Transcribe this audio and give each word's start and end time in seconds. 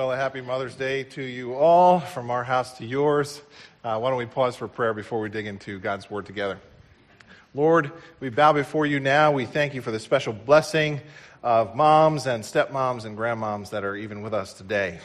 Well, 0.00 0.12
a 0.12 0.16
happy 0.16 0.40
Mother's 0.40 0.76
Day 0.76 1.02
to 1.02 1.22
you 1.22 1.52
all, 1.52 2.00
from 2.00 2.30
our 2.30 2.42
house 2.42 2.78
to 2.78 2.86
yours. 2.86 3.42
Uh, 3.84 3.98
why 3.98 4.08
don't 4.08 4.16
we 4.16 4.24
pause 4.24 4.56
for 4.56 4.66
prayer 4.66 4.94
before 4.94 5.20
we 5.20 5.28
dig 5.28 5.46
into 5.46 5.78
God's 5.78 6.10
Word 6.10 6.24
together? 6.24 6.58
Lord, 7.54 7.92
we 8.18 8.30
bow 8.30 8.54
before 8.54 8.86
you 8.86 8.98
now. 8.98 9.30
We 9.30 9.44
thank 9.44 9.74
you 9.74 9.82
for 9.82 9.90
the 9.90 10.00
special 10.00 10.32
blessing 10.32 11.02
of 11.42 11.76
moms 11.76 12.26
and 12.26 12.42
stepmoms 12.42 13.04
and 13.04 13.14
grandmoms 13.14 13.68
that 13.72 13.84
are 13.84 13.94
even 13.94 14.22
with 14.22 14.32
us 14.32 14.54
today. 14.54 15.00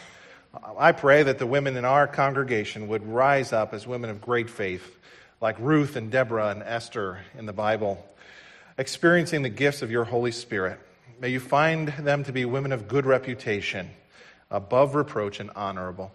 I 0.78 0.94
pray 0.94 1.24
that 1.24 1.40
the 1.40 1.46
women 1.46 1.76
in 1.76 1.84
our 1.84 2.08
congregation 2.08 2.88
would 2.88 3.06
rise 3.06 3.52
up 3.52 3.74
as 3.74 3.86
women 3.86 4.10
of 4.10 4.22
great 4.22 4.50
faith, 4.50 4.98
like 5.42 5.60
Ruth 5.60 5.98
and 5.98 6.10
Deborah 6.10 6.52
and 6.52 6.64
Esther 6.64 7.20
in 7.38 7.48
the 7.48 7.52
Bible, 7.52 8.02
experiencing 8.78 9.42
the 9.42 9.50
gifts 9.50 9.82
of 9.82 9.92
your 9.92 10.06
Holy 10.06 10.32
Spirit. 10.32 10.80
May 11.20 11.32
you 11.32 11.42
find 11.42 11.90
them 11.90 12.24
to 12.24 12.32
be 12.32 12.46
women 12.46 12.72
of 12.72 12.88
good 12.88 13.06
reputation 13.06 13.90
above 14.56 14.96
reproach 14.96 15.42
and 15.42 15.52
honorable. 15.54 16.12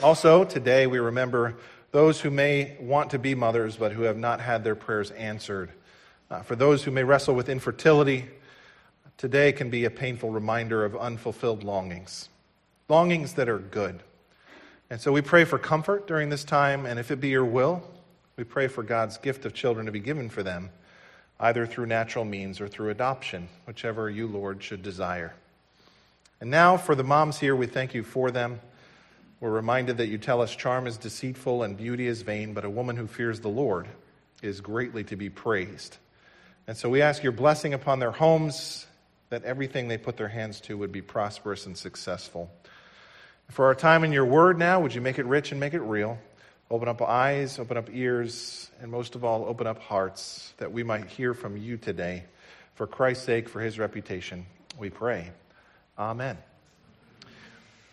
Also, 0.00 0.44
today 0.44 0.86
we 0.86 1.00
remember 1.00 1.56
those 1.90 2.20
who 2.20 2.30
may 2.30 2.76
want 2.80 3.10
to 3.10 3.18
be 3.18 3.34
mothers 3.34 3.76
but 3.76 3.92
who 3.92 4.02
have 4.02 4.16
not 4.16 4.40
had 4.40 4.62
their 4.62 4.76
prayers 4.76 5.10
answered. 5.10 5.70
Uh, 6.30 6.40
for 6.42 6.54
those 6.54 6.84
who 6.84 6.92
may 6.92 7.02
wrestle 7.02 7.34
with 7.34 7.48
infertility, 7.48 8.26
today 9.18 9.50
can 9.50 9.70
be 9.70 9.84
a 9.84 9.90
painful 9.90 10.30
reminder 10.30 10.84
of 10.84 10.96
unfulfilled 10.96 11.64
longings, 11.64 12.28
longings 12.88 13.34
that 13.34 13.48
are 13.48 13.58
good. 13.58 14.02
And 14.88 15.00
so 15.00 15.10
we 15.10 15.20
pray 15.20 15.44
for 15.44 15.58
comfort 15.58 16.06
during 16.06 16.28
this 16.28 16.44
time, 16.44 16.86
and 16.86 16.98
if 16.98 17.10
it 17.10 17.20
be 17.20 17.28
your 17.28 17.44
will, 17.44 17.82
we 18.36 18.44
pray 18.44 18.68
for 18.68 18.84
God's 18.84 19.18
gift 19.18 19.44
of 19.44 19.52
children 19.52 19.86
to 19.86 19.92
be 19.92 20.00
given 20.00 20.28
for 20.28 20.44
them, 20.44 20.70
either 21.40 21.66
through 21.66 21.86
natural 21.86 22.24
means 22.24 22.60
or 22.60 22.68
through 22.68 22.90
adoption, 22.90 23.48
whichever 23.66 24.08
you, 24.08 24.28
Lord, 24.28 24.62
should 24.62 24.82
desire. 24.82 25.34
And 26.42 26.50
now, 26.50 26.76
for 26.76 26.96
the 26.96 27.04
moms 27.04 27.38
here, 27.38 27.54
we 27.54 27.68
thank 27.68 27.94
you 27.94 28.02
for 28.02 28.32
them. 28.32 28.60
We're 29.38 29.52
reminded 29.52 29.98
that 29.98 30.08
you 30.08 30.18
tell 30.18 30.40
us 30.40 30.50
charm 30.50 30.88
is 30.88 30.96
deceitful 30.96 31.62
and 31.62 31.76
beauty 31.76 32.08
is 32.08 32.22
vain, 32.22 32.52
but 32.52 32.64
a 32.64 32.68
woman 32.68 32.96
who 32.96 33.06
fears 33.06 33.38
the 33.38 33.48
Lord 33.48 33.86
is 34.42 34.60
greatly 34.60 35.04
to 35.04 35.14
be 35.14 35.30
praised. 35.30 35.98
And 36.66 36.76
so 36.76 36.88
we 36.88 37.00
ask 37.00 37.22
your 37.22 37.30
blessing 37.30 37.74
upon 37.74 38.00
their 38.00 38.10
homes, 38.10 38.88
that 39.28 39.44
everything 39.44 39.86
they 39.86 39.98
put 39.98 40.16
their 40.16 40.26
hands 40.26 40.60
to 40.62 40.76
would 40.76 40.90
be 40.90 41.00
prosperous 41.00 41.66
and 41.66 41.78
successful. 41.78 42.50
For 43.48 43.66
our 43.66 43.76
time 43.76 44.02
in 44.02 44.10
your 44.10 44.26
word 44.26 44.58
now, 44.58 44.80
would 44.80 44.96
you 44.96 45.00
make 45.00 45.20
it 45.20 45.26
rich 45.26 45.52
and 45.52 45.60
make 45.60 45.74
it 45.74 45.82
real? 45.82 46.18
Open 46.72 46.88
up 46.88 47.00
eyes, 47.02 47.60
open 47.60 47.76
up 47.76 47.88
ears, 47.92 48.68
and 48.80 48.90
most 48.90 49.14
of 49.14 49.22
all, 49.22 49.44
open 49.44 49.68
up 49.68 49.78
hearts 49.78 50.54
that 50.56 50.72
we 50.72 50.82
might 50.82 51.06
hear 51.06 51.34
from 51.34 51.56
you 51.56 51.76
today. 51.76 52.24
For 52.74 52.88
Christ's 52.88 53.26
sake, 53.26 53.48
for 53.48 53.60
his 53.60 53.78
reputation, 53.78 54.46
we 54.76 54.90
pray. 54.90 55.30
Amen. 55.98 56.38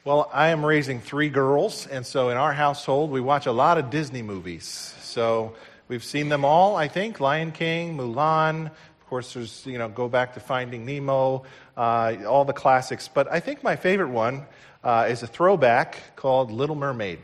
Well, 0.05 0.29
I 0.33 0.49
am 0.49 0.65
raising 0.65 1.01
three 1.01 1.29
girls, 1.29 1.85
and 1.85 2.05
so 2.05 2.29
in 2.29 2.37
our 2.37 2.53
household, 2.53 3.11
we 3.11 3.19
watch 3.19 3.45
a 3.45 3.51
lot 3.51 3.77
of 3.77 3.89
Disney 3.89 4.21
movies. 4.21 4.95
So 5.01 5.53
we've 5.89 6.03
seen 6.03 6.29
them 6.29 6.45
all, 6.45 6.77
I 6.77 6.87
think 6.87 7.19
Lion 7.19 7.51
King, 7.51 7.97
Mulan. 7.97 8.67
Of 8.67 9.07
course, 9.09 9.33
there's, 9.33 9.65
you 9.65 9.77
know, 9.77 9.89
go 9.89 10.07
back 10.07 10.35
to 10.35 10.39
Finding 10.39 10.85
Nemo, 10.85 11.43
uh, 11.75 12.15
all 12.25 12.45
the 12.45 12.53
classics. 12.53 13.09
But 13.09 13.29
I 13.29 13.41
think 13.41 13.63
my 13.63 13.75
favorite 13.75 14.11
one 14.11 14.45
uh, 14.81 15.07
is 15.09 15.21
a 15.21 15.27
throwback 15.27 16.15
called 16.15 16.51
Little 16.51 16.77
Mermaid. 16.77 17.19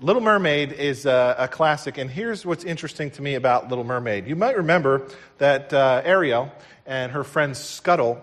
Little 0.00 0.22
Mermaid 0.22 0.72
is 0.72 1.06
a, 1.06 1.34
a, 1.38 1.48
classic, 1.48 1.96
and 1.96 2.10
here's 2.10 2.44
what's 2.44 2.64
interesting 2.64 3.10
to 3.12 3.22
me 3.22 3.36
about 3.36 3.70
Little 3.70 3.84
Mermaid. 3.84 4.26
You 4.26 4.36
might 4.36 4.58
remember 4.58 5.08
that 5.38 5.72
uh, 5.72 6.02
Ariel 6.04 6.52
and 6.84 7.12
her 7.12 7.24
friend 7.24 7.56
Scuttle 7.56 8.22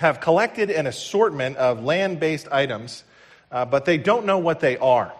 have 0.00 0.18
collected 0.18 0.70
an 0.70 0.86
assortment 0.86 1.58
of 1.58 1.84
land 1.84 2.18
based 2.18 2.48
items, 2.50 3.04
uh, 3.52 3.66
but 3.66 3.84
they 3.84 3.98
don't 3.98 4.24
know 4.24 4.38
what 4.38 4.60
they 4.60 4.78
are. 4.78 5.12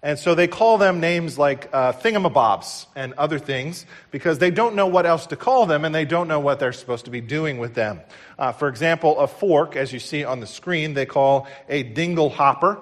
And 0.00 0.16
so 0.16 0.36
they 0.36 0.46
call 0.46 0.78
them 0.78 1.00
names 1.00 1.40
like 1.40 1.68
uh, 1.72 1.92
thingamabobs 1.92 2.86
and 2.94 3.14
other 3.14 3.40
things 3.40 3.84
because 4.12 4.38
they 4.38 4.52
don't 4.52 4.76
know 4.76 4.86
what 4.86 5.06
else 5.06 5.26
to 5.26 5.36
call 5.36 5.66
them 5.66 5.84
and 5.84 5.92
they 5.92 6.04
don't 6.04 6.28
know 6.28 6.38
what 6.38 6.60
they're 6.60 6.72
supposed 6.72 7.06
to 7.06 7.10
be 7.10 7.20
doing 7.20 7.58
with 7.58 7.74
them. 7.74 8.00
Uh, 8.38 8.52
for 8.52 8.68
example, 8.68 9.18
a 9.18 9.26
fork, 9.26 9.74
as 9.74 9.92
you 9.92 9.98
see 9.98 10.24
on 10.24 10.38
the 10.38 10.46
screen, 10.46 10.94
they 10.94 11.06
call 11.06 11.48
a 11.68 11.82
dingle 11.82 12.30
hopper, 12.30 12.78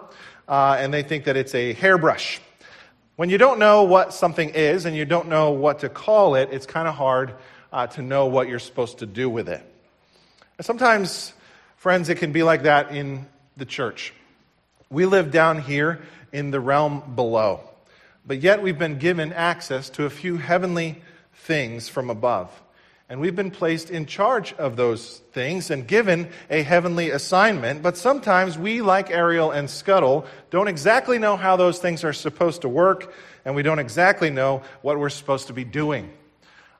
uh, 0.46 0.76
and 0.78 0.92
they 0.92 1.02
think 1.02 1.24
that 1.24 1.38
it's 1.38 1.54
a 1.54 1.72
hairbrush. 1.72 2.38
When 3.16 3.30
you 3.30 3.38
don't 3.38 3.58
know 3.58 3.84
what 3.84 4.12
something 4.12 4.50
is 4.50 4.84
and 4.84 4.94
you 4.94 5.06
don't 5.06 5.28
know 5.28 5.52
what 5.52 5.78
to 5.78 5.88
call 5.88 6.34
it, 6.34 6.50
it's 6.52 6.66
kind 6.66 6.86
of 6.86 6.94
hard 6.94 7.34
uh, 7.72 7.86
to 7.86 8.02
know 8.02 8.26
what 8.26 8.46
you're 8.46 8.58
supposed 8.58 8.98
to 8.98 9.06
do 9.06 9.30
with 9.30 9.48
it. 9.48 9.69
Sometimes, 10.60 11.32
friends, 11.76 12.10
it 12.10 12.16
can 12.16 12.32
be 12.32 12.43
like 12.43 12.65
that 12.65 12.91
in 12.94 13.26
the 13.56 13.65
church. 13.65 14.12
We 14.91 15.06
live 15.06 15.31
down 15.31 15.59
here 15.62 16.00
in 16.32 16.50
the 16.50 16.60
realm 16.60 17.15
below, 17.15 17.60
but 18.26 18.43
yet 18.43 18.62
we've 18.62 18.78
been 18.78 18.99
given 18.99 19.32
access 19.32 19.88
to 19.91 20.04
a 20.04 20.10
few 20.10 20.37
heavenly 20.37 21.00
things 21.32 21.88
from 21.88 22.10
above. 22.10 22.50
And 23.09 23.20
we've 23.20 23.34
been 23.34 23.50
placed 23.50 23.91
in 23.91 24.04
charge 24.04 24.53
of 24.53 24.76
those 24.76 25.22
things 25.32 25.70
and 25.70 25.87
given 25.87 26.28
a 26.50 26.62
heavenly 26.62 27.10
assignment. 27.10 27.82
But 27.82 27.97
sometimes 27.97 28.59
we, 28.59 28.82
like 28.82 29.10
Ariel 29.10 29.50
and 29.50 29.69
Scuttle, 29.69 30.26
don't 30.50 30.69
exactly 30.69 31.19
know 31.19 31.37
how 31.37 31.56
those 31.56 31.78
things 31.78 32.04
are 32.04 32.12
supposed 32.12 32.62
to 32.62 32.69
work, 32.69 33.15
and 33.47 33.54
we 33.54 33.62
don't 33.62 33.78
exactly 33.78 34.28
know 34.28 34.62
what 34.82 34.99
we're 34.99 35.09
supposed 35.09 35.47
to 35.47 35.54
be 35.54 35.65
doing. 35.65 36.12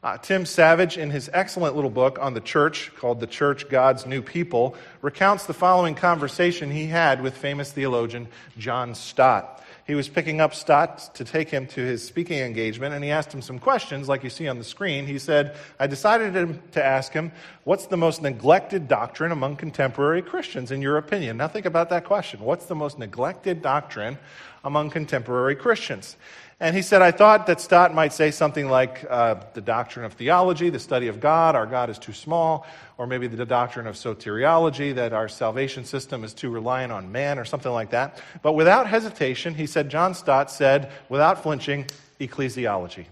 Uh, 0.03 0.17
Tim 0.17 0.47
Savage, 0.47 0.97
in 0.97 1.11
his 1.11 1.29
excellent 1.31 1.75
little 1.75 1.91
book 1.91 2.19
on 2.23 2.33
the 2.33 2.41
church 2.41 2.91
called 2.97 3.21
The 3.21 3.27
Church 3.27 3.69
God's 3.69 4.07
New 4.07 4.23
People, 4.23 4.75
recounts 5.03 5.45
the 5.45 5.53
following 5.53 5.95
conversation 5.95 6.71
he 6.71 6.87
had 6.87 7.23
with 7.23 7.37
famous 7.37 7.71
theologian 7.71 8.27
John 8.57 8.95
Stott. 8.95 9.63
He 9.87 9.95
was 9.95 10.09
picking 10.09 10.41
up 10.41 10.55
Stott 10.55 11.15
to 11.17 11.25
take 11.25 11.51
him 11.51 11.67
to 11.67 11.83
his 11.83 12.03
speaking 12.03 12.39
engagement, 12.39 12.95
and 12.95 13.05
he 13.05 13.11
asked 13.11 13.35
him 13.35 13.43
some 13.43 13.59
questions, 13.59 14.09
like 14.09 14.25
you 14.25 14.31
see 14.31 14.49
on 14.49 14.57
the 14.57 14.65
screen. 14.65 15.07
He 15.07 15.19
said, 15.19 15.55
I 15.79 15.87
decided 15.87 16.73
to 16.73 16.83
ask 16.83 17.13
him, 17.13 17.31
What's 17.65 17.85
the 17.87 17.99
most 17.99 18.23
neglected 18.23 18.89
doctrine 18.89 19.33
among 19.33 19.57
contemporary 19.57 20.23
Christians, 20.23 20.71
in 20.71 20.81
your 20.81 20.97
opinion? 20.97 21.37
Now, 21.37 21.49
think 21.49 21.67
about 21.67 21.91
that 21.91 22.07
question. 22.07 22.41
What's 22.41 22.65
the 22.65 22.75
most 22.75 22.99
neglected 22.99 23.61
doctrine 23.61 24.17
among 24.65 24.91
contemporary 24.91 25.57
Christians? 25.57 26.17
And 26.63 26.77
he 26.77 26.83
said, 26.83 27.01
I 27.01 27.11
thought 27.11 27.47
that 27.47 27.59
Stott 27.59 27.95
might 27.95 28.13
say 28.13 28.31
something 28.31 28.69
like 28.69 29.07
uh, 29.09 29.37
the 29.55 29.63
doctrine 29.63 30.05
of 30.05 30.13
theology, 30.13 30.69
the 30.69 30.79
study 30.79 31.09
of 31.09 31.19
God, 31.19 31.57
our 31.57 31.65
God 31.65 31.89
is 31.89 31.99
too 31.99 32.13
small, 32.13 32.67
or 32.99 33.07
maybe 33.07 33.27
the 33.29 33.47
doctrine 33.47 33.87
of 33.87 33.95
soteriology, 33.95 34.95
that 34.95 35.15
our 35.15 35.27
salvation 35.27 35.87
system 35.87 36.23
is 36.23 36.35
too 36.35 36.51
reliant 36.51 36.93
on 36.93 37.11
man, 37.11 37.39
or 37.39 37.47
something 37.47 37.73
like 37.73 37.91
that. 37.93 38.23
But 38.43 38.53
without 38.53 38.87
hesitation, 38.87 39.55
he 39.55 39.67
said, 39.67 39.89
John 39.89 40.13
Stott 40.13 40.51
said, 40.51 40.93
without 41.09 41.43
flinching, 41.43 41.87
ecclesiology, 42.21 43.07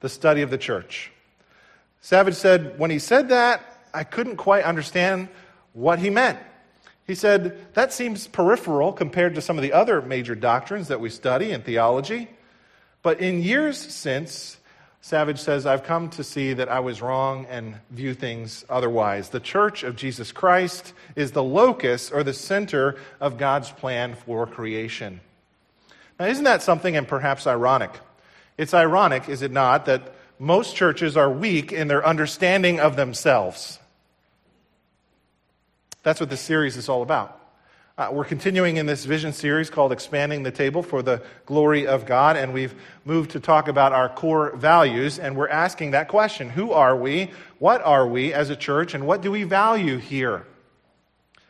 the 0.00 0.08
study 0.08 0.42
of 0.42 0.50
the 0.50 0.58
church. 0.58 1.12
Savage 2.00 2.34
said, 2.34 2.80
when 2.80 2.90
he 2.90 2.98
said 2.98 3.28
that, 3.28 3.62
I 3.94 4.02
couldn't 4.02 4.38
quite 4.38 4.64
understand 4.64 5.28
what 5.72 6.00
he 6.00 6.10
meant. 6.10 6.40
He 7.06 7.14
said, 7.14 7.72
that 7.74 7.92
seems 7.92 8.26
peripheral 8.26 8.92
compared 8.92 9.36
to 9.36 9.40
some 9.40 9.56
of 9.56 9.62
the 9.62 9.72
other 9.72 10.02
major 10.02 10.34
doctrines 10.34 10.88
that 10.88 10.98
we 11.00 11.10
study 11.10 11.52
in 11.52 11.62
theology. 11.62 12.28
But 13.06 13.20
in 13.20 13.40
years 13.40 13.78
since, 13.78 14.56
Savage 15.00 15.38
says, 15.38 15.64
I've 15.64 15.84
come 15.84 16.10
to 16.10 16.24
see 16.24 16.54
that 16.54 16.68
I 16.68 16.80
was 16.80 17.00
wrong 17.00 17.46
and 17.48 17.76
view 17.88 18.14
things 18.14 18.64
otherwise. 18.68 19.28
The 19.28 19.38
church 19.38 19.84
of 19.84 19.94
Jesus 19.94 20.32
Christ 20.32 20.92
is 21.14 21.30
the 21.30 21.40
locus 21.40 22.10
or 22.10 22.24
the 22.24 22.32
center 22.32 22.96
of 23.20 23.38
God's 23.38 23.70
plan 23.70 24.16
for 24.16 24.44
creation. 24.44 25.20
Now, 26.18 26.26
isn't 26.26 26.42
that 26.42 26.62
something 26.62 26.96
and 26.96 27.06
perhaps 27.06 27.46
ironic? 27.46 27.92
It's 28.58 28.74
ironic, 28.74 29.28
is 29.28 29.40
it 29.40 29.52
not, 29.52 29.86
that 29.86 30.12
most 30.40 30.74
churches 30.74 31.16
are 31.16 31.30
weak 31.30 31.72
in 31.72 31.86
their 31.86 32.04
understanding 32.04 32.80
of 32.80 32.96
themselves. 32.96 33.78
That's 36.02 36.18
what 36.18 36.28
this 36.28 36.40
series 36.40 36.76
is 36.76 36.88
all 36.88 37.02
about. 37.02 37.40
Uh, 37.98 38.10
we're 38.12 38.26
continuing 38.26 38.76
in 38.76 38.84
this 38.84 39.06
vision 39.06 39.32
series 39.32 39.70
called 39.70 39.90
Expanding 39.90 40.42
the 40.42 40.50
Table 40.50 40.82
for 40.82 41.00
the 41.00 41.22
Glory 41.46 41.86
of 41.86 42.04
God, 42.04 42.36
and 42.36 42.52
we've 42.52 42.74
moved 43.06 43.30
to 43.30 43.40
talk 43.40 43.68
about 43.68 43.94
our 43.94 44.10
core 44.10 44.54
values, 44.54 45.18
and 45.18 45.34
we're 45.34 45.48
asking 45.48 45.92
that 45.92 46.06
question 46.06 46.50
Who 46.50 46.72
are 46.72 46.94
we? 46.94 47.30
What 47.58 47.80
are 47.80 48.06
we 48.06 48.34
as 48.34 48.50
a 48.50 48.56
church, 48.56 48.92
and 48.92 49.06
what 49.06 49.22
do 49.22 49.30
we 49.30 49.44
value 49.44 49.96
here? 49.96 50.44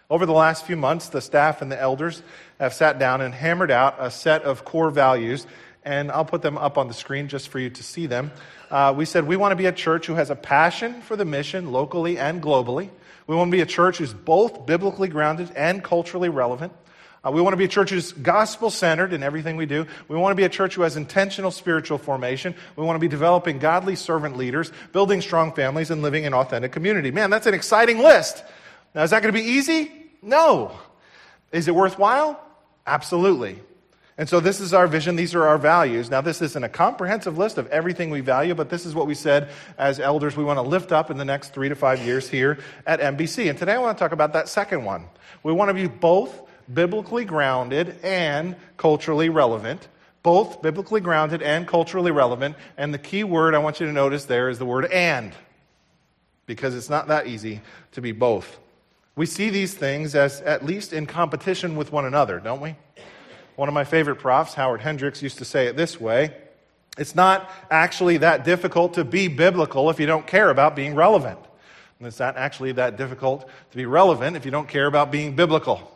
Over 0.08 0.25
the 0.25 0.32
last 0.32 0.64
few 0.64 0.76
months, 0.76 1.08
the 1.08 1.20
staff 1.20 1.62
and 1.62 1.72
the 1.72 1.81
elders 1.81 2.22
have 2.60 2.72
sat 2.72 3.00
down 3.00 3.22
and 3.22 3.34
hammered 3.34 3.72
out 3.72 3.96
a 3.98 4.08
set 4.08 4.44
of 4.44 4.64
core 4.64 4.93
values, 4.93 5.48
and 5.84 6.12
I'll 6.12 6.25
put 6.25 6.43
them 6.43 6.58
up 6.58 6.78
on 6.78 6.87
the 6.87 6.94
screen 6.94 7.26
just 7.26 7.48
for 7.48 7.58
you 7.58 7.70
to 7.70 7.82
see 7.82 8.06
them. 8.06 8.31
Uh, 8.70 8.94
we 8.96 9.04
said 9.04 9.26
we 9.26 9.37
want 9.37 9.50
to 9.50 9.56
be 9.56 9.66
a 9.66 9.72
church 9.72 10.06
who 10.06 10.14
has 10.14 10.31
a 10.31 10.37
passion 10.37 11.02
for 11.02 11.16
the 11.16 11.25
mission 11.25 11.72
locally 11.72 12.20
and 12.20 12.40
globally. 12.40 12.90
We 13.26 13.34
want 13.34 13.49
to 13.49 13.56
be 13.56 13.61
a 13.61 13.67
church 13.67 13.99
who's 13.99 14.14
both 14.14 14.67
biblically 14.67 15.08
grounded 15.08 15.50
and 15.56 15.82
culturally 15.82 16.28
relevant. 16.28 16.73
Uh, 17.25 17.31
we 17.32 17.40
want 17.40 17.55
to 17.55 17.56
be 17.56 17.64
a 17.64 17.69
church 17.69 17.90
who's 17.90 18.12
gospel 18.12 18.70
centered 18.70 19.12
in 19.12 19.23
everything 19.23 19.56
we 19.56 19.67
do. 19.67 19.87
We 20.06 20.17
want 20.17 20.31
to 20.31 20.37
be 20.37 20.44
a 20.44 20.49
church 20.49 20.76
who 20.76 20.82
has 20.82 20.96
intentional 20.96 21.50
spiritual 21.50 21.99
formation. 21.99 22.55
We 22.76 22.84
want 22.84 22.96
to 22.96 23.00
be 23.00 23.08
developing 23.08 23.58
godly 23.58 23.96
servant 23.96 24.37
leaders, 24.37 24.70
building 24.93 25.20
strong 25.20 25.52
families, 25.52 25.90
and 25.90 26.02
living 26.02 26.25
in 26.25 26.34
authentic 26.34 26.70
community. 26.70 27.11
Man, 27.11 27.31
that's 27.31 27.46
an 27.46 27.55
exciting 27.55 27.99
list. 27.99 28.44
Now, 28.94 29.02
is 29.02 29.11
that 29.11 29.23
going 29.23 29.34
to 29.34 29.40
be 29.40 29.46
easy? 29.46 29.90
No. 30.22 30.72
Is 31.50 31.67
it 31.67 31.75
worthwhile? 31.75 32.40
Absolutely. 32.87 33.58
And 34.18 34.28
so 34.28 34.40
this 34.40 34.60
is 34.60 34.72
our 34.72 34.86
vision, 34.86 35.16
these 35.16 35.34
are 35.34 35.46
our 35.46 35.58
values. 35.58 36.08
Now, 36.08 36.22
this 36.22 36.40
isn't 36.40 36.64
a 36.64 36.70
comprehensive 36.70 37.36
list 37.36 37.58
of 37.58 37.66
everything 37.66 38.08
we 38.08 38.20
value, 38.22 38.54
but 38.54 38.70
this 38.70 38.86
is 38.86 38.94
what 38.94 39.06
we 39.06 39.14
said 39.14 39.50
as 39.76 40.00
elders 40.00 40.36
we 40.36 40.44
want 40.44 40.56
to 40.56 40.62
lift 40.62 40.90
up 40.90 41.10
in 41.10 41.18
the 41.18 41.24
next 41.24 41.52
three 41.52 41.68
to 41.68 41.74
five 41.74 42.00
years 42.00 42.26
here 42.28 42.58
at 42.86 43.00
NBC. 43.00 43.50
And 43.50 43.58
today 43.58 43.74
I 43.74 43.78
want 43.78 43.98
to 43.98 44.02
talk 44.02 44.12
about 44.12 44.32
that 44.32 44.48
second 44.48 44.84
one. 44.84 45.04
We 45.42 45.52
want 45.52 45.68
to 45.68 45.74
be 45.74 45.86
both 45.86 46.40
biblically 46.72 47.26
grounded 47.26 47.96
and 48.02 48.56
culturally 48.78 49.28
relevant. 49.28 49.86
Both 50.22 50.62
biblically 50.62 51.02
grounded 51.02 51.42
and 51.42 51.69
culturally 51.69 52.10
relevant. 52.10 52.56
And 52.78 52.94
the 52.94 52.98
key 52.98 53.22
word 53.22 53.54
I 53.54 53.58
want 53.58 53.80
you 53.80 53.86
to 53.86 53.92
notice 53.92 54.24
there 54.24 54.48
is 54.48 54.58
the 54.58 54.64
word 54.64 54.86
and, 54.86 55.32
because 56.46 56.74
it's 56.74 56.90
not 56.90 57.08
that 57.08 57.26
easy 57.26 57.60
to 57.92 58.00
be 58.00 58.12
both. 58.12 58.58
We 59.14 59.26
see 59.26 59.50
these 59.50 59.74
things 59.74 60.14
as 60.14 60.40
at 60.40 60.64
least 60.64 60.94
in 60.94 61.04
competition 61.04 61.76
with 61.76 61.92
one 61.92 62.06
another, 62.06 62.40
don't 62.40 62.62
we? 62.62 62.76
One 63.56 63.69
of 63.69 63.75
my 63.75 63.85
favorite 63.85 64.17
profs, 64.17 64.55
Howard 64.55 64.82
Hendricks, 64.82 65.23
used 65.23 65.38
to 65.38 65.44
say 65.44 65.67
it 65.67 65.76
this 65.76 66.00
way 66.00 66.35
It's 66.99 67.14
not 67.14 67.50
actually 67.70 68.19
that 68.19 68.44
difficult 68.44 68.94
to 68.94 69.05
be 69.05 69.29
biblical 69.29 69.91
if 69.91 69.99
you 69.99 70.06
don't 70.06 70.26
care 70.26 70.50
about 70.50 70.76
being 70.76 70.94
relevant. 70.94 71.38
And 71.99 72.06
it's 72.06 72.19
not 72.19 72.37
actually 72.37 72.73
that 72.73 72.97
difficult 72.99 73.49
to 73.70 73.76
be 73.76 73.87
relevant 73.87 74.37
if 74.37 74.44
you 74.44 74.50
don't 74.50 74.69
care 74.69 74.87
about 74.87 75.11
being 75.11 75.35
biblical. 75.35 75.91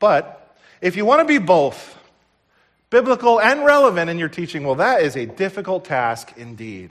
But 0.00 0.56
if 0.80 0.96
you 0.96 1.04
want 1.04 1.20
to 1.20 1.24
be 1.24 1.38
both, 1.38 1.96
biblical 2.90 3.40
and 3.40 3.64
relevant 3.64 4.10
in 4.10 4.18
your 4.18 4.28
teaching, 4.28 4.64
well, 4.64 4.74
that 4.76 5.02
is 5.02 5.16
a 5.16 5.26
difficult 5.26 5.84
task 5.84 6.32
indeed. 6.36 6.90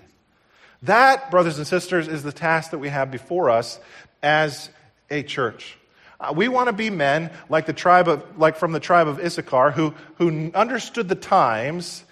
That, 0.83 1.31
brothers 1.31 1.57
and 1.57 1.67
sisters, 1.67 2.07
is 2.07 2.23
the 2.23 2.31
task 2.31 2.71
that 2.71 2.79
we 2.79 2.89
have 2.89 3.11
before 3.11 3.49
us 3.49 3.79
as 4.21 4.69
a 5.09 5.23
church. 5.23 5.77
Uh, 6.23 6.31
we 6.33 6.47
want 6.47 6.67
to 6.67 6.73
be 6.73 6.89
men 6.89 7.29
like 7.49 7.65
the 7.65 7.73
tribe 7.73 8.07
of, 8.07 8.23
like 8.39 8.55
from 8.55 8.71
the 8.71 8.79
tribe 8.79 9.07
of 9.09 9.19
Issachar, 9.19 9.71
who, 9.71 9.93
who 10.15 10.51
understood 10.53 11.09
the 11.09 11.15
times 11.15 12.05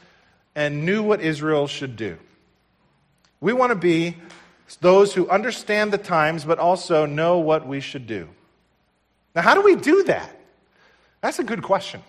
and 0.54 0.86
knew 0.86 1.02
what 1.02 1.22
Israel 1.22 1.66
should 1.66 1.96
do. 1.96 2.18
We 3.40 3.54
want 3.54 3.72
to 3.72 3.76
be 3.76 4.18
those 4.82 5.14
who 5.14 5.30
understand 5.30 5.94
the 5.94 5.98
times, 5.98 6.44
but 6.44 6.60
also 6.60 7.06
know 7.06 7.40
what 7.40 7.66
we 7.66 7.80
should 7.80 8.06
do. 8.06 8.28
Now, 9.34 9.44
how 9.44 9.56
do 9.56 9.62
we 9.62 9.76
do 9.76 10.04
that? 10.04 10.38
That's 11.22 11.40
a 11.40 11.44
good 11.44 11.64
question. 11.64 12.04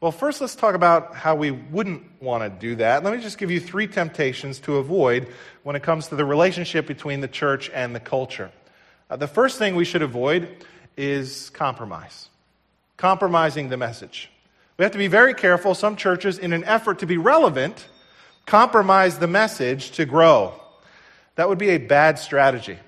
Well, 0.00 0.12
first, 0.12 0.42
let's 0.42 0.54
talk 0.54 0.74
about 0.74 1.14
how 1.14 1.34
we 1.36 1.50
wouldn't 1.50 2.02
want 2.20 2.42
to 2.42 2.50
do 2.50 2.76
that. 2.76 3.02
Let 3.02 3.16
me 3.16 3.22
just 3.22 3.38
give 3.38 3.50
you 3.50 3.60
three 3.60 3.86
temptations 3.86 4.58
to 4.60 4.76
avoid 4.76 5.28
when 5.62 5.74
it 5.74 5.82
comes 5.82 6.08
to 6.08 6.16
the 6.16 6.24
relationship 6.26 6.86
between 6.86 7.22
the 7.22 7.28
church 7.28 7.70
and 7.72 7.94
the 7.94 8.00
culture. 8.00 8.50
Uh, 9.08 9.16
the 9.16 9.28
first 9.28 9.58
thing 9.58 9.74
we 9.74 9.86
should 9.86 10.02
avoid 10.02 10.66
is 10.96 11.50
compromise, 11.50 12.28
compromising 12.96 13.68
the 13.68 13.76
message. 13.76 14.30
We 14.76 14.82
have 14.82 14.92
to 14.92 14.98
be 14.98 15.06
very 15.06 15.34
careful. 15.34 15.74
Some 15.74 15.96
churches, 15.96 16.38
in 16.38 16.52
an 16.52 16.64
effort 16.64 17.00
to 17.00 17.06
be 17.06 17.16
relevant, 17.16 17.86
compromise 18.46 19.18
the 19.18 19.28
message 19.28 19.92
to 19.92 20.04
grow. 20.04 20.54
That 21.36 21.48
would 21.48 21.58
be 21.58 21.70
a 21.70 21.78
bad 21.78 22.18
strategy. 22.18 22.78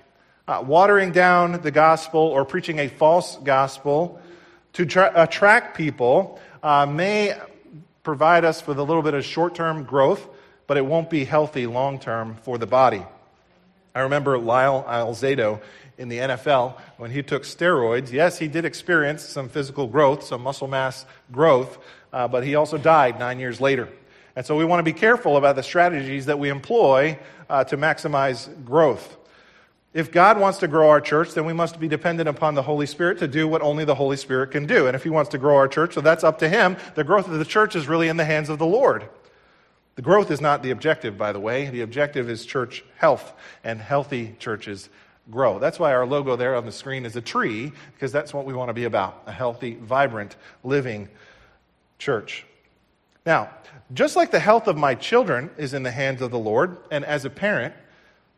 Uh, 0.47 0.63
watering 0.65 1.11
down 1.11 1.61
the 1.61 1.71
gospel 1.71 2.21
or 2.21 2.45
preaching 2.45 2.79
a 2.79 2.87
false 2.87 3.35
gospel 3.37 4.21
to 4.73 4.85
tra- 4.85 5.11
attract 5.15 5.75
people 5.75 6.39
uh, 6.63 6.85
may 6.85 7.37
provide 8.03 8.45
us 8.45 8.65
with 8.65 8.79
a 8.79 8.83
little 8.83 9.01
bit 9.01 9.13
of 9.13 9.25
short 9.25 9.55
term 9.55 9.83
growth, 9.83 10.25
but 10.65 10.77
it 10.77 10.85
won't 10.85 11.09
be 11.09 11.25
healthy 11.25 11.67
long 11.67 11.99
term 11.99 12.37
for 12.43 12.57
the 12.57 12.67
body. 12.67 13.05
I 13.93 14.01
remember 14.01 14.37
Lyle 14.37 14.85
Alzado 14.87 15.59
in 15.97 16.09
the 16.09 16.17
NFL 16.17 16.79
when 16.97 17.11
he 17.11 17.23
took 17.23 17.43
steroids. 17.43 18.11
Yes, 18.11 18.37
he 18.37 18.47
did 18.47 18.65
experience 18.65 19.23
some 19.23 19.49
physical 19.49 19.87
growth, 19.87 20.23
some 20.23 20.41
muscle 20.41 20.67
mass 20.67 21.05
growth, 21.31 21.77
uh, 22.13 22.27
but 22.27 22.43
he 22.43 22.55
also 22.55 22.77
died 22.77 23.19
nine 23.19 23.39
years 23.39 23.59
later. 23.59 23.89
And 24.35 24.45
so 24.45 24.55
we 24.55 24.65
want 24.65 24.79
to 24.79 24.83
be 24.83 24.97
careful 24.97 25.37
about 25.37 25.55
the 25.55 25.63
strategies 25.63 26.27
that 26.27 26.37
we 26.37 26.49
employ 26.49 27.17
uh, 27.49 27.63
to 27.65 27.77
maximize 27.77 28.47
growth. 28.63 29.17
If 29.93 30.11
God 30.11 30.39
wants 30.39 30.59
to 30.59 30.67
grow 30.67 30.89
our 30.89 31.01
church, 31.01 31.33
then 31.33 31.45
we 31.45 31.53
must 31.53 31.79
be 31.79 31.87
dependent 31.87 32.29
upon 32.29 32.53
the 32.53 32.61
Holy 32.61 32.85
Spirit 32.85 33.17
to 33.19 33.27
do 33.27 33.47
what 33.47 33.63
only 33.63 33.83
the 33.83 33.95
Holy 33.95 34.17
Spirit 34.17 34.51
can 34.51 34.67
do. 34.67 34.85
And 34.85 34.95
if 34.95 35.03
He 35.03 35.09
wants 35.09 35.31
to 35.31 35.39
grow 35.39 35.55
our 35.55 35.67
church, 35.67 35.95
so 35.95 36.01
that's 36.01 36.23
up 36.23 36.37
to 36.39 36.49
Him. 36.49 36.77
The 36.93 37.03
growth 37.03 37.27
of 37.27 37.39
the 37.39 37.45
church 37.45 37.75
is 37.75 37.87
really 37.87 38.07
in 38.07 38.17
the 38.17 38.25
hands 38.25 38.49
of 38.49 38.59
the 38.59 38.65
Lord. 38.65 39.09
The 39.95 40.03
growth 40.03 40.29
is 40.29 40.39
not 40.39 40.61
the 40.61 40.69
objective, 40.69 41.17
by 41.17 41.31
the 41.31 41.39
way. 41.39 41.71
The 41.71 41.81
objective 41.81 42.29
is 42.29 42.45
church 42.45 42.83
health, 42.97 43.33
and 43.63 43.81
healthy 43.81 44.35
churches 44.37 44.87
grow. 45.29 45.59
That's 45.59 45.79
why 45.79 45.93
our 45.93 46.05
logo 46.05 46.35
there 46.35 46.55
on 46.55 46.65
the 46.65 46.71
screen 46.71 47.05
is 47.05 47.15
a 47.15 47.21
tree, 47.21 47.71
because 47.93 48.11
that's 48.11 48.33
what 48.33 48.45
we 48.45 48.53
want 48.53 48.69
to 48.69 48.73
be 48.73 48.85
about 48.85 49.23
a 49.25 49.31
healthy, 49.31 49.75
vibrant, 49.75 50.35
living 50.63 51.09
church. 51.99 52.45
Now, 53.25 53.49
just 53.93 54.15
like 54.15 54.31
the 54.31 54.39
health 54.39 54.67
of 54.67 54.77
my 54.77 54.95
children 54.95 55.49
is 55.57 55.73
in 55.73 55.83
the 55.83 55.91
hands 55.91 56.21
of 56.21 56.31
the 56.31 56.39
Lord, 56.39 56.77
and 56.91 57.03
as 57.03 57.25
a 57.25 57.29
parent, 57.29 57.73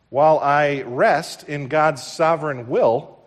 while 0.10 0.40
I 0.40 0.82
rest 0.82 1.48
in 1.48 1.68
God's 1.68 2.02
sovereign 2.02 2.68
will 2.68 3.20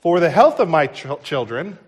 for 0.00 0.20
the 0.20 0.30
health 0.30 0.58
of 0.58 0.68
my 0.68 0.88
ch- 0.88 1.06
children, 1.22 1.78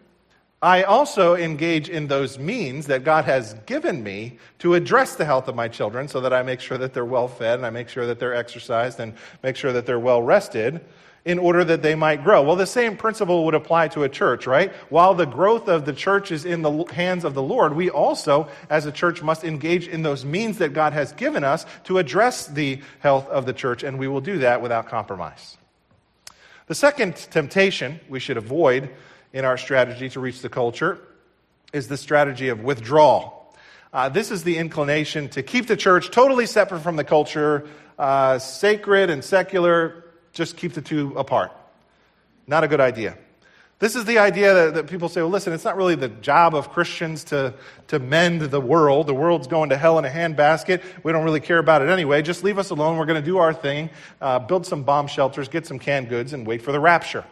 I 0.62 0.82
also 0.82 1.36
engage 1.36 1.88
in 1.88 2.08
those 2.08 2.38
means 2.38 2.86
that 2.88 3.02
God 3.02 3.24
has 3.24 3.54
given 3.64 4.02
me 4.02 4.38
to 4.58 4.74
address 4.74 5.16
the 5.16 5.24
health 5.24 5.48
of 5.48 5.54
my 5.54 5.68
children 5.68 6.06
so 6.06 6.20
that 6.20 6.34
I 6.34 6.42
make 6.42 6.60
sure 6.60 6.76
that 6.76 6.92
they're 6.92 7.04
well 7.04 7.28
fed 7.28 7.58
and 7.58 7.64
I 7.64 7.70
make 7.70 7.88
sure 7.88 8.06
that 8.06 8.18
they're 8.18 8.34
exercised 8.34 9.00
and 9.00 9.14
make 9.42 9.56
sure 9.56 9.72
that 9.72 9.86
they're 9.86 9.98
well 9.98 10.22
rested 10.22 10.82
in 11.24 11.38
order 11.38 11.64
that 11.64 11.82
they 11.82 11.94
might 11.94 12.24
grow. 12.24 12.43
Well, 12.43 12.56
the 12.56 12.67
same 12.67 12.96
principle 12.96 13.44
would 13.46 13.55
apply 13.55 13.88
to 13.88 14.05
a 14.05 14.08
church, 14.08 14.46
right? 14.46 14.72
While 14.90 15.14
the 15.14 15.26
growth 15.26 15.69
of 15.69 15.86
the 15.86 15.93
church 15.94 16.31
is 16.31 16.44
in 16.44 16.60
the 16.60 16.84
hands 16.93 17.24
of 17.24 17.32
the 17.32 17.43
Lord, 17.43 17.74
we 17.74 17.88
also, 17.88 18.48
as 18.69 18.84
a 18.84 18.93
church, 18.93 19.22
must 19.22 19.44
engage 19.44 19.88
in 19.88 20.02
those 20.02 20.24
means 20.26 20.58
that 20.58 20.72
God 20.74 20.93
has 20.93 21.12
given 21.12 21.44
us 21.44 21.64
to 21.84 21.98
address 21.98 22.46
the 22.46 22.81
health 23.00 23.29
of 23.29 23.46
the 23.46 23.52
church, 23.52 23.82
and 23.82 23.98
we 23.98 24.08
will 24.08 24.22
do 24.22 24.38
that 24.38 24.60
without 24.60 24.88
compromise. 24.88 25.56
The 26.67 26.74
second 26.74 27.17
temptation 27.17 28.00
we 28.08 28.20
should 28.20 28.36
avoid 28.36 28.90
in 29.32 29.44
our 29.44 29.56
strategy 29.56 30.08
to 30.10 30.20
reach 30.20 30.43
the 30.43 30.49
culture 30.49 30.99
is 31.72 31.89
the 31.89 31.96
strategy 31.96 32.49
of 32.49 32.63
withdrawal. 32.63 33.55
Uh, 33.93 34.08
this 34.08 34.31
is 34.31 34.44
the 34.44 34.56
inclination 34.56 35.29
to 35.31 35.43
keep 35.43 35.67
the 35.67 35.77
church 35.77 36.10
totally 36.10 36.46
separate 36.46 36.81
from 36.81 36.96
the 36.96 37.05
culture, 37.05 37.67
uh, 37.99 38.39
sacred 38.39 39.10
and 39.10 39.25
secular, 39.25 40.05
just 40.32 40.56
keep 40.56 40.72
the 40.72 40.82
two 40.82 41.13
apart. 41.17 41.53
Not 42.46 42.65
a 42.65 42.69
good 42.69 42.81
idea. 42.81 43.17
This 43.81 43.96
is 43.96 44.05
the 44.05 44.19
idea 44.19 44.53
that, 44.53 44.75
that, 44.75 44.87
people 44.89 45.08
say, 45.08 45.22
well, 45.22 45.31
listen, 45.31 45.55
it's 45.55 45.65
not 45.65 45.75
really 45.75 45.94
the 45.94 46.08
job 46.08 46.55
of 46.55 46.70
Christians 46.70 47.25
to, 47.25 47.55
to 47.89 47.99
mend 47.99 48.43
the 48.43 48.60
world. 48.60 49.06
The 49.06 49.15
world's 49.15 49.46
going 49.46 49.70
to 49.70 49.77
hell 49.77 49.99
in 49.99 50.05
a 50.05 50.10
handbasket. 50.10 50.82
We 51.03 51.13
don't 51.13 51.25
really 51.25 51.41
care 51.41 51.58
about 51.58 51.81
it 51.81 51.89
anyway. 51.89 52.20
Just 52.20 52.44
leave 52.44 52.58
us 52.58 52.69
alone. 52.69 52.99
We're 52.99 53.06
going 53.06 53.22
to 53.22 53.27
do 53.27 53.39
our 53.39 53.55
thing, 53.55 53.89
uh, 54.20 54.39
build 54.39 54.67
some 54.67 54.82
bomb 54.82 55.06
shelters, 55.06 55.49
get 55.49 55.67
some 55.67 55.79
canned 55.79 56.10
goods, 56.10 56.34
and 56.34 56.46
wait 56.46 56.60
for 56.60 56.72
the 56.72 56.81
rapture. 56.81 57.25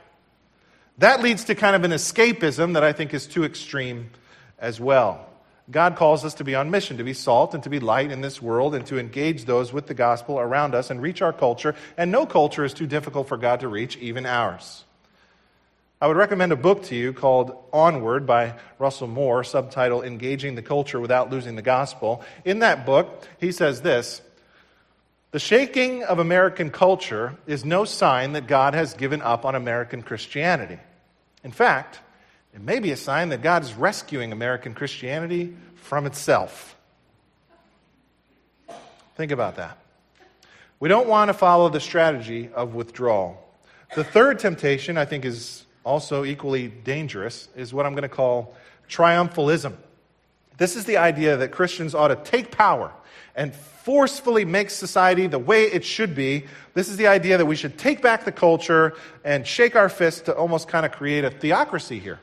That 0.98 1.22
leads 1.22 1.44
to 1.44 1.54
kind 1.54 1.76
of 1.76 1.84
an 1.84 1.92
escapism 1.92 2.74
that 2.74 2.82
I 2.82 2.92
think 2.92 3.14
is 3.14 3.26
too 3.26 3.44
extreme 3.44 4.10
as 4.58 4.80
well. 4.80 5.28
God 5.70 5.96
calls 5.96 6.24
us 6.24 6.34
to 6.34 6.44
be 6.44 6.54
on 6.54 6.70
mission, 6.70 6.96
to 6.96 7.04
be 7.04 7.12
salt 7.12 7.54
and 7.54 7.62
to 7.62 7.70
be 7.70 7.78
light 7.78 8.10
in 8.10 8.22
this 8.22 8.40
world, 8.40 8.74
and 8.74 8.86
to 8.86 8.98
engage 8.98 9.44
those 9.44 9.72
with 9.72 9.86
the 9.86 9.94
gospel 9.94 10.40
around 10.40 10.74
us 10.74 10.90
and 10.90 11.02
reach 11.02 11.20
our 11.20 11.32
culture. 11.32 11.74
And 11.96 12.10
no 12.10 12.24
culture 12.24 12.64
is 12.64 12.72
too 12.72 12.86
difficult 12.86 13.28
for 13.28 13.36
God 13.36 13.60
to 13.60 13.68
reach, 13.68 13.96
even 13.98 14.24
ours. 14.24 14.84
I 16.00 16.06
would 16.06 16.16
recommend 16.16 16.52
a 16.52 16.56
book 16.56 16.84
to 16.84 16.94
you 16.94 17.12
called 17.12 17.56
Onward 17.72 18.26
by 18.26 18.54
Russell 18.78 19.08
Moore, 19.08 19.44
subtitle 19.44 20.02
Engaging 20.02 20.54
the 20.54 20.62
Culture 20.62 21.00
Without 21.00 21.30
Losing 21.30 21.56
the 21.56 21.62
Gospel. 21.62 22.22
In 22.44 22.60
that 22.60 22.86
book, 22.86 23.26
he 23.38 23.52
says 23.52 23.82
this 23.82 24.22
The 25.32 25.40
shaking 25.40 26.02
of 26.04 26.18
American 26.18 26.70
culture 26.70 27.36
is 27.46 27.64
no 27.64 27.84
sign 27.84 28.32
that 28.32 28.46
God 28.46 28.74
has 28.74 28.94
given 28.94 29.20
up 29.20 29.44
on 29.44 29.54
American 29.54 30.02
Christianity. 30.02 30.78
In 31.48 31.52
fact, 31.52 32.00
it 32.52 32.60
may 32.60 32.78
be 32.78 32.90
a 32.90 32.96
sign 32.96 33.30
that 33.30 33.40
God 33.40 33.62
is 33.62 33.72
rescuing 33.72 34.32
American 34.32 34.74
Christianity 34.74 35.56
from 35.76 36.04
itself. 36.04 36.76
Think 39.16 39.32
about 39.32 39.56
that. 39.56 39.78
We 40.78 40.90
don't 40.90 41.08
want 41.08 41.30
to 41.30 41.32
follow 41.32 41.70
the 41.70 41.80
strategy 41.80 42.50
of 42.54 42.74
withdrawal. 42.74 43.42
The 43.96 44.04
third 44.04 44.40
temptation, 44.40 44.98
I 44.98 45.06
think, 45.06 45.24
is 45.24 45.64
also 45.84 46.22
equally 46.22 46.68
dangerous, 46.68 47.48
is 47.56 47.72
what 47.72 47.86
I'm 47.86 47.92
going 47.92 48.02
to 48.02 48.10
call 48.10 48.54
triumphalism. 48.86 49.72
This 50.58 50.76
is 50.76 50.84
the 50.84 50.98
idea 50.98 51.38
that 51.38 51.52
Christians 51.52 51.94
ought 51.94 52.08
to 52.08 52.16
take 52.16 52.50
power 52.50 52.92
and 53.34 53.54
forcefully 53.54 54.44
make 54.44 54.70
society 54.70 55.28
the 55.28 55.38
way 55.38 55.64
it 55.64 55.84
should 55.84 56.14
be. 56.14 56.44
This 56.74 56.88
is 56.88 56.96
the 56.96 57.06
idea 57.06 57.38
that 57.38 57.46
we 57.46 57.56
should 57.56 57.78
take 57.78 58.02
back 58.02 58.24
the 58.24 58.32
culture 58.32 58.94
and 59.24 59.46
shake 59.46 59.76
our 59.76 59.88
fist 59.88 60.26
to 60.26 60.34
almost 60.34 60.68
kind 60.68 60.84
of 60.84 60.92
create 60.92 61.24
a 61.24 61.30
theocracy 61.30 62.00
here. 62.00 62.18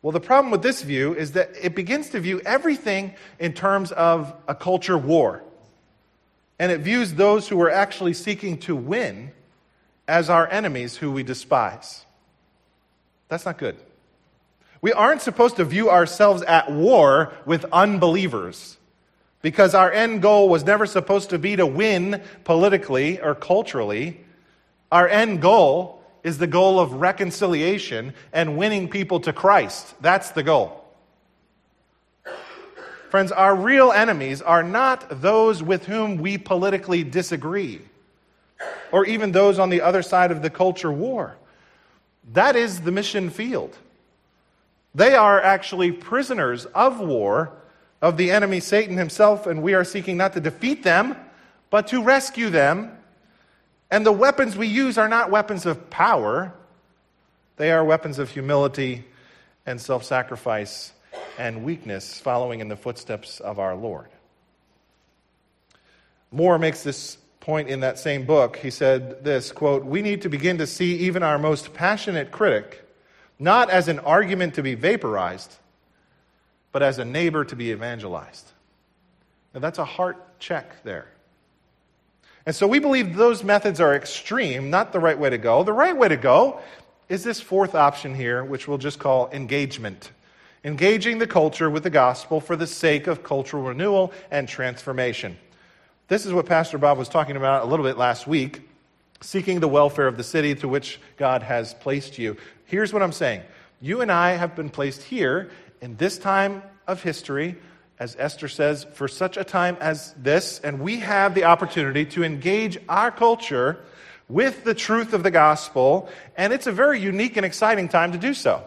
Well, 0.00 0.12
the 0.12 0.20
problem 0.20 0.52
with 0.52 0.62
this 0.62 0.82
view 0.82 1.14
is 1.14 1.32
that 1.32 1.50
it 1.60 1.74
begins 1.74 2.10
to 2.10 2.20
view 2.20 2.40
everything 2.46 3.14
in 3.40 3.52
terms 3.52 3.90
of 3.90 4.32
a 4.46 4.54
culture 4.54 4.96
war. 4.96 5.42
And 6.60 6.70
it 6.70 6.80
views 6.80 7.14
those 7.14 7.48
who 7.48 7.60
are 7.60 7.70
actually 7.70 8.14
seeking 8.14 8.58
to 8.60 8.76
win 8.76 9.32
as 10.06 10.30
our 10.30 10.48
enemies 10.48 10.96
who 10.96 11.10
we 11.10 11.24
despise. 11.24 12.06
That's 13.28 13.44
not 13.44 13.58
good. 13.58 13.76
We 14.80 14.92
aren't 14.92 15.22
supposed 15.22 15.56
to 15.56 15.64
view 15.64 15.90
ourselves 15.90 16.42
at 16.42 16.70
war 16.70 17.32
with 17.44 17.64
unbelievers 17.72 18.76
because 19.42 19.74
our 19.74 19.90
end 19.90 20.22
goal 20.22 20.48
was 20.48 20.64
never 20.64 20.86
supposed 20.86 21.30
to 21.30 21.38
be 21.38 21.56
to 21.56 21.66
win 21.66 22.22
politically 22.44 23.20
or 23.20 23.34
culturally. 23.34 24.20
Our 24.92 25.08
end 25.08 25.42
goal 25.42 26.02
is 26.22 26.38
the 26.38 26.46
goal 26.46 26.78
of 26.78 26.94
reconciliation 26.94 28.14
and 28.32 28.56
winning 28.56 28.88
people 28.88 29.20
to 29.20 29.32
Christ. 29.32 29.94
That's 30.00 30.30
the 30.30 30.42
goal. 30.42 30.84
Friends, 33.10 33.32
our 33.32 33.56
real 33.56 33.90
enemies 33.90 34.42
are 34.42 34.62
not 34.62 35.22
those 35.22 35.62
with 35.62 35.86
whom 35.86 36.18
we 36.18 36.36
politically 36.36 37.02
disagree 37.04 37.80
or 38.92 39.06
even 39.06 39.32
those 39.32 39.58
on 39.58 39.70
the 39.70 39.80
other 39.80 40.02
side 40.02 40.30
of 40.30 40.42
the 40.42 40.50
culture 40.50 40.92
war. 40.92 41.36
That 42.32 42.54
is 42.54 42.82
the 42.82 42.92
mission 42.92 43.30
field. 43.30 43.76
They 44.98 45.14
are 45.14 45.40
actually 45.40 45.92
prisoners 45.92 46.64
of 46.66 46.98
war 46.98 47.52
of 48.02 48.16
the 48.16 48.32
enemy 48.32 48.58
Satan 48.58 48.96
himself, 48.96 49.46
and 49.46 49.62
we 49.62 49.74
are 49.74 49.84
seeking 49.84 50.16
not 50.16 50.32
to 50.32 50.40
defeat 50.40 50.82
them, 50.82 51.14
but 51.70 51.86
to 51.88 52.02
rescue 52.02 52.50
them. 52.50 52.98
And 53.92 54.04
the 54.04 54.10
weapons 54.10 54.56
we 54.56 54.66
use 54.66 54.98
are 54.98 55.08
not 55.08 55.30
weapons 55.30 55.66
of 55.66 55.88
power, 55.88 56.52
they 57.58 57.70
are 57.70 57.84
weapons 57.84 58.18
of 58.18 58.28
humility 58.30 59.04
and 59.64 59.80
self 59.80 60.02
sacrifice 60.02 60.92
and 61.38 61.62
weakness, 61.62 62.18
following 62.18 62.58
in 62.58 62.66
the 62.66 62.76
footsteps 62.76 63.38
of 63.38 63.60
our 63.60 63.76
Lord. 63.76 64.08
Moore 66.32 66.58
makes 66.58 66.82
this 66.82 67.18
point 67.38 67.68
in 67.68 67.80
that 67.80 68.00
same 68.00 68.26
book. 68.26 68.56
He 68.56 68.70
said 68.70 69.22
this 69.22 69.52
quote, 69.52 69.84
We 69.84 70.02
need 70.02 70.22
to 70.22 70.28
begin 70.28 70.58
to 70.58 70.66
see 70.66 70.96
even 70.96 71.22
our 71.22 71.38
most 71.38 71.72
passionate 71.72 72.32
critic 72.32 72.84
not 73.38 73.70
as 73.70 73.88
an 73.88 73.98
argument 74.00 74.54
to 74.54 74.62
be 74.62 74.74
vaporized, 74.74 75.54
but 76.72 76.82
as 76.82 76.98
a 76.98 77.04
neighbor 77.04 77.44
to 77.44 77.56
be 77.56 77.70
evangelized. 77.70 78.50
Now, 79.54 79.60
that's 79.60 79.78
a 79.78 79.84
heart 79.84 80.38
check 80.38 80.82
there. 80.84 81.08
And 82.44 82.54
so 82.54 82.66
we 82.66 82.78
believe 82.78 83.16
those 83.16 83.44
methods 83.44 83.80
are 83.80 83.94
extreme, 83.94 84.70
not 84.70 84.92
the 84.92 85.00
right 85.00 85.18
way 85.18 85.30
to 85.30 85.38
go. 85.38 85.62
The 85.64 85.72
right 85.72 85.96
way 85.96 86.08
to 86.08 86.16
go 86.16 86.60
is 87.08 87.24
this 87.24 87.40
fourth 87.40 87.74
option 87.74 88.14
here, 88.14 88.44
which 88.44 88.68
we'll 88.68 88.78
just 88.78 88.98
call 88.98 89.30
engagement. 89.32 90.12
Engaging 90.64 91.18
the 91.18 91.26
culture 91.26 91.70
with 91.70 91.82
the 91.82 91.90
gospel 91.90 92.40
for 92.40 92.56
the 92.56 92.66
sake 92.66 93.06
of 93.06 93.22
cultural 93.22 93.62
renewal 93.62 94.12
and 94.30 94.48
transformation. 94.48 95.38
This 96.08 96.26
is 96.26 96.32
what 96.32 96.46
Pastor 96.46 96.78
Bob 96.78 96.98
was 96.98 97.08
talking 97.08 97.36
about 97.36 97.62
a 97.62 97.66
little 97.66 97.84
bit 97.84 97.96
last 97.96 98.26
week 98.26 98.67
seeking 99.20 99.60
the 99.60 99.68
welfare 99.68 100.06
of 100.06 100.16
the 100.16 100.24
city 100.24 100.54
to 100.56 100.68
which 100.68 101.00
God 101.16 101.42
has 101.42 101.74
placed 101.74 102.18
you. 102.18 102.36
Here's 102.64 102.92
what 102.92 103.02
I'm 103.02 103.12
saying 103.12 103.42
you 103.80 104.00
and 104.00 104.10
I 104.10 104.32
have 104.32 104.56
been 104.56 104.70
placed 104.70 105.02
here 105.02 105.50
in 105.80 105.96
this 105.96 106.18
time 106.18 106.62
of 106.86 107.02
history, 107.02 107.56
as 107.98 108.16
Esther 108.18 108.48
says, 108.48 108.86
for 108.94 109.08
such 109.08 109.36
a 109.36 109.44
time 109.44 109.76
as 109.80 110.14
this, 110.14 110.60
and 110.60 110.80
we 110.80 110.98
have 110.98 111.34
the 111.34 111.44
opportunity 111.44 112.04
to 112.06 112.24
engage 112.24 112.78
our 112.88 113.10
culture 113.10 113.78
with 114.28 114.64
the 114.64 114.74
truth 114.74 115.14
of 115.14 115.22
the 115.22 115.30
gospel, 115.30 116.08
and 116.36 116.52
it's 116.52 116.66
a 116.66 116.72
very 116.72 117.00
unique 117.00 117.36
and 117.36 117.46
exciting 117.46 117.88
time 117.88 118.12
to 118.12 118.18
do 118.18 118.34
so. 118.34 118.62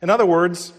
In 0.00 0.10
other 0.10 0.26
words, 0.26 0.72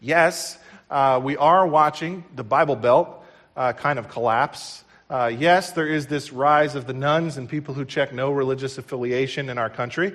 yes, 0.00 0.58
uh, 0.90 1.20
we 1.22 1.36
are 1.36 1.66
watching 1.66 2.24
the 2.34 2.44
Bible 2.44 2.76
Belt 2.76 3.24
uh, 3.56 3.72
kind 3.72 3.98
of 3.98 4.08
collapse. 4.08 4.83
Uh, 5.14 5.28
yes, 5.28 5.70
there 5.70 5.86
is 5.86 6.08
this 6.08 6.32
rise 6.32 6.74
of 6.74 6.88
the 6.88 6.92
nones 6.92 7.36
and 7.36 7.48
people 7.48 7.72
who 7.72 7.84
check 7.84 8.12
no 8.12 8.32
religious 8.32 8.78
affiliation 8.78 9.48
in 9.48 9.58
our 9.58 9.70
country. 9.70 10.12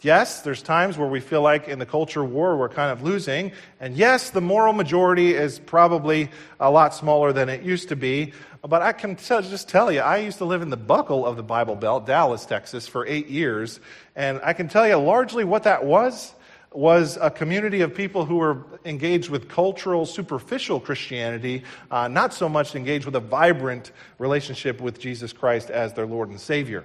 Yes, 0.00 0.42
there's 0.42 0.62
times 0.62 0.96
where 0.96 1.08
we 1.08 1.18
feel 1.18 1.42
like 1.42 1.66
in 1.66 1.80
the 1.80 1.86
culture 1.86 2.24
war 2.24 2.56
we're 2.56 2.68
kind 2.68 2.92
of 2.92 3.02
losing. 3.02 3.50
And 3.80 3.96
yes, 3.96 4.30
the 4.30 4.40
moral 4.40 4.74
majority 4.74 5.34
is 5.34 5.58
probably 5.58 6.30
a 6.60 6.70
lot 6.70 6.94
smaller 6.94 7.32
than 7.32 7.48
it 7.48 7.62
used 7.62 7.88
to 7.88 7.96
be. 7.96 8.32
But 8.62 8.80
I 8.80 8.92
can 8.92 9.16
tell, 9.16 9.42
just 9.42 9.68
tell 9.68 9.90
you, 9.90 10.02
I 10.02 10.18
used 10.18 10.38
to 10.38 10.44
live 10.44 10.62
in 10.62 10.70
the 10.70 10.76
buckle 10.76 11.26
of 11.26 11.36
the 11.36 11.42
Bible 11.42 11.74
Belt, 11.74 12.06
Dallas, 12.06 12.46
Texas, 12.46 12.86
for 12.86 13.04
eight 13.08 13.26
years. 13.26 13.80
And 14.14 14.40
I 14.44 14.52
can 14.52 14.68
tell 14.68 14.86
you 14.86 14.98
largely 14.98 15.42
what 15.42 15.64
that 15.64 15.84
was 15.84 16.32
was 16.72 17.18
a 17.20 17.30
community 17.30 17.80
of 17.80 17.94
people 17.94 18.24
who 18.24 18.36
were 18.36 18.58
engaged 18.84 19.30
with 19.30 19.48
cultural, 19.48 20.04
superficial 20.04 20.78
Christianity, 20.78 21.62
uh, 21.90 22.08
not 22.08 22.34
so 22.34 22.48
much 22.48 22.74
engaged 22.74 23.06
with 23.06 23.16
a 23.16 23.20
vibrant 23.20 23.90
relationship 24.18 24.80
with 24.80 24.98
Jesus 24.98 25.32
Christ 25.32 25.70
as 25.70 25.94
their 25.94 26.06
Lord 26.06 26.28
and 26.28 26.40
Savior. 26.40 26.84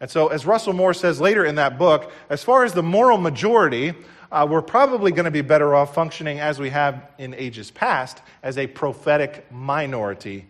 And 0.00 0.10
so, 0.10 0.28
as 0.28 0.46
Russell 0.46 0.72
Moore 0.72 0.94
says 0.94 1.20
later 1.20 1.44
in 1.44 1.56
that 1.56 1.78
book, 1.78 2.10
as 2.28 2.42
far 2.42 2.64
as 2.64 2.72
the 2.72 2.82
moral 2.82 3.18
majority, 3.18 3.94
uh, 4.32 4.46
we're 4.48 4.62
probably 4.62 5.12
going 5.12 5.26
to 5.26 5.30
be 5.30 5.42
better 5.42 5.74
off 5.74 5.94
functioning 5.94 6.40
as 6.40 6.58
we 6.58 6.70
have 6.70 7.08
in 7.18 7.34
ages 7.34 7.70
past 7.70 8.22
as 8.42 8.56
a 8.56 8.66
prophetic 8.66 9.50
minority 9.52 10.46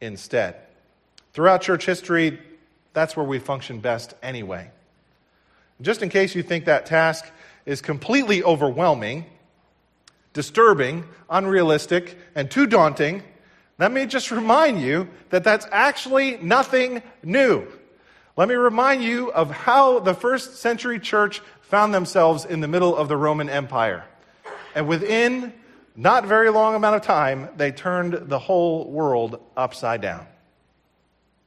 instead. 0.00 0.56
Throughout 1.32 1.62
church 1.62 1.86
history, 1.86 2.38
that's 2.92 3.16
where 3.16 3.26
we 3.26 3.38
function 3.38 3.78
best 3.78 4.14
anyway. 4.22 4.70
Just 5.80 6.02
in 6.02 6.08
case 6.08 6.34
you 6.34 6.42
think 6.42 6.64
that 6.64 6.86
task 6.86 7.24
is 7.66 7.80
completely 7.80 8.42
overwhelming, 8.42 9.26
disturbing, 10.32 11.04
unrealistic, 11.28 12.16
and 12.34 12.50
too 12.50 12.66
daunting, 12.66 13.22
let 13.78 13.92
me 13.92 14.04
just 14.04 14.30
remind 14.30 14.82
you 14.82 15.08
that 15.30 15.42
that's 15.42 15.66
actually 15.72 16.36
nothing 16.36 17.02
new. 17.22 17.66
Let 18.36 18.48
me 18.48 18.54
remind 18.54 19.02
you 19.02 19.32
of 19.32 19.50
how 19.50 20.00
the 20.00 20.14
first 20.14 20.56
century 20.56 21.00
church 21.00 21.40
found 21.62 21.94
themselves 21.94 22.44
in 22.44 22.60
the 22.60 22.68
middle 22.68 22.94
of 22.94 23.08
the 23.08 23.16
Roman 23.16 23.48
Empire. 23.48 24.04
And 24.74 24.86
within 24.86 25.54
not 25.96 26.26
very 26.26 26.50
long 26.50 26.74
amount 26.74 26.96
of 26.96 27.02
time, 27.02 27.48
they 27.56 27.72
turned 27.72 28.28
the 28.28 28.38
whole 28.38 28.90
world 28.90 29.40
upside 29.56 30.00
down. 30.00 30.26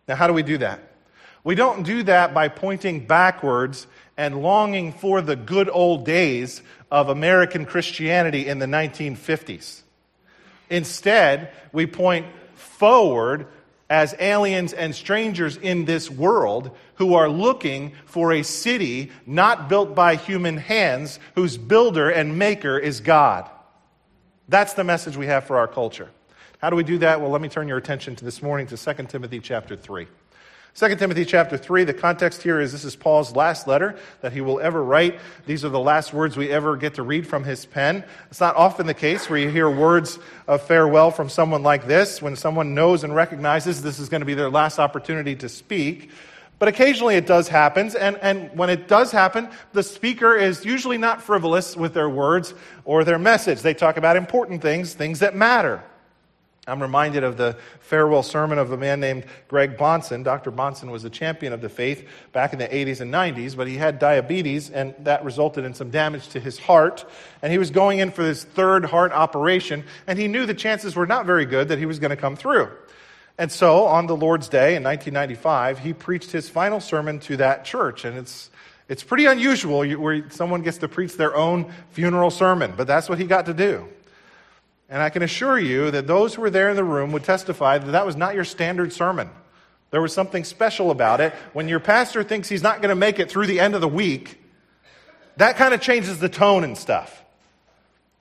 Now, 0.07 0.15
how 0.15 0.27
do 0.27 0.33
we 0.33 0.43
do 0.43 0.57
that? 0.57 0.79
We 1.43 1.55
don't 1.55 1.83
do 1.83 2.03
that 2.03 2.33
by 2.33 2.47
pointing 2.47 3.05
backwards 3.05 3.85
and 4.17 4.41
longing 4.41 4.93
for 4.93 5.21
the 5.21 5.35
good 5.35 5.69
old 5.69 6.05
days 6.05 6.61
of 6.91 7.09
American 7.09 7.65
Christianity 7.65 8.47
in 8.47 8.59
the 8.59 8.65
1950s. 8.65 9.81
Instead, 10.69 11.51
we 11.71 11.85
point 11.85 12.27
forward 12.55 13.47
as 13.89 14.15
aliens 14.19 14.73
and 14.73 14.95
strangers 14.95 15.57
in 15.57 15.85
this 15.85 16.09
world 16.09 16.75
who 16.95 17.15
are 17.15 17.29
looking 17.29 17.93
for 18.05 18.31
a 18.31 18.43
city 18.43 19.11
not 19.25 19.69
built 19.69 19.93
by 19.93 20.15
human 20.15 20.57
hands, 20.57 21.19
whose 21.35 21.57
builder 21.57 22.09
and 22.09 22.37
maker 22.39 22.77
is 22.77 23.01
God. 23.01 23.49
That's 24.47 24.73
the 24.73 24.83
message 24.83 25.17
we 25.17 25.27
have 25.27 25.45
for 25.45 25.57
our 25.57 25.67
culture. 25.67 26.09
How 26.59 26.69
do 26.69 26.75
we 26.75 26.83
do 26.83 26.97
that? 26.99 27.21
Well, 27.21 27.29
let 27.29 27.41
me 27.41 27.49
turn 27.49 27.67
your 27.67 27.77
attention 27.77 28.15
to 28.15 28.25
this 28.25 28.41
morning 28.41 28.67
to 28.67 28.77
2 28.77 29.03
Timothy 29.05 29.39
chapter 29.39 29.75
3. 29.75 30.07
2 30.75 30.95
Timothy 30.95 31.23
chapter 31.23 31.55
3, 31.55 31.83
the 31.83 31.93
context 31.93 32.41
here 32.41 32.59
is 32.59 32.71
this 32.71 32.83
is 32.83 32.95
Paul's 32.95 33.35
last 33.35 33.67
letter 33.67 33.95
that 34.21 34.33
he 34.33 34.41
will 34.41 34.59
ever 34.59 34.83
write. 34.83 35.19
These 35.45 35.63
are 35.63 35.69
the 35.69 35.79
last 35.79 36.13
words 36.13 36.35
we 36.35 36.49
ever 36.49 36.77
get 36.77 36.95
to 36.95 37.03
read 37.03 37.27
from 37.27 37.43
his 37.43 37.63
pen. 37.67 38.03
It's 38.31 38.39
not 38.39 38.55
often 38.55 38.87
the 38.87 38.95
case 38.95 39.29
where 39.29 39.37
you 39.37 39.49
hear 39.49 39.69
words 39.69 40.17
of 40.47 40.63
farewell 40.63 41.11
from 41.11 41.29
someone 41.29 41.61
like 41.61 41.85
this, 41.85 42.23
when 42.23 42.35
someone 42.35 42.73
knows 42.73 43.03
and 43.03 43.13
recognizes 43.13 43.83
this 43.83 43.99
is 43.99 44.09
going 44.09 44.21
to 44.21 44.25
be 44.25 44.33
their 44.33 44.49
last 44.49 44.79
opportunity 44.79 45.35
to 45.35 45.47
speak. 45.47 46.09
But 46.57 46.69
occasionally 46.69 47.17
it 47.17 47.27
does 47.27 47.47
happen, 47.47 47.91
and, 47.99 48.17
and 48.17 48.57
when 48.57 48.71
it 48.71 48.87
does 48.87 49.11
happen, 49.11 49.49
the 49.73 49.83
speaker 49.83 50.35
is 50.35 50.65
usually 50.65 50.97
not 50.97 51.21
frivolous 51.21 51.77
with 51.77 51.93
their 51.93 52.09
words 52.09 52.55
or 52.83 53.03
their 53.03 53.19
message. 53.19 53.61
They 53.61 53.75
talk 53.75 53.97
about 53.97 54.17
important 54.17 54.63
things, 54.63 54.95
things 54.95 55.19
that 55.19 55.35
matter. 55.35 55.83
I'm 56.65 56.81
reminded 56.81 57.25
of 57.25 57.35
the 57.35 57.57
farewell 57.81 58.23
sermon 58.23 58.57
of 58.57 58.71
a 58.71 58.77
man 58.77 59.01
named 59.01 59.25
Greg 59.49 59.75
Bahnsen. 59.75 60.23
Dr. 60.23 60.49
Bahnsen 60.49 60.89
was 60.89 61.03
a 61.03 61.09
champion 61.09 61.51
of 61.51 61.59
the 61.59 61.67
faith 61.67 62.07
back 62.31 62.53
in 62.53 62.59
the 62.59 62.67
80s 62.69 63.01
and 63.01 63.13
90s, 63.13 63.57
but 63.57 63.67
he 63.67 63.75
had 63.75 63.99
diabetes, 63.99 64.69
and 64.69 64.95
that 64.99 65.25
resulted 65.25 65.65
in 65.65 65.73
some 65.73 65.89
damage 65.89 66.29
to 66.29 66.39
his 66.39 66.57
heart. 66.57 67.03
And 67.41 67.51
he 67.51 67.57
was 67.57 67.69
going 67.69 67.99
in 67.99 68.11
for 68.11 68.23
his 68.23 68.45
third 68.45 68.85
heart 68.85 69.11
operation, 69.11 69.83
and 70.07 70.17
he 70.17 70.29
knew 70.29 70.45
the 70.45 70.53
chances 70.53 70.95
were 70.95 71.05
not 71.05 71.25
very 71.25 71.45
good 71.45 71.67
that 71.67 71.79
he 71.79 71.85
was 71.85 71.99
going 71.99 72.11
to 72.11 72.17
come 72.17 72.37
through. 72.37 72.69
And 73.37 73.51
so, 73.51 73.83
on 73.83 74.07
the 74.07 74.15
Lord's 74.15 74.47
Day 74.47 74.77
in 74.77 74.83
1995, 74.83 75.79
he 75.79 75.91
preached 75.91 76.31
his 76.31 76.47
final 76.47 76.79
sermon 76.79 77.19
to 77.21 77.37
that 77.37 77.65
church. 77.65 78.05
And 78.05 78.17
it's, 78.17 78.49
it's 78.87 79.03
pretty 79.03 79.25
unusual 79.25 79.85
where 79.97 80.29
someone 80.29 80.61
gets 80.61 80.77
to 80.77 80.87
preach 80.87 81.17
their 81.17 81.35
own 81.35 81.73
funeral 81.89 82.31
sermon, 82.31 82.73
but 82.77 82.87
that's 82.87 83.09
what 83.09 83.19
he 83.19 83.25
got 83.25 83.47
to 83.47 83.53
do. 83.53 83.89
And 84.93 85.01
I 85.01 85.09
can 85.09 85.23
assure 85.23 85.57
you 85.57 85.89
that 85.89 86.05
those 86.05 86.35
who 86.35 86.43
were 86.43 86.51
there 86.51 86.69
in 86.69 86.75
the 86.75 86.83
room 86.83 87.13
would 87.13 87.23
testify 87.23 87.79
that 87.79 87.91
that 87.93 88.05
was 88.05 88.15
not 88.15 88.35
your 88.35 88.43
standard 88.43 88.93
sermon. 88.93 89.27
There 89.89 90.03
was 90.03 90.13
something 90.13 90.43
special 90.43 90.91
about 90.91 91.19
it. 91.19 91.33
When 91.51 91.67
your 91.67 91.79
pastor 91.79 92.21
thinks 92.23 92.47
he's 92.47 92.61
not 92.61 92.77
going 92.77 92.89
to 92.89 92.95
make 92.95 93.17
it 93.17 93.27
through 93.27 93.47
the 93.47 93.59
end 93.59 93.73
of 93.73 93.81
the 93.81 93.87
week, 93.87 94.39
that 95.37 95.55
kind 95.55 95.73
of 95.73 95.81
changes 95.81 96.19
the 96.19 96.29
tone 96.29 96.63
and 96.63 96.77
stuff. 96.77 97.23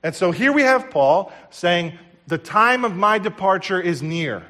And 0.03 0.15
so 0.15 0.31
here 0.31 0.51
we 0.51 0.63
have 0.63 0.91
Paul 0.91 1.31
saying, 1.51 1.99
The 2.27 2.39
time 2.39 2.87
of 2.87 2.97
my 2.97 3.19
departure 3.19 3.79
is 3.79 4.03
near. 4.03 4.43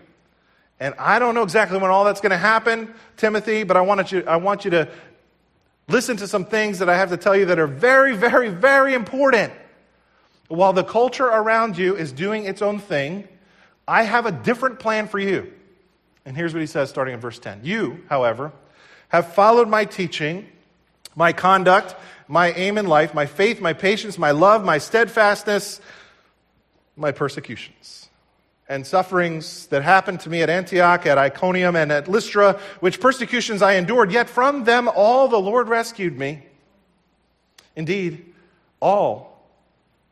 And 0.78 0.94
I 1.00 1.18
don't 1.18 1.34
know 1.34 1.42
exactly 1.42 1.78
when 1.78 1.90
all 1.90 2.04
that's 2.04 2.20
going 2.20 2.30
to 2.30 2.38
happen, 2.38 2.94
Timothy, 3.16 3.64
but 3.64 3.76
I 3.76 3.80
want, 3.80 4.12
you, 4.12 4.22
I 4.28 4.36
want 4.36 4.64
you 4.64 4.70
to 4.70 4.88
listen 5.88 6.18
to 6.18 6.28
some 6.28 6.44
things 6.44 6.78
that 6.78 6.88
I 6.88 6.96
have 6.96 7.10
to 7.10 7.16
tell 7.16 7.34
you 7.34 7.46
that 7.46 7.58
are 7.58 7.66
very, 7.66 8.14
very, 8.14 8.48
very 8.48 8.94
important. 8.94 9.52
While 10.56 10.72
the 10.72 10.84
culture 10.84 11.26
around 11.26 11.78
you 11.78 11.96
is 11.96 12.12
doing 12.12 12.44
its 12.44 12.62
own 12.62 12.78
thing, 12.78 13.26
I 13.88 14.02
have 14.02 14.26
a 14.26 14.32
different 14.32 14.78
plan 14.78 15.08
for 15.08 15.18
you. 15.18 15.52
And 16.24 16.36
here's 16.36 16.52
what 16.52 16.60
he 16.60 16.66
says 16.66 16.90
starting 16.90 17.14
in 17.14 17.20
verse 17.20 17.38
10. 17.38 17.60
You, 17.64 18.04
however, 18.08 18.52
have 19.08 19.34
followed 19.34 19.68
my 19.68 19.84
teaching, 19.84 20.46
my 21.16 21.32
conduct, 21.32 21.96
my 22.28 22.52
aim 22.52 22.78
in 22.78 22.86
life, 22.86 23.14
my 23.14 23.26
faith, 23.26 23.60
my 23.60 23.72
patience, 23.72 24.18
my 24.18 24.30
love, 24.30 24.64
my 24.64 24.78
steadfastness, 24.78 25.80
my 26.96 27.12
persecutions 27.12 28.08
and 28.68 28.86
sufferings 28.86 29.66
that 29.66 29.82
happened 29.82 30.20
to 30.20 30.30
me 30.30 30.40
at 30.40 30.48
Antioch, 30.48 31.04
at 31.04 31.18
Iconium, 31.18 31.76
and 31.76 31.92
at 31.92 32.08
Lystra, 32.08 32.58
which 32.80 33.00
persecutions 33.00 33.60
I 33.60 33.74
endured, 33.74 34.12
yet 34.12 34.30
from 34.30 34.64
them 34.64 34.88
all 34.88 35.28
the 35.28 35.40
Lord 35.40 35.68
rescued 35.68 36.18
me. 36.18 36.42
Indeed, 37.76 38.32
all 38.80 39.31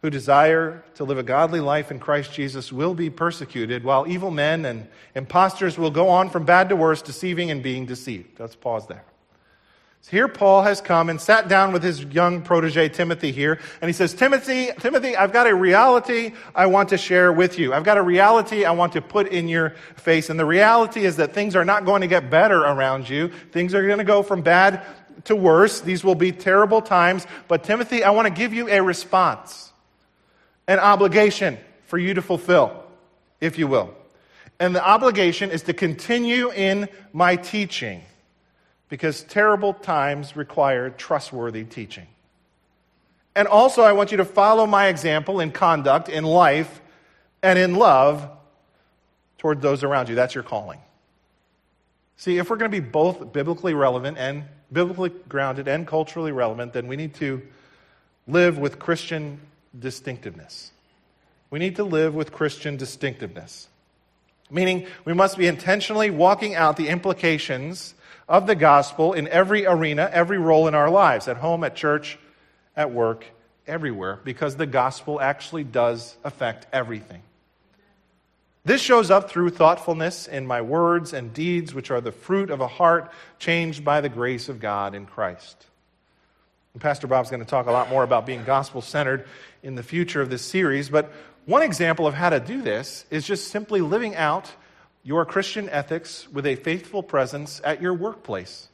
who 0.03 0.11
desire 0.11 0.83
to 0.95 1.05
live 1.05 1.19
a 1.19 1.23
godly 1.23 1.61
life 1.61 1.91
in 1.91 1.99
Christ 1.99 2.33
Jesus 2.33 2.73
will 2.73 2.95
be 2.95 3.11
persecuted, 3.11 3.85
while 3.85 4.09
evil 4.09 4.31
men 4.31 4.65
and 4.65 4.89
impostors 5.15 5.77
will 5.77 5.91
go 5.91 6.09
on 6.09 6.31
from 6.31 6.45
bad 6.45 6.69
to 6.71 6.77
worse, 6.77 7.03
deceiving 7.03 7.51
and 7.51 7.63
being 7.63 7.87
deceived. 7.87 8.41
Let's 8.41 8.57
pause 8.57 8.87
there. 8.87 9.05
So 10.03 10.13
here 10.13 10.29
Paul 10.29 10.63
has 10.63 10.81
come 10.81 11.11
and 11.11 11.21
sat 11.21 11.49
down 11.49 11.75
with 11.75 11.83
his 11.83 12.03
young 12.05 12.41
protege 12.41 12.89
Timothy 12.89 13.33
here, 13.33 13.61
and 13.83 13.89
he 13.91 13.93
says, 13.93 14.15
Timothy, 14.15 14.71
Timothy, 14.79 15.15
I've 15.15 15.33
got 15.33 15.47
a 15.47 15.55
reality 15.55 16.33
I 16.55 16.67
want 16.67 16.89
to 16.89 16.97
share 16.97 17.31
with 17.31 17.59
you. 17.59 17.75
I've 17.75 17.85
got 17.85 17.99
a 17.99 18.03
reality 18.03 18.65
I 18.65 18.71
want 18.71 18.95
to 18.95 19.03
put 19.03 19.29
in 19.29 19.47
your 19.47 19.75
face. 19.97 20.31
And 20.31 20.41
the 20.41 20.47
reality 20.47 21.05
is 21.05 21.17
that 21.17 21.35
things 21.35 21.55
are 21.55 21.67
not 21.67 21.85
going 21.85 22.01
to 22.01 22.07
get 22.07 22.31
better 22.31 22.61
around 22.61 23.11
you. 23.11 23.29
Things 23.53 23.75
are 23.75 23.87
going 23.87 23.99
to 23.99 24.05
go 24.05 24.23
from 24.23 24.41
bad 24.41 24.87
to 25.25 25.37
worse. 25.37 25.83
These 25.83 26.03
will 26.03 26.15
be 26.15 26.33
terrible 26.33 26.81
times. 26.81 27.27
But 27.47 27.63
Timothy, 27.63 28.03
I 28.03 28.09
want 28.09 28.27
to 28.27 28.33
give 28.33 28.55
you 28.55 28.71
a 28.71 28.81
response, 28.81 29.70
an 30.71 30.79
obligation 30.79 31.59
for 31.87 31.99
you 31.99 32.15
to 32.15 32.23
fulfill, 32.23 32.85
if 33.41 33.59
you 33.59 33.67
will. 33.67 33.93
And 34.61 34.73
the 34.73 34.87
obligation 34.87 35.51
is 35.51 35.63
to 35.63 35.73
continue 35.73 36.53
in 36.53 36.89
my 37.13 37.35
teaching 37.35 38.03
because 38.89 39.25
terrible 39.25 39.75
times 39.75 40.37
require 40.37 40.89
trustworthy 40.89 41.65
teaching. 41.65 42.07
And 43.35 43.49
also, 43.49 43.83
I 43.83 43.95
want 43.95 44.13
you 44.13 44.19
to 44.19 44.25
follow 44.25 44.65
my 44.65 44.87
example 44.87 45.41
in 45.41 45.51
conduct, 45.51 46.09
in 46.09 46.23
life, 46.23 46.81
and 47.43 47.59
in 47.59 47.75
love 47.75 48.31
toward 49.39 49.61
those 49.63 49.83
around 49.83 50.09
you. 50.09 50.15
That's 50.15 50.37
your 50.37 50.45
calling. 50.45 50.79
See, 52.17 52.39
if 52.39 52.49
we're 52.49 52.57
going 52.59 52.71
to 52.71 52.81
be 52.81 52.87
both 52.87 53.33
biblically 53.33 53.75
relevant 53.75 54.19
and 54.19 54.45
biblically 54.73 55.11
grounded 55.29 55.67
and 55.67 55.85
culturally 55.85 56.31
relevant, 56.31 56.75
then 56.75 56.87
we 56.87 56.95
need 56.95 57.15
to 57.15 57.43
live 58.29 58.57
with 58.57 58.79
Christian 58.79 59.41
distinctiveness. 59.79 60.73
We 61.51 61.59
need 61.59 61.77
to 61.77 61.85
live 61.85 62.15
with 62.15 62.33
Christian 62.33 62.77
distinctiveness. 62.77 63.69
Meaning, 64.51 64.87
we 65.05 65.13
must 65.13 65.39
be 65.39 65.47
intentionally 65.47 66.11
walking 66.11 66.55
out 66.55 66.77
the 66.77 66.89
implications 66.89 67.95
of 68.29 68.47
the 68.47 68.55
gospel 68.55 69.13
in 69.13 69.29
every 69.29 69.67
arena, 69.67 70.09
every 70.13 70.39
role 70.39 70.69
in 70.69 70.75
our 70.75 70.91
lives 70.91 71.29
at 71.29 71.37
home, 71.37 71.65
at 71.65 71.77
church, 71.77 72.19
at 72.77 72.93
work, 72.93 73.25
everywhere, 73.67 74.21
because 74.25 74.57
the 74.57 74.67
gospel 74.67 75.21
actually 75.21 75.65
does 75.65 76.17
affect 76.25 76.67
everything. 76.73 77.23
This 78.65 78.83
shows 78.83 79.11
up 79.11 79.31
through 79.31 79.51
thoughtfulness 79.51 80.29
in 80.29 80.47
my 80.47 80.61
words 80.61 81.13
and 81.13 81.33
deeds, 81.33 81.73
which 81.73 81.91
are 81.91 82.01
the 82.01 82.13
fruit 82.13 82.51
of 82.51 82.61
a 82.61 82.69
heart 82.69 83.11
changed 83.39 83.85
by 83.85 84.01
the 84.01 84.09
grace 84.09 84.49
of 84.49 84.61
God 84.61 84.95
in 84.95 85.07
Christ. 85.07 85.67
And 86.73 86.81
Pastor 86.81 87.07
Bob's 87.07 87.31
going 87.31 87.43
to 87.43 87.49
talk 87.49 87.67
a 87.67 87.73
lot 87.73 87.89
more 87.89 88.05
about 88.05 88.27
being 88.27 88.45
gospel 88.45 88.81
centered 88.81 89.27
in 89.63 89.75
the 89.75 89.83
future 89.83 90.21
of 90.21 90.31
this 90.31 90.43
series, 90.43 90.89
but 90.89 91.13
one 91.47 91.63
example 91.63 92.07
of 92.07 92.15
how 92.15 92.31
to 92.31 92.39
do 92.39 92.63
this 92.63 93.05
is 93.11 93.27
just 93.27 93.49
simply 93.49 93.81
living 93.81 94.15
out 94.15 94.53
your 95.03 95.25
Christian 95.25 95.69
ethics 95.69 96.29
with 96.29 96.47
a 96.47 96.55
faithful 96.55 97.03
presence 97.03 97.61
at 97.65 97.83
your 97.83 97.95
workplace. 97.95 98.69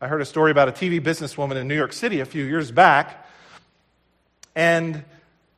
I 0.00 0.08
heard 0.08 0.20
a 0.20 0.24
story 0.24 0.50
about 0.50 0.68
a 0.68 0.72
TV 0.72 1.00
businesswoman 1.00 1.56
in 1.56 1.68
New 1.68 1.76
York 1.76 1.92
City 1.92 2.20
a 2.20 2.24
few 2.24 2.44
years 2.44 2.72
back, 2.72 3.26
and 4.56 5.04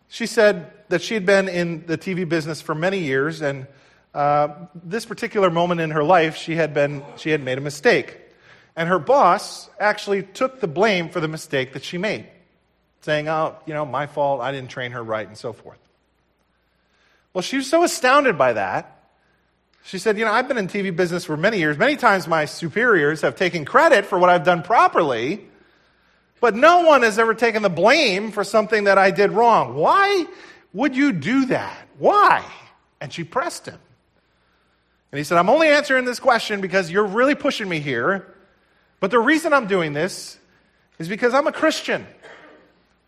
she 0.08 0.26
said 0.26 0.70
that 0.88 1.00
she 1.00 1.14
had 1.14 1.24
been 1.24 1.48
in 1.48 1.86
the 1.86 1.96
TV 1.96 2.28
business 2.28 2.60
for 2.60 2.74
many 2.74 2.98
years, 2.98 3.40
and 3.40 3.66
uh, 4.12 4.48
this 4.74 5.06
particular 5.06 5.50
moment 5.50 5.80
in 5.80 5.92
her 5.92 6.02
life, 6.02 6.36
she 6.36 6.56
had, 6.56 6.74
been, 6.74 7.02
she 7.16 7.30
had 7.30 7.42
made 7.42 7.56
a 7.56 7.60
mistake. 7.62 8.19
And 8.80 8.88
her 8.88 8.98
boss 8.98 9.68
actually 9.78 10.22
took 10.22 10.60
the 10.60 10.66
blame 10.66 11.10
for 11.10 11.20
the 11.20 11.28
mistake 11.28 11.74
that 11.74 11.84
she 11.84 11.98
made, 11.98 12.26
saying, 13.02 13.28
Oh, 13.28 13.56
you 13.66 13.74
know, 13.74 13.84
my 13.84 14.06
fault, 14.06 14.40
I 14.40 14.52
didn't 14.52 14.70
train 14.70 14.92
her 14.92 15.02
right, 15.02 15.28
and 15.28 15.36
so 15.36 15.52
forth. 15.52 15.78
Well, 17.34 17.42
she 17.42 17.58
was 17.58 17.68
so 17.68 17.84
astounded 17.84 18.38
by 18.38 18.54
that 18.54 18.96
she 19.84 19.98
said, 19.98 20.18
You 20.18 20.24
know, 20.24 20.32
I've 20.32 20.48
been 20.48 20.56
in 20.56 20.66
TV 20.66 20.96
business 20.96 21.26
for 21.26 21.36
many 21.36 21.58
years. 21.58 21.76
Many 21.76 21.96
times 21.96 22.26
my 22.26 22.46
superiors 22.46 23.20
have 23.20 23.36
taken 23.36 23.66
credit 23.66 24.06
for 24.06 24.18
what 24.18 24.30
I've 24.30 24.44
done 24.44 24.62
properly, 24.62 25.46
but 26.40 26.54
no 26.54 26.80
one 26.80 27.02
has 27.02 27.18
ever 27.18 27.34
taken 27.34 27.62
the 27.62 27.68
blame 27.68 28.30
for 28.30 28.44
something 28.44 28.84
that 28.84 28.96
I 28.96 29.10
did 29.10 29.32
wrong. 29.32 29.74
Why 29.74 30.24
would 30.72 30.96
you 30.96 31.12
do 31.12 31.46
that? 31.46 31.86
Why? 31.98 32.42
And 33.00 33.12
she 33.12 33.24
pressed 33.24 33.66
him. 33.66 33.78
And 35.12 35.18
he 35.18 35.24
said, 35.24 35.38
I'm 35.38 35.50
only 35.50 35.68
answering 35.68 36.06
this 36.06 36.20
question 36.20 36.60
because 36.62 36.90
you're 36.90 37.06
really 37.06 37.34
pushing 37.34 37.68
me 37.68 37.80
here. 37.80 38.32
But 39.00 39.10
the 39.10 39.18
reason 39.18 39.52
I'm 39.52 39.66
doing 39.66 39.94
this 39.94 40.38
is 40.98 41.08
because 41.08 41.34
I'm 41.34 41.46
a 41.46 41.52
Christian. 41.52 42.06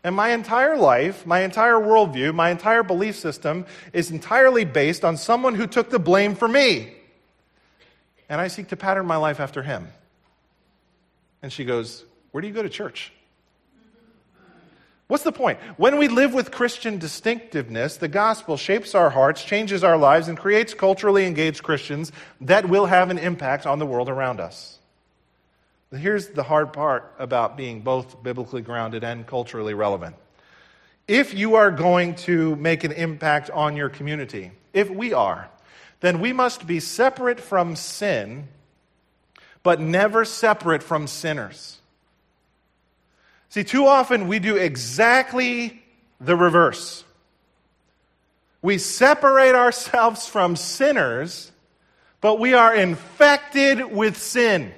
And 0.03 0.15
my 0.15 0.29
entire 0.29 0.75
life, 0.75 1.25
my 1.25 1.41
entire 1.41 1.75
worldview, 1.75 2.35
my 2.35 2.49
entire 2.49 2.83
belief 2.83 3.15
system 3.15 3.65
is 3.93 4.11
entirely 4.11 4.65
based 4.65 5.05
on 5.05 5.15
someone 5.15 5.55
who 5.55 5.65
took 5.67 5.89
the 5.89 5.99
blame 5.99 6.35
for 6.35 6.47
me. 6.47 6.93
And 8.27 8.41
I 8.41 8.47
seek 8.49 8.69
to 8.69 8.75
pattern 8.75 9.05
my 9.05 9.15
life 9.15 9.39
after 9.39 9.63
him. 9.63 9.87
And 11.41 11.53
she 11.53 11.63
goes, 11.63 12.03
Where 12.31 12.41
do 12.41 12.47
you 12.47 12.53
go 12.53 12.63
to 12.63 12.69
church? 12.69 13.13
What's 15.07 15.23
the 15.23 15.31
point? 15.31 15.59
When 15.77 15.97
we 15.97 16.07
live 16.07 16.33
with 16.33 16.51
Christian 16.51 16.97
distinctiveness, 16.97 17.97
the 17.97 18.07
gospel 18.07 18.57
shapes 18.57 18.95
our 18.95 19.09
hearts, 19.09 19.43
changes 19.43 19.83
our 19.83 19.97
lives, 19.97 20.27
and 20.27 20.37
creates 20.37 20.73
culturally 20.73 21.25
engaged 21.25 21.61
Christians 21.61 22.11
that 22.41 22.67
will 22.67 22.87
have 22.87 23.11
an 23.11 23.19
impact 23.19 23.65
on 23.65 23.79
the 23.79 23.85
world 23.85 24.09
around 24.09 24.39
us. 24.39 24.79
Here's 25.95 26.29
the 26.29 26.43
hard 26.43 26.73
part 26.73 27.13
about 27.19 27.55
being 27.55 27.81
both 27.81 28.23
biblically 28.23 28.61
grounded 28.61 29.03
and 29.03 29.27
culturally 29.27 29.75
relevant. 29.75 30.15
If 31.07 31.33
you 31.33 31.55
are 31.55 31.69
going 31.69 32.15
to 32.15 32.55
make 32.55 32.83
an 32.83 32.91
impact 32.91 33.49
on 33.51 33.75
your 33.75 33.89
community, 33.89 34.51
if 34.73 34.89
we 34.89 35.13
are, 35.13 35.49
then 35.99 36.19
we 36.19 36.33
must 36.33 36.65
be 36.65 36.79
separate 36.79 37.39
from 37.39 37.75
sin, 37.75 38.47
but 39.61 39.79
never 39.79 40.25
separate 40.25 40.81
from 40.81 41.07
sinners. 41.07 41.77
See, 43.49 43.63
too 43.63 43.85
often 43.85 44.27
we 44.27 44.39
do 44.39 44.55
exactly 44.55 45.83
the 46.19 46.35
reverse. 46.35 47.03
We 48.63 48.79
separate 48.79 49.53
ourselves 49.53 50.25
from 50.25 50.55
sinners, 50.55 51.51
but 52.19 52.39
we 52.39 52.53
are 52.53 52.73
infected 52.73 53.91
with 53.91 54.17
sin. 54.17 54.73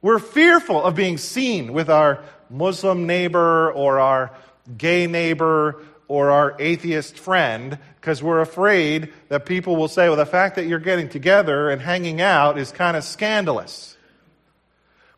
We're 0.00 0.18
fearful 0.18 0.82
of 0.82 0.94
being 0.94 1.18
seen 1.18 1.72
with 1.72 1.90
our 1.90 2.22
Muslim 2.50 3.06
neighbor 3.06 3.72
or 3.72 3.98
our 3.98 4.30
gay 4.76 5.06
neighbor 5.06 5.82
or 6.06 6.30
our 6.30 6.56
atheist 6.58 7.18
friend 7.18 7.78
because 7.96 8.22
we're 8.22 8.40
afraid 8.40 9.12
that 9.28 9.44
people 9.44 9.76
will 9.76 9.88
say, 9.88 10.08
well, 10.08 10.16
the 10.16 10.24
fact 10.24 10.56
that 10.56 10.66
you're 10.66 10.78
getting 10.78 11.08
together 11.08 11.68
and 11.68 11.82
hanging 11.82 12.20
out 12.20 12.58
is 12.58 12.72
kind 12.72 12.96
of 12.96 13.04
scandalous. 13.04 13.96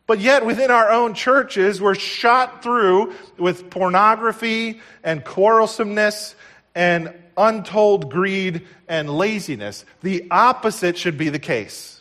But 0.07 0.19
yet, 0.19 0.45
within 0.45 0.71
our 0.71 0.89
own 0.89 1.13
churches, 1.13 1.79
we're 1.79 1.95
shot 1.95 2.63
through 2.63 3.13
with 3.37 3.69
pornography 3.69 4.81
and 5.03 5.23
quarrelsomeness 5.23 6.35
and 6.75 7.13
untold 7.37 8.11
greed 8.11 8.67
and 8.89 9.09
laziness. 9.09 9.85
The 10.01 10.27
opposite 10.29 10.97
should 10.97 11.17
be 11.17 11.29
the 11.29 11.39
case. 11.39 12.00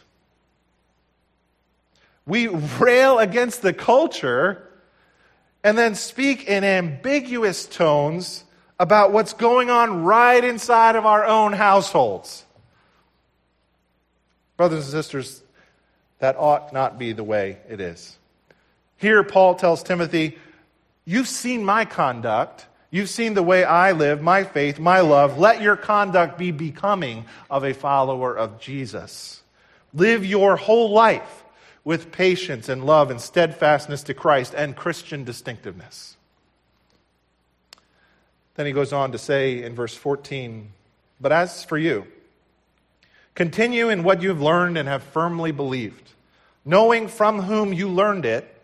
We 2.26 2.48
rail 2.48 3.18
against 3.18 3.62
the 3.62 3.72
culture 3.72 4.66
and 5.62 5.76
then 5.76 5.94
speak 5.94 6.44
in 6.44 6.64
ambiguous 6.64 7.66
tones 7.66 8.44
about 8.78 9.12
what's 9.12 9.35
going 9.35 9.68
on 9.70 10.04
right 10.04 10.42
inside 10.42 10.96
of 10.96 11.04
our 11.04 11.24
own 11.26 11.52
households. 11.52 12.44
Brothers 14.56 14.85
and 14.85 14.92
sisters, 14.92 15.42
that 16.18 16.37
ought 16.38 16.72
not 16.72 16.98
be 16.98 17.12
the 17.12 17.24
way 17.24 17.59
it 17.68 17.80
is. 17.80 18.16
Here, 18.96 19.22
Paul 19.22 19.54
tells 19.54 19.83
Timothy, 19.83 20.38
You've 21.04 21.28
seen 21.28 21.64
my 21.64 21.87
conduct. 21.87 22.66
You've 22.90 23.09
seen 23.09 23.35
the 23.35 23.42
way 23.42 23.64
I 23.64 23.92
live, 23.92 24.20
my 24.20 24.44
faith, 24.44 24.78
my 24.78 25.00
love. 25.00 25.38
Let 25.38 25.62
your 25.62 25.76
conduct 25.76 26.38
be 26.38 26.50
becoming 26.50 27.24
of 27.48 27.64
a 27.64 27.72
follower 27.72 28.37
of 28.37 28.61
Jesus. 28.61 29.42
Live 29.94 30.26
your 30.26 30.56
whole 30.56 30.90
life 30.90 31.44
with 31.84 32.12
patience 32.12 32.68
and 32.68 32.84
love 32.84 33.10
and 33.10 33.20
steadfastness 33.20 34.02
to 34.04 34.14
Christ 34.14 34.54
and 34.54 34.76
Christian 34.76 35.24
distinctiveness. 35.24 36.16
Then 38.54 38.66
he 38.66 38.72
goes 38.72 38.92
on 38.92 39.12
to 39.12 39.18
say 39.18 39.62
in 39.62 39.74
verse 39.74 39.94
14, 39.94 40.70
But 41.20 41.32
as 41.32 41.64
for 41.64 41.78
you, 41.78 42.06
continue 43.34 43.88
in 43.88 44.02
what 44.02 44.22
you've 44.22 44.42
learned 44.42 44.76
and 44.76 44.88
have 44.88 45.02
firmly 45.02 45.52
believed, 45.52 46.10
knowing 46.64 47.08
from 47.08 47.40
whom 47.40 47.72
you 47.72 47.88
learned 47.88 48.26
it, 48.26 48.56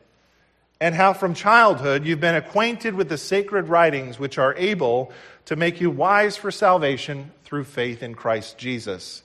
and 0.81 0.94
how 0.94 1.14
from 1.14 1.33
childhood 1.33 2.05
you've 2.05 2.20
been 2.20 2.35
acquainted 2.35 2.94
with 2.94 3.09
the 3.09 3.16
sacred 3.16 3.68
writings 3.68 4.18
which 4.18 4.37
are 4.37 4.55
able 4.57 5.11
to 5.46 5.57
make 5.57 5.81
you 5.81 5.90
wise 5.90 6.37
for 6.37 6.50
salvation 6.50 7.31
through 7.44 7.64
faith 7.64 8.02
in 8.02 8.14
Christ 8.14 8.59
Jesus. 8.59 9.22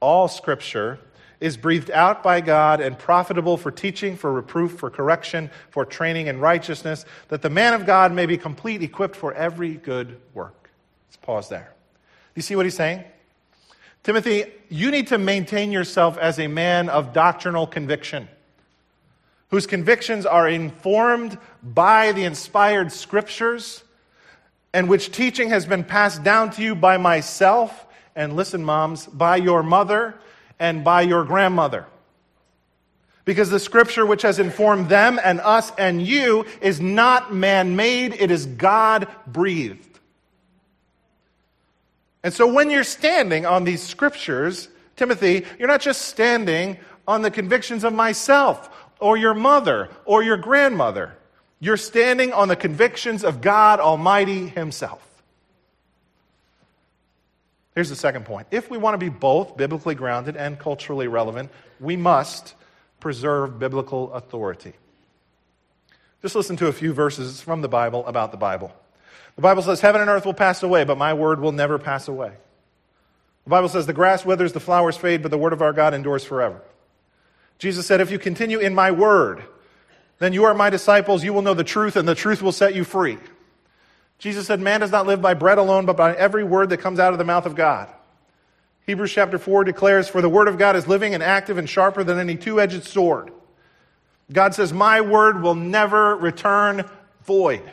All 0.00 0.28
scripture 0.28 0.98
is 1.40 1.56
breathed 1.56 1.90
out 1.90 2.22
by 2.22 2.40
God 2.40 2.80
and 2.80 2.98
profitable 2.98 3.56
for 3.56 3.70
teaching, 3.70 4.16
for 4.16 4.32
reproof, 4.32 4.72
for 4.72 4.90
correction, 4.90 5.50
for 5.70 5.84
training 5.84 6.28
in 6.28 6.40
righteousness, 6.40 7.04
that 7.28 7.42
the 7.42 7.50
man 7.50 7.74
of 7.74 7.86
God 7.86 8.12
may 8.12 8.26
be 8.26 8.38
complete, 8.38 8.82
equipped 8.82 9.16
for 9.16 9.32
every 9.34 9.74
good 9.74 10.20
work. 10.32 10.70
Let's 11.08 11.16
pause 11.18 11.48
there. 11.48 11.72
Do 12.34 12.38
you 12.38 12.42
see 12.42 12.56
what 12.56 12.66
he's 12.66 12.76
saying? 12.76 13.04
Timothy, 14.02 14.52
you 14.68 14.90
need 14.90 15.08
to 15.08 15.18
maintain 15.18 15.72
yourself 15.72 16.18
as 16.18 16.38
a 16.38 16.46
man 16.46 16.88
of 16.88 17.12
doctrinal 17.12 17.66
conviction, 17.66 18.28
whose 19.48 19.66
convictions 19.66 20.26
are 20.26 20.48
informed 20.48 21.38
by 21.62 22.12
the 22.12 22.24
inspired 22.24 22.92
scriptures, 22.92 23.82
and 24.72 24.88
which 24.88 25.10
teaching 25.10 25.48
has 25.50 25.64
been 25.64 25.84
passed 25.84 26.22
down 26.22 26.50
to 26.50 26.62
you 26.62 26.74
by 26.74 26.98
myself, 26.98 27.86
and 28.16 28.36
listen, 28.36 28.64
moms, 28.64 29.06
by 29.06 29.36
your 29.36 29.62
mother 29.62 30.14
and 30.58 30.84
by 30.84 31.02
your 31.02 31.24
grandmother. 31.24 31.86
Because 33.24 33.48
the 33.48 33.58
scripture 33.58 34.04
which 34.04 34.22
has 34.22 34.38
informed 34.38 34.88
them 34.88 35.18
and 35.22 35.40
us 35.40 35.72
and 35.78 36.02
you 36.02 36.44
is 36.60 36.80
not 36.80 37.32
man 37.32 37.74
made, 37.74 38.14
it 38.14 38.30
is 38.30 38.44
God 38.46 39.08
breathed. 39.26 39.98
And 42.22 42.32
so 42.32 42.46
when 42.50 42.70
you're 42.70 42.84
standing 42.84 43.46
on 43.46 43.64
these 43.64 43.82
scriptures, 43.82 44.68
Timothy, 44.96 45.44
you're 45.58 45.68
not 45.68 45.80
just 45.80 46.02
standing 46.02 46.78
on 47.06 47.22
the 47.22 47.30
convictions 47.30 47.84
of 47.84 47.92
myself 47.92 48.70
or 48.98 49.16
your 49.16 49.34
mother 49.34 49.90
or 50.04 50.22
your 50.22 50.36
grandmother. 50.36 51.14
You're 51.60 51.76
standing 51.76 52.32
on 52.32 52.48
the 52.48 52.56
convictions 52.56 53.24
of 53.24 53.40
God 53.40 53.80
Almighty 53.80 54.48
Himself. 54.48 55.02
Here's 57.74 57.88
the 57.88 57.96
second 57.96 58.24
point. 58.24 58.46
If 58.50 58.70
we 58.70 58.78
want 58.78 58.94
to 58.94 58.98
be 58.98 59.08
both 59.08 59.56
biblically 59.56 59.94
grounded 59.94 60.36
and 60.36 60.58
culturally 60.58 61.08
relevant, 61.08 61.50
we 61.80 61.96
must 61.96 62.54
preserve 63.00 63.58
biblical 63.58 64.12
authority. 64.12 64.74
Just 66.22 66.34
listen 66.34 66.56
to 66.56 66.68
a 66.68 66.72
few 66.72 66.92
verses 66.94 67.40
from 67.40 67.60
the 67.60 67.68
Bible 67.68 68.06
about 68.06 68.30
the 68.30 68.38
Bible. 68.38 68.72
The 69.36 69.42
Bible 69.42 69.62
says, 69.62 69.80
Heaven 69.80 70.00
and 70.00 70.08
earth 70.08 70.24
will 70.24 70.34
pass 70.34 70.62
away, 70.62 70.84
but 70.84 70.96
my 70.96 71.14
word 71.14 71.40
will 71.40 71.52
never 71.52 71.78
pass 71.78 72.06
away. 72.06 72.32
The 73.44 73.50
Bible 73.50 73.68
says, 73.68 73.86
The 73.86 73.92
grass 73.92 74.24
withers, 74.24 74.52
the 74.52 74.60
flowers 74.60 74.96
fade, 74.96 75.22
but 75.22 75.30
the 75.30 75.38
word 75.38 75.52
of 75.52 75.60
our 75.60 75.72
God 75.72 75.94
endures 75.94 76.24
forever. 76.24 76.62
Jesus 77.58 77.86
said, 77.86 78.00
If 78.00 78.10
you 78.10 78.18
continue 78.18 78.58
in 78.58 78.74
my 78.74 78.92
word, 78.92 79.44
then 80.18 80.32
you 80.32 80.44
are 80.44 80.54
my 80.54 80.70
disciples, 80.70 81.24
you 81.24 81.32
will 81.32 81.42
know 81.42 81.54
the 81.54 81.64
truth, 81.64 81.96
and 81.96 82.08
the 82.08 82.14
truth 82.14 82.40
will 82.40 82.52
set 82.52 82.74
you 82.74 82.84
free. 82.84 83.18
Jesus 84.24 84.46
said, 84.46 84.58
Man 84.58 84.80
does 84.80 84.90
not 84.90 85.06
live 85.06 85.20
by 85.20 85.34
bread 85.34 85.58
alone, 85.58 85.84
but 85.84 85.98
by 85.98 86.14
every 86.14 86.44
word 86.44 86.70
that 86.70 86.78
comes 86.78 86.98
out 86.98 87.12
of 87.12 87.18
the 87.18 87.26
mouth 87.26 87.44
of 87.44 87.54
God. 87.54 87.90
Hebrews 88.86 89.12
chapter 89.12 89.36
4 89.36 89.64
declares, 89.64 90.08
For 90.08 90.22
the 90.22 90.30
word 90.30 90.48
of 90.48 90.56
God 90.56 90.76
is 90.76 90.88
living 90.88 91.12
and 91.12 91.22
active 91.22 91.58
and 91.58 91.68
sharper 91.68 92.02
than 92.02 92.18
any 92.18 92.34
two 92.38 92.58
edged 92.58 92.84
sword. 92.84 93.30
God 94.32 94.54
says, 94.54 94.72
My 94.72 95.02
word 95.02 95.42
will 95.42 95.54
never 95.54 96.16
return 96.16 96.88
void. 97.24 97.70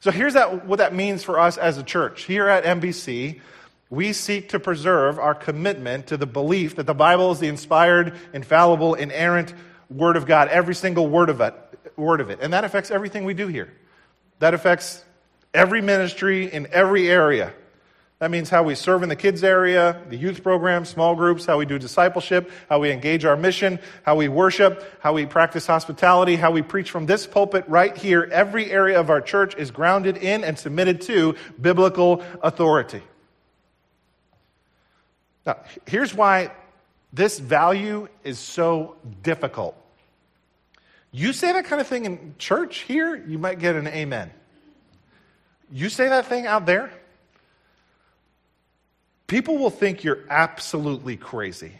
So 0.00 0.10
here's 0.10 0.34
that, 0.34 0.66
what 0.66 0.80
that 0.80 0.96
means 0.96 1.22
for 1.22 1.38
us 1.38 1.56
as 1.56 1.78
a 1.78 1.84
church. 1.84 2.24
Here 2.24 2.48
at 2.48 2.64
MBC, 2.64 3.40
we 3.88 4.12
seek 4.12 4.48
to 4.48 4.58
preserve 4.58 5.20
our 5.20 5.36
commitment 5.36 6.08
to 6.08 6.16
the 6.16 6.26
belief 6.26 6.74
that 6.74 6.86
the 6.86 6.92
Bible 6.94 7.30
is 7.30 7.38
the 7.38 7.46
inspired, 7.46 8.18
infallible, 8.32 8.94
inerrant 8.94 9.54
Word 9.88 10.16
of 10.16 10.26
God, 10.26 10.48
every 10.48 10.74
single 10.74 11.06
word 11.06 11.30
of 11.30 11.40
it. 11.40 11.54
Word 11.96 12.20
of 12.20 12.30
it. 12.30 12.40
And 12.42 12.52
that 12.52 12.64
affects 12.64 12.90
everything 12.90 13.24
we 13.24 13.34
do 13.34 13.46
here. 13.46 13.72
That 14.40 14.54
affects 14.54 15.04
every 15.54 15.80
ministry 15.80 16.52
in 16.52 16.68
every 16.72 17.08
area. 17.08 17.52
That 18.20 18.30
means 18.30 18.50
how 18.50 18.64
we 18.64 18.74
serve 18.74 19.02
in 19.02 19.08
the 19.08 19.16
kids 19.16 19.42
area, 19.42 20.02
the 20.10 20.16
youth 20.16 20.42
program, 20.42 20.84
small 20.84 21.14
groups, 21.14 21.46
how 21.46 21.56
we 21.56 21.64
do 21.64 21.78
discipleship, 21.78 22.50
how 22.68 22.78
we 22.78 22.90
engage 22.90 23.24
our 23.24 23.36
mission, 23.36 23.78
how 24.02 24.16
we 24.16 24.28
worship, 24.28 24.84
how 25.00 25.14
we 25.14 25.24
practice 25.24 25.66
hospitality, 25.66 26.36
how 26.36 26.50
we 26.50 26.60
preach 26.60 26.90
from 26.90 27.06
this 27.06 27.26
pulpit 27.26 27.64
right 27.66 27.96
here. 27.96 28.28
Every 28.30 28.70
area 28.70 29.00
of 29.00 29.08
our 29.08 29.22
church 29.22 29.54
is 29.56 29.70
grounded 29.70 30.18
in 30.18 30.44
and 30.44 30.58
submitted 30.58 31.00
to 31.02 31.34
biblical 31.58 32.22
authority. 32.42 33.02
Now, 35.46 35.56
here's 35.86 36.14
why 36.14 36.52
this 37.14 37.38
value 37.38 38.08
is 38.22 38.38
so 38.38 38.96
difficult. 39.22 39.74
You 41.10 41.32
say 41.32 41.52
that 41.54 41.64
kind 41.64 41.80
of 41.80 41.86
thing 41.86 42.04
in 42.04 42.34
church 42.38 42.80
here, 42.80 43.16
you 43.16 43.38
might 43.38 43.58
get 43.58 43.76
an 43.76 43.86
amen. 43.86 44.30
You 45.72 45.88
say 45.88 46.08
that 46.08 46.26
thing 46.26 46.46
out 46.46 46.66
there, 46.66 46.90
people 49.26 49.58
will 49.58 49.70
think 49.70 50.02
you're 50.02 50.24
absolutely 50.28 51.16
crazy. 51.16 51.72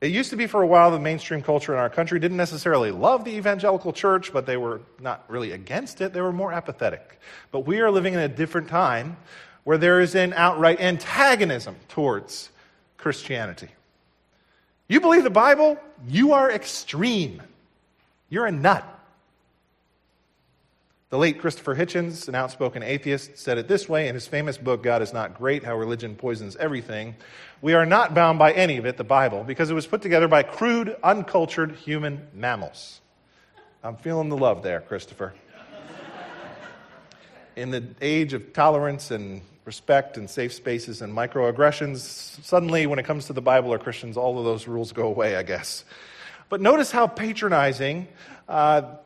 It 0.00 0.12
used 0.12 0.30
to 0.30 0.36
be 0.36 0.46
for 0.46 0.62
a 0.62 0.66
while 0.66 0.92
the 0.92 1.00
mainstream 1.00 1.42
culture 1.42 1.72
in 1.72 1.78
our 1.78 1.90
country 1.90 2.20
didn't 2.20 2.36
necessarily 2.36 2.92
love 2.92 3.24
the 3.24 3.32
evangelical 3.32 3.92
church, 3.92 4.32
but 4.32 4.46
they 4.46 4.56
were 4.56 4.80
not 5.00 5.24
really 5.28 5.52
against 5.52 6.00
it. 6.00 6.12
They 6.12 6.20
were 6.20 6.32
more 6.32 6.52
apathetic. 6.52 7.20
But 7.50 7.60
we 7.60 7.80
are 7.80 7.90
living 7.90 8.14
in 8.14 8.20
a 8.20 8.28
different 8.28 8.68
time 8.68 9.16
where 9.64 9.76
there 9.76 10.00
is 10.00 10.14
an 10.14 10.32
outright 10.34 10.80
antagonism 10.80 11.76
towards 11.88 12.50
Christianity. 12.96 13.68
You 14.88 15.00
believe 15.00 15.24
the 15.24 15.30
Bible, 15.30 15.78
you 16.06 16.32
are 16.32 16.50
extreme. 16.50 17.42
You're 18.30 18.46
a 18.46 18.52
nut. 18.52 18.97
The 21.10 21.16
late 21.16 21.40
Christopher 21.40 21.74
Hitchens, 21.74 22.28
an 22.28 22.34
outspoken 22.34 22.82
atheist, 22.82 23.38
said 23.38 23.56
it 23.56 23.66
this 23.66 23.88
way 23.88 24.08
in 24.08 24.14
his 24.14 24.26
famous 24.26 24.58
book, 24.58 24.82
God 24.82 25.00
is 25.00 25.14
Not 25.14 25.38
Great 25.38 25.64
How 25.64 25.74
Religion 25.74 26.14
Poisons 26.14 26.54
Everything. 26.56 27.16
We 27.62 27.72
are 27.72 27.86
not 27.86 28.12
bound 28.12 28.38
by 28.38 28.52
any 28.52 28.76
of 28.76 28.84
it, 28.84 28.98
the 28.98 29.04
Bible, 29.04 29.42
because 29.42 29.70
it 29.70 29.74
was 29.74 29.86
put 29.86 30.02
together 30.02 30.28
by 30.28 30.42
crude, 30.42 30.94
uncultured 31.02 31.76
human 31.76 32.26
mammals. 32.34 33.00
I'm 33.82 33.96
feeling 33.96 34.28
the 34.28 34.36
love 34.36 34.62
there, 34.62 34.82
Christopher. 34.82 35.32
in 37.56 37.70
the 37.70 37.84
age 38.02 38.34
of 38.34 38.52
tolerance 38.52 39.10
and 39.10 39.40
respect 39.64 40.18
and 40.18 40.28
safe 40.28 40.52
spaces 40.52 41.00
and 41.00 41.16
microaggressions, 41.16 42.00
suddenly, 42.44 42.86
when 42.86 42.98
it 42.98 43.06
comes 43.06 43.28
to 43.28 43.32
the 43.32 43.40
Bible 43.40 43.72
or 43.72 43.78
Christians, 43.78 44.18
all 44.18 44.38
of 44.38 44.44
those 44.44 44.68
rules 44.68 44.92
go 44.92 45.06
away, 45.06 45.36
I 45.36 45.42
guess. 45.42 45.86
But 46.50 46.60
notice 46.60 46.90
how 46.90 47.06
patronizing 47.06 48.08
uh, 48.46 48.96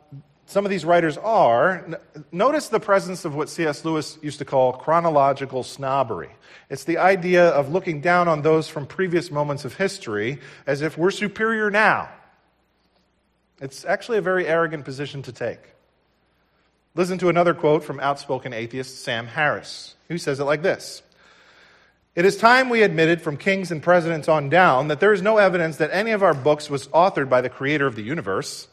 some 0.52 0.66
of 0.66 0.70
these 0.70 0.84
writers 0.84 1.16
are, 1.16 1.98
notice 2.30 2.68
the 2.68 2.78
presence 2.78 3.24
of 3.24 3.34
what 3.34 3.48
C.S. 3.48 3.84
Lewis 3.84 4.18
used 4.22 4.38
to 4.38 4.44
call 4.44 4.74
chronological 4.74 5.62
snobbery. 5.62 6.28
It's 6.68 6.84
the 6.84 6.98
idea 6.98 7.48
of 7.48 7.70
looking 7.70 8.00
down 8.02 8.28
on 8.28 8.42
those 8.42 8.68
from 8.68 8.86
previous 8.86 9.30
moments 9.30 9.64
of 9.64 9.74
history 9.74 10.40
as 10.66 10.82
if 10.82 10.98
we're 10.98 11.10
superior 11.10 11.70
now. 11.70 12.10
It's 13.60 13.84
actually 13.84 14.18
a 14.18 14.22
very 14.22 14.46
arrogant 14.46 14.84
position 14.84 15.22
to 15.22 15.32
take. 15.32 15.60
Listen 16.94 17.16
to 17.18 17.30
another 17.30 17.54
quote 17.54 17.82
from 17.82 18.00
outspoken 18.00 18.52
atheist 18.52 19.02
Sam 19.02 19.26
Harris, 19.26 19.94
who 20.08 20.18
says 20.18 20.38
it 20.38 20.44
like 20.44 20.60
this 20.60 21.02
It 22.14 22.26
is 22.26 22.36
time 22.36 22.68
we 22.68 22.82
admitted 22.82 23.22
from 23.22 23.38
kings 23.38 23.70
and 23.70 23.82
presidents 23.82 24.28
on 24.28 24.50
down 24.50 24.88
that 24.88 25.00
there 25.00 25.14
is 25.14 25.22
no 25.22 25.38
evidence 25.38 25.78
that 25.78 25.90
any 25.92 26.10
of 26.10 26.22
our 26.22 26.34
books 26.34 26.68
was 26.68 26.88
authored 26.88 27.30
by 27.30 27.40
the 27.40 27.48
creator 27.48 27.86
of 27.86 27.96
the 27.96 28.02
universe. 28.02 28.68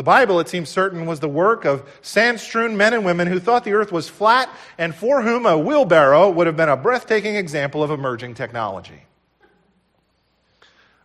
The 0.00 0.04
Bible, 0.04 0.40
it 0.40 0.48
seems 0.48 0.70
certain, 0.70 1.04
was 1.04 1.20
the 1.20 1.28
work 1.28 1.66
of 1.66 1.86
sand 2.00 2.40
strewn 2.40 2.74
men 2.74 2.94
and 2.94 3.04
women 3.04 3.28
who 3.28 3.38
thought 3.38 3.64
the 3.64 3.74
earth 3.74 3.92
was 3.92 4.08
flat 4.08 4.48
and 4.78 4.94
for 4.94 5.20
whom 5.20 5.44
a 5.44 5.58
wheelbarrow 5.58 6.30
would 6.30 6.46
have 6.46 6.56
been 6.56 6.70
a 6.70 6.76
breathtaking 6.78 7.36
example 7.36 7.82
of 7.82 7.90
emerging 7.90 8.32
technology. 8.32 9.02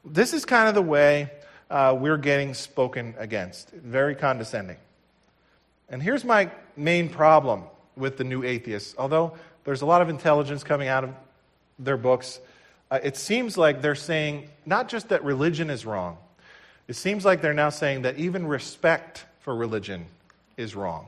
This 0.06 0.34
is 0.34 0.46
kind 0.46 0.70
of 0.70 0.76
the 0.76 0.82
way 0.82 1.30
uh, 1.70 1.94
we're 2.00 2.16
getting 2.16 2.54
spoken 2.54 3.16
against. 3.18 3.70
Very 3.72 4.16
condescending. 4.16 4.78
And 5.90 6.02
here's 6.02 6.24
my 6.24 6.50
main 6.78 7.10
problem 7.10 7.64
with 7.98 8.16
the 8.16 8.24
new 8.24 8.46
atheists. 8.46 8.96
Although 8.98 9.34
there's 9.66 9.82
a 9.82 9.86
lot 9.86 10.04
of 10.04 10.08
intelligence 10.08 10.64
coming 10.64 10.88
out 10.88 11.04
of 11.04 11.14
their 11.80 11.98
books, 11.98 12.40
uh, 12.90 13.00
it 13.04 13.18
seems 13.18 13.58
like 13.58 13.82
they're 13.82 13.94
saying 13.94 14.48
not 14.66 14.88
just 14.88 15.10
that 15.10 15.22
religion 15.26 15.70
is 15.70 15.86
wrong, 15.86 16.18
it 16.88 16.96
seems 16.96 17.26
like 17.26 17.42
they're 17.42 17.54
now 17.54 17.70
saying 17.70 18.04
that 18.04 18.18
even 18.18 18.46
respect 18.46 19.26
for 19.42 19.56
religion 19.56 20.06
is 20.58 20.76
wrong. 20.76 21.08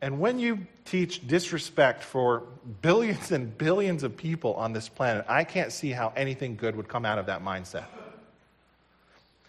And 0.00 0.20
when 0.20 0.38
you 0.38 0.66
teach 0.84 1.26
disrespect 1.26 2.04
for 2.04 2.44
billions 2.82 3.32
and 3.32 3.56
billions 3.56 4.02
of 4.04 4.16
people 4.16 4.54
on 4.54 4.72
this 4.72 4.88
planet, 4.88 5.24
I 5.28 5.44
can't 5.44 5.72
see 5.72 5.90
how 5.90 6.12
anything 6.16 6.56
good 6.56 6.76
would 6.76 6.88
come 6.88 7.04
out 7.04 7.18
of 7.18 7.26
that 7.26 7.44
mindset. 7.44 7.84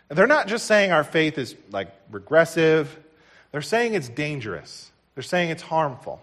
And 0.09 0.17
they're 0.17 0.27
not 0.27 0.47
just 0.47 0.65
saying 0.65 0.91
our 0.91 1.03
faith 1.03 1.37
is 1.37 1.55
like 1.71 1.93
regressive, 2.11 2.97
they're 3.51 3.61
saying 3.61 3.93
it's 3.93 4.09
dangerous. 4.09 4.91
They're 5.15 5.23
saying 5.23 5.49
it's 5.49 5.61
harmful. 5.61 6.21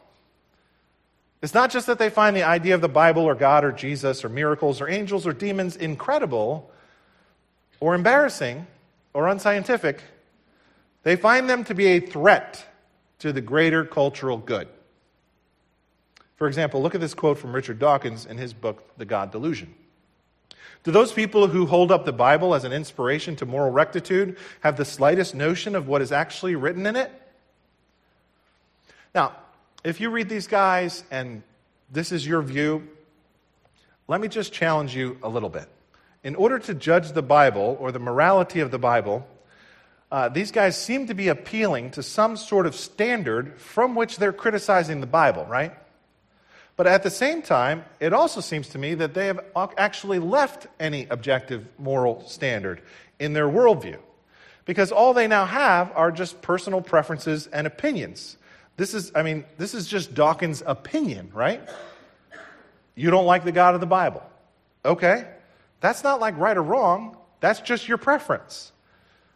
It's 1.42 1.54
not 1.54 1.70
just 1.70 1.86
that 1.86 1.98
they 1.98 2.10
find 2.10 2.34
the 2.34 2.44
idea 2.44 2.74
of 2.74 2.80
the 2.80 2.88
Bible 2.88 3.22
or 3.22 3.34
God 3.34 3.64
or 3.64 3.70
Jesus 3.70 4.24
or 4.24 4.28
miracles 4.28 4.80
or 4.80 4.88
angels 4.88 5.26
or 5.26 5.32
demons 5.32 5.76
incredible 5.76 6.70
or 7.78 7.94
embarrassing 7.94 8.66
or 9.16 9.28
unscientific. 9.28 10.02
They 11.02 11.16
find 11.16 11.48
them 11.48 11.64
to 11.64 11.74
be 11.74 11.86
a 11.86 12.00
threat 12.00 12.66
to 13.20 13.32
the 13.32 13.40
greater 13.40 13.82
cultural 13.82 14.36
good. 14.36 14.68
For 16.34 16.46
example, 16.46 16.82
look 16.82 16.94
at 16.94 17.00
this 17.00 17.14
quote 17.14 17.38
from 17.38 17.54
Richard 17.54 17.78
Dawkins 17.78 18.26
in 18.26 18.36
his 18.36 18.52
book, 18.52 18.86
The 18.98 19.06
God 19.06 19.32
Delusion. 19.32 19.74
Do 20.84 20.90
those 20.90 21.14
people 21.14 21.48
who 21.48 21.64
hold 21.64 21.90
up 21.90 22.04
the 22.04 22.12
Bible 22.12 22.54
as 22.54 22.64
an 22.64 22.74
inspiration 22.74 23.36
to 23.36 23.46
moral 23.46 23.70
rectitude 23.70 24.36
have 24.60 24.76
the 24.76 24.84
slightest 24.84 25.34
notion 25.34 25.74
of 25.74 25.88
what 25.88 26.02
is 26.02 26.12
actually 26.12 26.54
written 26.54 26.84
in 26.84 26.94
it? 26.94 27.10
Now, 29.14 29.34
if 29.82 29.98
you 29.98 30.10
read 30.10 30.28
these 30.28 30.46
guys 30.46 31.04
and 31.10 31.42
this 31.90 32.12
is 32.12 32.26
your 32.26 32.42
view, 32.42 32.86
let 34.08 34.20
me 34.20 34.28
just 34.28 34.52
challenge 34.52 34.94
you 34.94 35.16
a 35.22 35.28
little 35.30 35.48
bit. 35.48 35.70
In 36.24 36.34
order 36.34 36.58
to 36.58 36.74
judge 36.74 37.12
the 37.12 37.22
Bible 37.22 37.76
or 37.80 37.92
the 37.92 37.98
morality 37.98 38.60
of 38.60 38.70
the 38.70 38.78
Bible, 38.78 39.26
uh, 40.10 40.28
these 40.28 40.50
guys 40.50 40.80
seem 40.80 41.06
to 41.08 41.14
be 41.14 41.28
appealing 41.28 41.90
to 41.92 42.02
some 42.02 42.36
sort 42.36 42.66
of 42.66 42.74
standard 42.74 43.60
from 43.60 43.94
which 43.94 44.18
they're 44.18 44.32
criticizing 44.32 45.00
the 45.00 45.06
Bible, 45.06 45.44
right? 45.46 45.74
But 46.76 46.86
at 46.86 47.02
the 47.02 47.10
same 47.10 47.42
time, 47.42 47.84
it 48.00 48.12
also 48.12 48.40
seems 48.40 48.68
to 48.70 48.78
me 48.78 48.94
that 48.94 49.14
they 49.14 49.26
have 49.26 49.40
actually 49.78 50.18
left 50.18 50.66
any 50.78 51.06
objective 51.10 51.66
moral 51.78 52.26
standard 52.28 52.82
in 53.18 53.32
their 53.32 53.48
worldview. 53.48 53.98
Because 54.66 54.92
all 54.92 55.14
they 55.14 55.26
now 55.26 55.46
have 55.46 55.92
are 55.94 56.12
just 56.12 56.42
personal 56.42 56.80
preferences 56.80 57.46
and 57.46 57.66
opinions. 57.66 58.36
This 58.76 58.94
is, 58.94 59.10
I 59.14 59.22
mean, 59.22 59.44
this 59.56 59.74
is 59.74 59.86
just 59.86 60.12
Dawkins' 60.12 60.62
opinion, 60.66 61.30
right? 61.32 61.66
You 62.94 63.10
don't 63.10 63.26
like 63.26 63.44
the 63.44 63.52
God 63.52 63.74
of 63.74 63.80
the 63.80 63.86
Bible. 63.86 64.22
Okay. 64.84 65.26
That's 65.80 66.02
not 66.02 66.20
like 66.20 66.36
right 66.38 66.56
or 66.56 66.62
wrong. 66.62 67.16
That's 67.40 67.60
just 67.60 67.88
your 67.88 67.98
preference. 67.98 68.72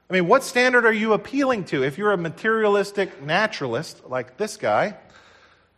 I 0.08 0.12
mean, 0.12 0.26
what 0.26 0.42
standard 0.42 0.84
are 0.86 0.92
you 0.92 1.12
appealing 1.12 1.64
to? 1.66 1.84
If 1.84 1.96
you're 1.96 2.12
a 2.12 2.16
materialistic 2.16 3.22
naturalist 3.22 4.08
like 4.08 4.36
this 4.36 4.56
guy, 4.56 4.96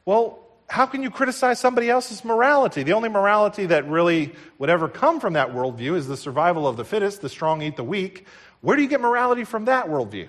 well, 0.07 0.39
how 0.69 0.87
can 0.87 1.03
you 1.03 1.11
criticize 1.11 1.59
somebody 1.61 1.91
else's 1.91 2.25
morality? 2.25 2.83
The 2.83 2.95
only 2.95 3.11
morality 3.11 3.67
that 3.67 3.87
really 3.89 4.33
would 4.59 4.71
ever 4.71 4.89
come 4.89 5.21
from 5.21 5.35
that 5.35 5.51
worldview 5.51 5.97
is 5.97 6.07
the 6.07 6.17
survival 6.17 6.67
of 6.67 6.79
the 6.79 6.85
fittest, 6.85 7.21
the 7.21 7.29
strong 7.29 7.61
eat 7.61 7.77
the 7.77 7.85
weak. 7.85 8.27
Where 8.63 8.75
do 8.75 8.83
you 8.83 8.89
get 8.89 9.03
morality 9.03 9.45
from 9.45 9.67
that 9.67 9.89
worldview? 9.89 10.29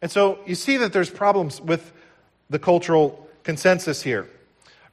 And 0.00 0.10
so 0.10 0.38
you 0.46 0.54
see 0.54 0.78
that 0.78 0.94
there's 0.94 1.10
problems 1.10 1.60
with 1.60 1.92
the 2.48 2.58
cultural 2.58 3.28
consensus 3.42 4.00
here. 4.00 4.26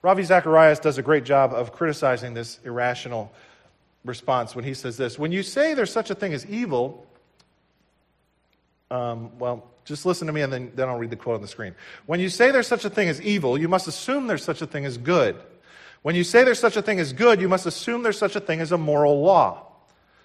Ravi 0.01 0.23
Zacharias 0.23 0.79
does 0.79 0.97
a 0.97 1.01
great 1.01 1.23
job 1.23 1.53
of 1.53 1.71
criticizing 1.71 2.33
this 2.33 2.59
irrational 2.65 3.31
response 4.03 4.55
when 4.55 4.65
he 4.65 4.73
says 4.73 4.97
this 4.97 5.17
When 5.19 5.31
you 5.31 5.43
say 5.43 5.73
there's 5.73 5.91
such 5.91 6.09
a 6.09 6.15
thing 6.15 6.33
as 6.33 6.45
evil, 6.45 7.05
um, 8.89 9.37
well, 9.39 9.67
just 9.85 10.05
listen 10.05 10.27
to 10.27 10.33
me 10.33 10.41
and 10.41 10.51
then, 10.51 10.71
then 10.75 10.89
I'll 10.89 10.97
read 10.97 11.09
the 11.09 11.15
quote 11.15 11.35
on 11.35 11.41
the 11.41 11.47
screen. 11.47 11.75
When 12.05 12.19
you 12.19 12.29
say 12.29 12.51
there's 12.51 12.67
such 12.67 12.85
a 12.85 12.89
thing 12.89 13.09
as 13.09 13.21
evil, 13.21 13.57
you 13.57 13.67
must 13.67 13.87
assume 13.87 14.27
there's 14.27 14.43
such 14.43 14.61
a 14.61 14.67
thing 14.67 14.85
as 14.85 14.97
good. 14.97 15.35
When 16.01 16.15
you 16.15 16.23
say 16.23 16.43
there's 16.43 16.59
such 16.59 16.77
a 16.77 16.81
thing 16.81 16.99
as 16.99 17.13
good, 17.13 17.41
you 17.41 17.49
must 17.49 17.65
assume 17.65 18.03
there's 18.03 18.17
such 18.17 18.35
a 18.35 18.39
thing 18.39 18.59
as 18.59 18.71
a 18.71 18.77
moral 18.77 19.21
law. 19.21 19.67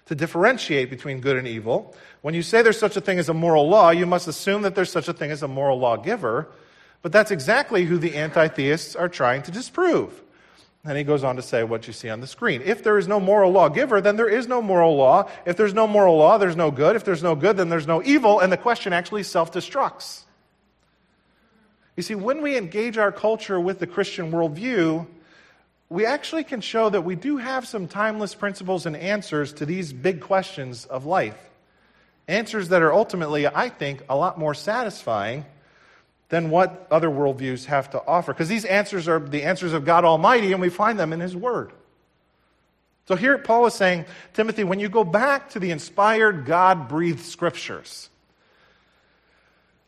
To 0.07 0.15
differentiate 0.15 0.89
between 0.89 1.19
good 1.19 1.35
and 1.35 1.45
evil, 1.45 1.93
when 2.21 2.33
you 2.33 2.41
say 2.41 2.61
there's 2.61 2.79
such 2.79 2.95
a 2.95 3.01
thing 3.01 3.19
as 3.19 3.27
a 3.27 3.33
moral 3.33 3.67
law, 3.67 3.89
you 3.89 4.05
must 4.05 4.27
assume 4.27 4.61
that 4.61 4.73
there's 4.73 4.91
such 4.91 5.09
a 5.09 5.13
thing 5.13 5.31
as 5.31 5.43
a 5.43 5.49
moral 5.49 5.79
lawgiver. 5.79 6.47
But 7.01 7.11
that's 7.11 7.29
exactly 7.29 7.83
who 7.83 7.97
the 7.97 8.15
anti 8.15 8.47
theists 8.47 8.95
are 8.95 9.09
trying 9.09 9.43
to 9.43 9.51
disprove. 9.51 10.23
And 10.85 10.97
he 10.97 11.03
goes 11.03 11.23
on 11.23 11.35
to 11.35 11.41
say 11.41 11.63
what 11.63 11.85
you 11.87 11.93
see 11.93 12.09
on 12.09 12.21
the 12.21 12.27
screen. 12.27 12.61
If 12.63 12.83
there 12.83 12.97
is 12.97 13.07
no 13.07 13.19
moral 13.19 13.51
lawgiver, 13.51 13.99
then 13.99 14.15
there 14.15 14.29
is 14.29 14.47
no 14.47 14.61
moral 14.61 14.95
law. 14.95 15.29
If 15.45 15.57
there's 15.57 15.73
no 15.73 15.85
moral 15.85 16.17
law, 16.17 16.37
there's 16.37 16.55
no 16.55 16.71
good. 16.71 16.95
If 16.95 17.03
there's 17.03 17.23
no 17.23 17.35
good, 17.35 17.57
then 17.57 17.69
there's 17.69 17.87
no 17.87 18.01
evil. 18.03 18.39
And 18.39 18.51
the 18.51 18.57
question 18.57 18.93
actually 18.93 19.23
self 19.23 19.51
destructs. 19.51 20.21
You 21.97 22.03
see, 22.03 22.15
when 22.15 22.41
we 22.41 22.57
engage 22.57 22.97
our 22.97 23.11
culture 23.11 23.59
with 23.59 23.79
the 23.79 23.87
Christian 23.87 24.31
worldview, 24.31 25.07
we 25.89 26.05
actually 26.05 26.43
can 26.43 26.61
show 26.61 26.89
that 26.89 27.01
we 27.01 27.15
do 27.15 27.37
have 27.37 27.67
some 27.67 27.87
timeless 27.87 28.35
principles 28.35 28.85
and 28.85 28.95
answers 28.95 29.53
to 29.53 29.65
these 29.65 29.93
big 29.93 30.21
questions 30.21 30.85
of 30.85 31.05
life. 31.05 31.37
Answers 32.27 32.69
that 32.69 32.81
are 32.81 32.93
ultimately, 32.93 33.47
I 33.47 33.69
think, 33.69 34.03
a 34.09 34.15
lot 34.15 34.37
more 34.37 34.53
satisfying 34.53 35.45
than 36.29 36.49
what 36.49 36.87
other 36.91 37.09
worldviews 37.09 37.65
have 37.65 37.89
to 37.91 38.05
offer. 38.05 38.33
Because 38.33 38.49
these 38.49 38.65
answers 38.65 39.07
are 39.07 39.19
the 39.19 39.43
answers 39.43 39.73
of 39.73 39.85
God 39.85 40.03
Almighty, 40.05 40.51
and 40.51 40.61
we 40.61 40.69
find 40.69 40.99
them 40.99 41.13
in 41.13 41.19
His 41.19 41.35
Word. 41.35 41.71
So 43.07 43.15
here 43.15 43.37
Paul 43.37 43.65
is 43.67 43.73
saying, 43.73 44.05
Timothy, 44.33 44.65
when 44.65 44.79
you 44.79 44.89
go 44.89 45.05
back 45.05 45.51
to 45.51 45.59
the 45.59 45.71
inspired, 45.71 46.45
God 46.45 46.89
breathed 46.89 47.21
scriptures, 47.21 48.09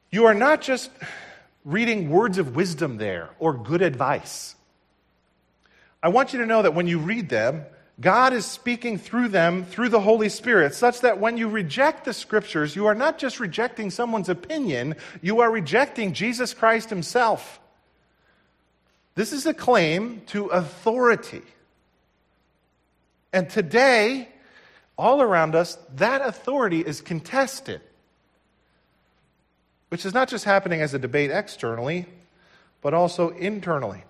you 0.10 0.25
are 0.25 0.34
not 0.34 0.62
just 0.62 0.89
reading 1.65 2.10
words 2.10 2.38
of 2.38 2.56
wisdom 2.56 2.97
there 2.97 3.30
or 3.38 3.54
good 3.54 3.82
advice. 3.82 4.56
I 6.02 6.08
want 6.08 6.32
you 6.32 6.39
to 6.39 6.45
know 6.45 6.62
that 6.62 6.73
when 6.73 6.88
you 6.88 6.99
read 6.99 7.28
them, 7.28 7.65
God 8.02 8.32
is 8.32 8.46
speaking 8.46 8.98
through 8.98 9.28
them 9.30 9.66
through 9.66 9.90
the 9.90 10.00
Holy 10.00 10.30
Spirit, 10.30 10.74
such 10.74 11.02
that 11.02 11.20
when 11.20 11.38
you 11.38 11.50
reject 11.50 12.06
the 12.06 12.14
scriptures, 12.14 12.76
you 12.76 12.86
are 12.86 12.96
not 12.96 13.18
just 13.18 13.40
rejecting 13.40 13.92
someone's 13.92 14.30
opinion, 14.30 14.96
you 15.22 15.42
are 15.42 15.52
rejecting 15.52 16.14
Jesus 16.14 16.54
Christ 16.54 16.90
himself. 16.90 17.60
This 19.16 19.34
is 19.34 19.46
a 19.46 19.54
claim 19.54 20.22
to 20.28 20.46
authority. 20.46 21.42
And 23.34 23.50
today, 23.50 24.30
all 24.98 25.22
around 25.22 25.56
us, 25.56 25.78
that 25.96 26.22
authority 26.22 26.80
is 26.80 27.02
contested, 27.02 27.82
which 29.90 30.06
is 30.06 30.14
not 30.14 30.30
just 30.30 30.46
happening 30.46 30.82
as 30.82 30.94
a 30.94 31.00
debate 31.00 31.32
externally, 31.32 32.06
but 32.82 32.94
also 32.94 33.30
internally. 33.32 34.04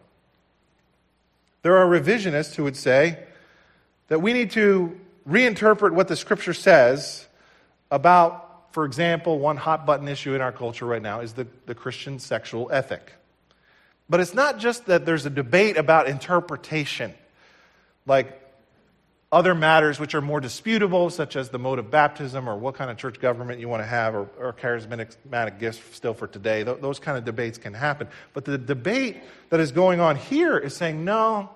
There 1.63 1.75
are 1.75 1.87
revisionists 1.87 2.53
who 2.53 2.63
would 2.63 2.77
say, 2.77 3.25
that 4.09 4.21
we 4.21 4.33
need 4.33 4.51
to 4.51 4.99
reinterpret 5.27 5.91
what 5.91 6.07
the 6.07 6.15
scripture 6.15 6.53
says 6.53 7.27
about, 7.89 8.73
for 8.73 8.85
example, 8.85 9.39
one 9.39 9.57
hot 9.57 9.85
button 9.85 10.07
issue 10.07 10.35
in 10.35 10.41
our 10.41 10.51
culture 10.51 10.85
right 10.85 11.01
now 11.01 11.21
is 11.21 11.33
the, 11.33 11.47
the 11.65 11.75
Christian 11.75 12.19
sexual 12.19 12.69
ethic. 12.71 13.13
But 14.09 14.19
it's 14.19 14.33
not 14.33 14.57
just 14.57 14.87
that 14.87 15.05
there's 15.05 15.25
a 15.25 15.29
debate 15.29 15.77
about 15.77 16.07
interpretation, 16.07 17.13
like 18.07 18.35
other 19.31 19.53
matters 19.53 19.99
which 19.99 20.15
are 20.15 20.21
more 20.21 20.41
disputable, 20.41 21.11
such 21.11 21.35
as 21.35 21.49
the 21.49 21.59
mode 21.59 21.77
of 21.77 21.91
baptism 21.91 22.49
or 22.49 22.57
what 22.57 22.73
kind 22.73 22.89
of 22.89 22.97
church 22.97 23.19
government 23.19 23.59
you 23.59 23.69
want 23.69 23.83
to 23.83 23.87
have 23.87 24.15
or, 24.15 24.27
or 24.39 24.53
charismatic 24.53 25.59
gifts 25.59 25.79
still 25.95 26.15
for 26.15 26.25
today. 26.25 26.63
Th- 26.63 26.79
those 26.81 26.97
kind 26.97 27.15
of 27.15 27.25
debates 27.25 27.59
can 27.59 27.75
happen. 27.75 28.07
But 28.33 28.45
the 28.45 28.57
debate 28.57 29.17
that 29.49 29.59
is 29.59 29.71
going 29.71 29.99
on 29.99 30.15
here 30.15 30.57
is 30.57 30.75
saying, 30.75 31.05
no, 31.05 31.51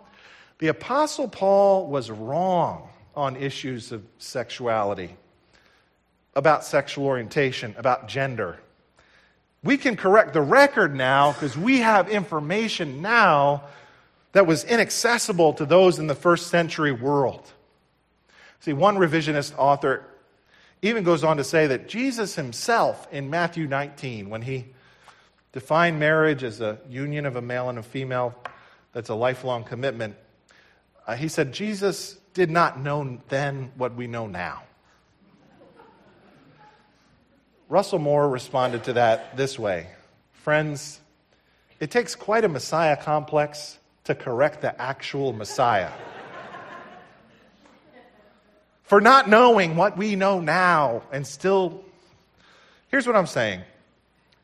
the 0.63 0.69
Apostle 0.69 1.27
Paul 1.27 1.87
was 1.87 2.09
wrong 2.09 2.87
on 3.17 3.35
issues 3.35 3.91
of 3.91 4.01
sexuality, 4.17 5.13
about 6.37 6.63
sexual 6.63 7.05
orientation, 7.05 7.75
about 7.77 8.07
gender. 8.07 8.57
We 9.61 9.75
can 9.75 9.97
correct 9.97 10.31
the 10.31 10.41
record 10.41 10.95
now 10.95 11.33
because 11.33 11.57
we 11.57 11.79
have 11.79 12.07
information 12.07 13.01
now 13.01 13.63
that 14.31 14.47
was 14.47 14.63
inaccessible 14.63 15.51
to 15.55 15.65
those 15.65 15.99
in 15.99 16.07
the 16.07 16.15
first 16.15 16.47
century 16.47 16.93
world. 16.93 17.45
See, 18.61 18.71
one 18.71 18.95
revisionist 18.95 19.55
author 19.57 20.05
even 20.81 21.03
goes 21.03 21.25
on 21.25 21.35
to 21.35 21.43
say 21.43 21.67
that 21.67 21.89
Jesus 21.89 22.35
himself 22.35 23.05
in 23.11 23.29
Matthew 23.29 23.67
19, 23.67 24.29
when 24.29 24.43
he 24.43 24.67
defined 25.51 25.99
marriage 25.99 26.41
as 26.41 26.61
a 26.61 26.79
union 26.87 27.25
of 27.25 27.35
a 27.35 27.41
male 27.41 27.67
and 27.67 27.79
a 27.79 27.83
female 27.83 28.33
that's 28.93 29.09
a 29.09 29.15
lifelong 29.15 29.65
commitment, 29.65 30.15
uh, 31.07 31.15
he 31.15 31.27
said, 31.27 31.53
Jesus 31.53 32.17
did 32.33 32.49
not 32.49 32.79
know 32.79 33.19
then 33.29 33.71
what 33.75 33.95
we 33.95 34.07
know 34.07 34.27
now. 34.27 34.63
Russell 37.69 37.99
Moore 37.99 38.29
responded 38.29 38.83
to 38.85 38.93
that 38.93 39.35
this 39.35 39.57
way 39.57 39.87
Friends, 40.33 40.99
it 41.79 41.89
takes 41.89 42.15
quite 42.15 42.43
a 42.43 42.49
Messiah 42.49 42.97
complex 42.97 43.79
to 44.03 44.15
correct 44.15 44.61
the 44.61 44.79
actual 44.81 45.33
Messiah. 45.33 45.91
For 48.83 48.99
not 48.99 49.29
knowing 49.29 49.75
what 49.75 49.97
we 49.97 50.15
know 50.15 50.39
now 50.39 51.03
and 51.11 51.25
still. 51.25 51.83
Here's 52.89 53.07
what 53.07 53.15
I'm 53.15 53.27
saying. 53.27 53.61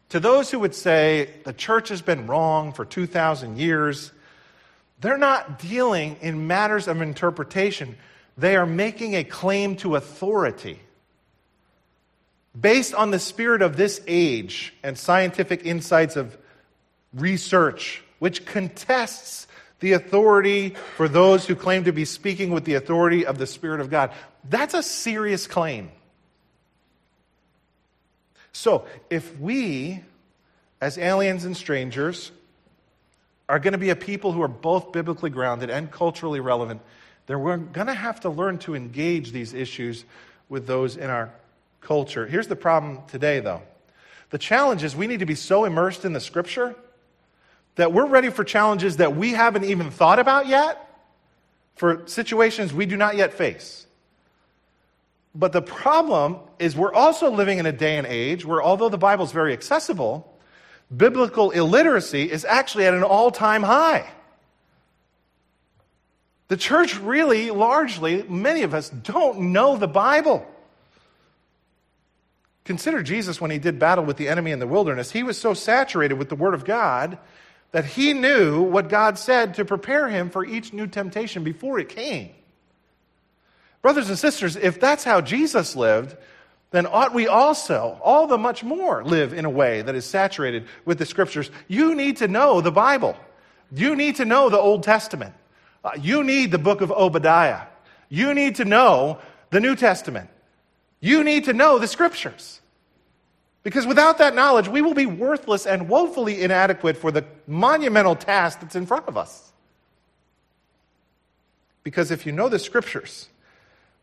To 0.10 0.20
those 0.20 0.50
who 0.50 0.60
would 0.60 0.74
say 0.74 1.30
the 1.44 1.54
church 1.54 1.90
has 1.90 2.02
been 2.02 2.26
wrong 2.26 2.74
for 2.74 2.84
2,000 2.84 3.58
years, 3.58 4.12
they're 5.02 5.18
not 5.18 5.60
dealing 5.60 6.18
in 6.22 6.48
matters 6.48 6.88
of 6.88 7.02
interpretation. 7.02 7.98
They 8.38 8.56
are 8.56 8.66
making 8.66 9.16
a 9.16 9.24
claim 9.24 9.76
to 9.78 9.96
authority. 9.96 10.80
Based 12.60 12.94
on 12.94 13.12
the 13.12 13.20
spirit 13.20 13.62
of 13.62 13.78
this 13.78 14.02
age 14.08 14.74
and 14.84 14.98
scientific 14.98 15.66
insights 15.66 16.16
of 16.16 16.38
research, 17.14 18.04
which 18.20 18.46
contests 18.46 19.48
the 19.80 19.94
authority 19.94 20.76
for 20.98 21.08
those 21.08 21.46
who 21.46 21.56
claim 21.56 21.86
to 21.86 21.94
be 21.94 22.06
speaking 22.06 22.52
with 22.52 22.66
the 22.66 22.74
authority 22.74 23.26
of 23.26 23.38
the 23.38 23.48
Spirit 23.48 23.80
of 23.80 23.90
God. 23.90 24.12
That's 24.50 24.74
a 24.74 24.84
serious 24.84 25.48
claim. 25.48 25.92
So, 28.52 28.86
if 29.10 29.38
we, 29.40 30.04
as 30.82 30.98
aliens 30.98 31.46
and 31.46 31.56
strangers, 31.56 32.32
are 33.50 33.60
going 33.60 33.74
to 33.74 33.80
be 33.80 33.90
a 33.90 33.96
people 33.96 34.32
who 34.32 34.44
are 34.44 34.48
both 34.48 34.92
biblically 34.92 35.32
grounded 35.32 35.72
and 35.72 35.92
culturally 35.92 36.40
relevant, 36.40 36.82
then 37.26 37.42
we're 37.42 37.58
going 37.58 37.88
to 37.88 37.94
have 37.94 38.20
to 38.22 38.30
learn 38.30 38.60
to 38.60 38.76
engage 38.76 39.32
these 39.32 39.54
issues 39.54 40.06
with 40.48 40.68
those 40.68 40.96
in 40.96 41.10
our 41.10 41.34
culture. 41.82 42.28
Here's 42.28 42.48
the 42.48 42.56
problem 42.56 43.00
today, 43.08 43.40
though. 43.40 43.64
The 44.30 44.38
challenge 44.38 44.84
is 44.84 44.96
we 44.96 45.08
need 45.08 45.20
to 45.20 45.26
be 45.26 45.36
so 45.36 45.66
immersed 45.66 46.06
in 46.06 46.14
the 46.14 46.20
scripture 46.20 46.76
that 47.76 47.92
we're 47.92 48.06
ready 48.06 48.30
for 48.30 48.44
challenges 48.44 48.98
that 48.98 49.16
we 49.16 49.32
haven't 49.32 49.64
even 49.64 49.90
thought 49.90 50.20
about 50.20 50.48
yet, 50.48 50.86
for 51.76 52.04
situations 52.06 52.74
we 52.74 52.86
do 52.86 52.98
not 52.98 53.16
yet 53.18 53.34
face. 53.34 53.88
But 55.34 55.54
the 55.54 55.62
problem 55.62 56.38
is 56.60 56.76
we're 56.76 56.94
also 56.94 57.32
living 57.32 57.58
in 57.58 57.66
a 57.66 57.72
day 57.72 57.98
and 57.98 58.06
age 58.06 58.46
where, 58.46 58.62
although 58.62 58.90
the 58.90 58.98
Bible 58.98 59.26
is 59.26 59.32
very 59.32 59.54
accessible, 59.54 60.39
biblical 60.96 61.52
illiteracy 61.52 62.32
is 62.32 62.46
actually 62.46 62.86
at 62.86 62.94
an 62.94 63.04
all 63.04 63.32
time 63.32 63.64
high. 63.64 64.10
The 66.48 66.58
church 66.58 66.98
really, 67.00 67.52
largely, 67.52 68.24
many 68.24 68.64
of 68.64 68.74
us 68.74 68.90
don't 68.90 69.54
know 69.54 69.78
the 69.78 69.88
Bible. 69.88 70.46
Consider 72.66 73.04
Jesus 73.04 73.40
when 73.40 73.52
he 73.52 73.60
did 73.60 73.80
battle 73.80 74.04
with 74.04 74.18
the 74.18 74.28
enemy 74.30 74.52
in 74.52 74.60
the 74.60 74.68
wilderness. 74.68 75.12
He 75.12 75.24
was 75.24 75.38
so 75.38 75.54
saturated 75.54 76.16
with 76.16 76.30
the 76.30 76.36
Word 76.36 76.54
of 76.54 76.66
God 76.66 77.18
that 77.72 77.86
he 77.86 78.14
knew 78.14 78.62
what 78.62 78.90
God 78.90 79.18
said 79.20 79.56
to 79.56 79.66
prepare 79.66 80.08
him 80.08 80.30
for 80.30 80.44
each 80.44 80.74
new 80.74 80.88
temptation 80.88 81.44
before 81.44 81.80
it 81.80 81.90
came. 81.90 82.32
Brothers 83.82 84.10
and 84.10 84.18
sisters, 84.18 84.56
if 84.56 84.80
that's 84.80 85.04
how 85.04 85.22
Jesus 85.22 85.76
lived, 85.76 86.18
then 86.72 86.86
ought 86.86 87.14
we 87.14 87.28
also, 87.28 88.00
all 88.04 88.28
the 88.28 88.38
much 88.38 88.64
more, 88.64 89.04
live 89.04 89.34
in 89.34 89.46
a 89.46 89.50
way 89.50 89.82
that 89.82 89.96
is 89.96 90.06
saturated 90.06 90.68
with 90.86 91.00
the 91.00 91.06
scriptures. 91.06 91.50
You 91.68 91.96
need 91.96 92.18
to 92.18 92.28
know 92.28 92.62
the 92.62 92.72
Bible. 92.72 93.18
You 93.72 93.96
need 93.96 94.18
to 94.18 94.26
know 94.26 94.50
the 94.50 94.60
Old 94.60 94.84
Testament. 94.84 95.34
Uh, 95.84 95.92
you 96.00 96.24
need 96.24 96.52
the 96.52 96.60
book 96.60 96.82
of 96.82 96.92
Obadiah. 96.92 97.62
You 98.10 98.34
need 98.34 98.56
to 98.56 98.66
know 98.66 99.20
the 99.50 99.60
New 99.60 99.76
Testament. 99.76 100.30
You 101.00 101.24
need 101.24 101.46
to 101.46 101.54
know 101.54 101.80
the 101.80 101.88
scriptures. 101.88 102.62
Because 103.64 103.86
without 103.86 104.20
that 104.20 104.36
knowledge, 104.36 104.68
we 104.68 104.82
will 104.82 104.94
be 104.94 105.06
worthless 105.06 105.66
and 105.66 105.90
woefully 105.90 106.42
inadequate 106.42 106.98
for 106.98 107.12
the 107.12 107.26
monumental 107.48 108.16
task 108.16 108.62
that's 108.62 108.76
in 108.76 108.86
front 108.86 109.08
of 109.08 109.18
us. 109.18 109.52
Because 111.84 112.12
if 112.12 112.26
you 112.26 112.32
know 112.32 112.50
the 112.50 112.60
scriptures, 112.60 113.28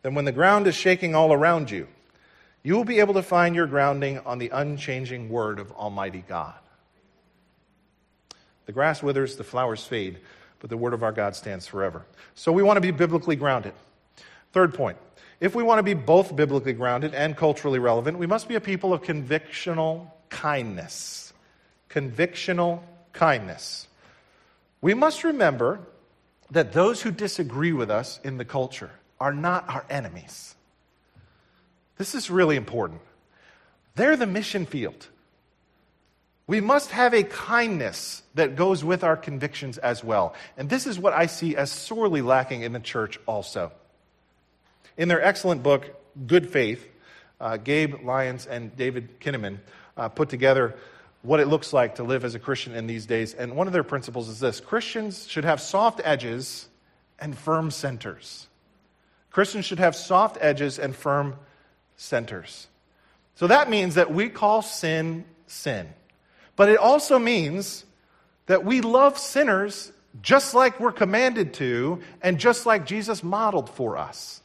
then 0.02 0.14
when 0.14 0.24
the 0.24 0.32
ground 0.32 0.66
is 0.66 0.74
shaking 0.74 1.14
all 1.14 1.32
around 1.32 1.70
you, 1.70 1.86
you 2.66 2.74
will 2.74 2.84
be 2.84 2.98
able 2.98 3.14
to 3.14 3.22
find 3.22 3.54
your 3.54 3.68
grounding 3.68 4.18
on 4.26 4.38
the 4.38 4.48
unchanging 4.48 5.28
word 5.28 5.60
of 5.60 5.70
Almighty 5.70 6.24
God. 6.26 6.56
The 8.64 8.72
grass 8.72 9.04
withers, 9.04 9.36
the 9.36 9.44
flowers 9.44 9.84
fade, 9.84 10.18
but 10.58 10.68
the 10.68 10.76
word 10.76 10.92
of 10.92 11.04
our 11.04 11.12
God 11.12 11.36
stands 11.36 11.68
forever. 11.68 12.04
So 12.34 12.50
we 12.50 12.64
want 12.64 12.76
to 12.76 12.80
be 12.80 12.90
biblically 12.90 13.36
grounded. 13.36 13.72
Third 14.50 14.74
point 14.74 14.98
if 15.38 15.54
we 15.54 15.62
want 15.62 15.78
to 15.78 15.84
be 15.84 15.94
both 15.94 16.34
biblically 16.34 16.72
grounded 16.72 17.14
and 17.14 17.36
culturally 17.36 17.78
relevant, 17.78 18.18
we 18.18 18.26
must 18.26 18.48
be 18.48 18.56
a 18.56 18.60
people 18.60 18.92
of 18.92 19.02
convictional 19.02 20.10
kindness. 20.28 21.32
Convictional 21.88 22.80
kindness. 23.12 23.86
We 24.80 24.92
must 24.92 25.22
remember 25.22 25.78
that 26.50 26.72
those 26.72 27.00
who 27.00 27.12
disagree 27.12 27.72
with 27.72 27.92
us 27.92 28.18
in 28.24 28.38
the 28.38 28.44
culture 28.44 28.90
are 29.20 29.32
not 29.32 29.68
our 29.68 29.86
enemies. 29.88 30.55
This 31.96 32.14
is 32.14 32.30
really 32.30 32.56
important. 32.56 33.00
They're 33.94 34.16
the 34.16 34.26
mission 34.26 34.66
field. 34.66 35.08
We 36.46 36.60
must 36.60 36.92
have 36.92 37.12
a 37.12 37.24
kindness 37.24 38.22
that 38.34 38.54
goes 38.54 38.84
with 38.84 39.02
our 39.02 39.16
convictions 39.16 39.78
as 39.78 40.04
well. 40.04 40.34
And 40.56 40.70
this 40.70 40.86
is 40.86 40.98
what 40.98 41.12
I 41.12 41.26
see 41.26 41.56
as 41.56 41.72
sorely 41.72 42.22
lacking 42.22 42.62
in 42.62 42.72
the 42.72 42.80
church 42.80 43.18
also. 43.26 43.72
In 44.96 45.08
their 45.08 45.22
excellent 45.22 45.62
book, 45.62 46.00
Good 46.26 46.48
Faith, 46.48 46.86
uh, 47.40 47.56
Gabe 47.56 48.04
Lyons 48.04 48.46
and 48.46 48.74
David 48.76 49.20
Kinnaman 49.20 49.58
uh, 49.96 50.08
put 50.08 50.28
together 50.28 50.76
what 51.22 51.40
it 51.40 51.48
looks 51.48 51.72
like 51.72 51.96
to 51.96 52.04
live 52.04 52.24
as 52.24 52.34
a 52.34 52.38
Christian 52.38 52.74
in 52.74 52.86
these 52.86 53.06
days. 53.06 53.34
And 53.34 53.56
one 53.56 53.66
of 53.66 53.72
their 53.72 53.82
principles 53.82 54.28
is 54.28 54.38
this 54.38 54.60
Christians 54.60 55.26
should 55.26 55.44
have 55.44 55.60
soft 55.60 56.00
edges 56.04 56.68
and 57.18 57.36
firm 57.36 57.70
centers. 57.70 58.46
Christians 59.30 59.64
should 59.64 59.80
have 59.80 59.96
soft 59.96 60.38
edges 60.40 60.78
and 60.78 60.94
firm 60.94 61.36
centers. 61.96 62.68
So 63.34 63.46
that 63.46 63.68
means 63.68 63.96
that 63.96 64.12
we 64.12 64.28
call 64.28 64.62
sin 64.62 65.24
sin. 65.46 65.88
But 66.56 66.68
it 66.68 66.78
also 66.78 67.18
means 67.18 67.84
that 68.46 68.64
we 68.64 68.80
love 68.80 69.18
sinners 69.18 69.92
just 70.22 70.54
like 70.54 70.80
we're 70.80 70.92
commanded 70.92 71.54
to 71.54 72.00
and 72.22 72.38
just 72.38 72.64
like 72.64 72.86
Jesus 72.86 73.22
modeled 73.22 73.68
for 73.68 73.96
us. 73.96 74.40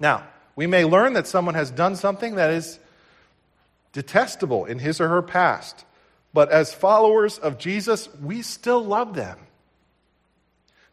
Now, 0.00 0.26
we 0.56 0.66
may 0.66 0.84
learn 0.84 1.12
that 1.14 1.26
someone 1.26 1.54
has 1.54 1.70
done 1.70 1.96
something 1.96 2.36
that 2.36 2.50
is 2.50 2.78
detestable 3.92 4.64
in 4.64 4.78
his 4.78 5.00
or 5.00 5.08
her 5.08 5.22
past, 5.22 5.84
but 6.32 6.50
as 6.50 6.74
followers 6.74 7.38
of 7.38 7.58
Jesus, 7.58 8.08
we 8.20 8.42
still 8.42 8.84
love 8.84 9.14
them. 9.14 9.38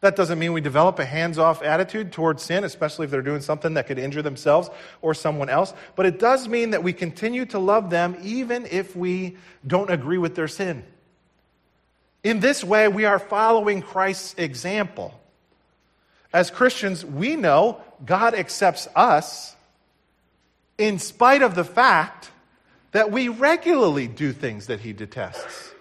That 0.02 0.16
doesn't 0.16 0.40
mean 0.40 0.52
we 0.52 0.60
develop 0.60 0.98
a 0.98 1.04
hands 1.04 1.38
off 1.38 1.62
attitude 1.62 2.10
towards 2.10 2.42
sin, 2.42 2.64
especially 2.64 3.04
if 3.04 3.12
they're 3.12 3.22
doing 3.22 3.40
something 3.40 3.74
that 3.74 3.86
could 3.86 4.00
injure 4.00 4.20
themselves 4.20 4.68
or 5.00 5.14
someone 5.14 5.48
else. 5.48 5.72
But 5.94 6.06
it 6.06 6.18
does 6.18 6.48
mean 6.48 6.70
that 6.70 6.82
we 6.82 6.92
continue 6.92 7.46
to 7.46 7.60
love 7.60 7.88
them 7.88 8.16
even 8.20 8.66
if 8.66 8.96
we 8.96 9.36
don't 9.64 9.90
agree 9.90 10.18
with 10.18 10.34
their 10.34 10.48
sin. 10.48 10.84
In 12.24 12.40
this 12.40 12.64
way, 12.64 12.88
we 12.88 13.04
are 13.04 13.20
following 13.20 13.80
Christ's 13.80 14.34
example. 14.38 15.14
As 16.32 16.50
Christians, 16.50 17.04
we 17.04 17.36
know 17.36 17.80
God 18.04 18.34
accepts 18.34 18.88
us 18.96 19.54
in 20.78 20.98
spite 20.98 21.42
of 21.42 21.54
the 21.54 21.64
fact 21.64 22.32
that 22.90 23.12
we 23.12 23.28
regularly 23.28 24.08
do 24.08 24.32
things 24.32 24.66
that 24.66 24.80
he 24.80 24.92
detests. 24.92 25.71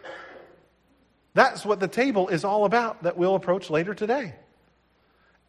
That's 1.33 1.65
what 1.65 1.79
the 1.79 1.87
table 1.87 2.27
is 2.27 2.43
all 2.43 2.65
about 2.65 3.03
that 3.03 3.17
we'll 3.17 3.35
approach 3.35 3.69
later 3.69 3.93
today. 3.93 4.33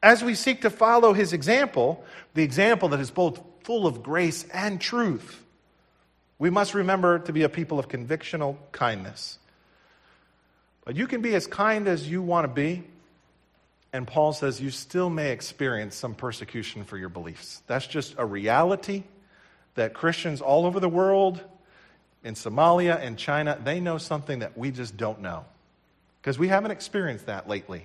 As 0.03 0.23
we 0.23 0.35
seek 0.35 0.63
to 0.63 0.71
follow 0.71 1.13
his 1.13 1.33
example, 1.33 2.05
the 2.35 2.43
example 2.43 2.89
that 2.91 3.01
is 3.01 3.11
both 3.11 3.41
full 3.63 3.87
of 3.87 4.03
grace 4.03 4.45
and 4.53 4.81
truth, 4.81 5.45
we 6.39 6.51
must 6.51 6.75
remember 6.75 7.21
to 7.21 7.33
be 7.33 7.43
a 7.43 7.49
people 7.49 7.79
of 7.79 7.89
convictional 7.89 8.57
kindness. 8.73 9.39
But 10.85 10.97
you 10.97 11.07
can 11.07 11.23
be 11.23 11.35
as 11.35 11.47
kind 11.47 11.87
as 11.87 12.09
you 12.09 12.23
want 12.23 12.45
to 12.45 12.53
be, 12.53 12.83
and 13.93 14.07
Paul 14.07 14.33
says 14.33 14.61
you 14.61 14.71
still 14.71 15.11
may 15.11 15.31
experience 15.31 15.95
some 15.95 16.15
persecution 16.15 16.83
for 16.85 16.97
your 16.97 17.09
beliefs. 17.09 17.63
That's 17.69 17.87
just 17.87 18.15
a 18.19 18.27
reality 18.27 19.05
that 19.75 19.95
Christians 19.95 20.41
all 20.41 20.67
over 20.67 20.81
the 20.81 20.89
world, 20.89 21.41
in 22.25 22.35
Somalia 22.35 23.01
and 23.01 23.19
China, 23.19 23.59
they 23.63 23.81
know 23.81 23.99
something 23.99 24.41
that 24.41 24.57
we 24.57 24.71
just 24.71 24.97
don't 24.97 25.21
know. 25.21 25.45
Because 26.23 26.39
we 26.39 26.49
haven't 26.49 26.71
experienced 26.71 27.27
that 27.27 27.49
lately. 27.49 27.85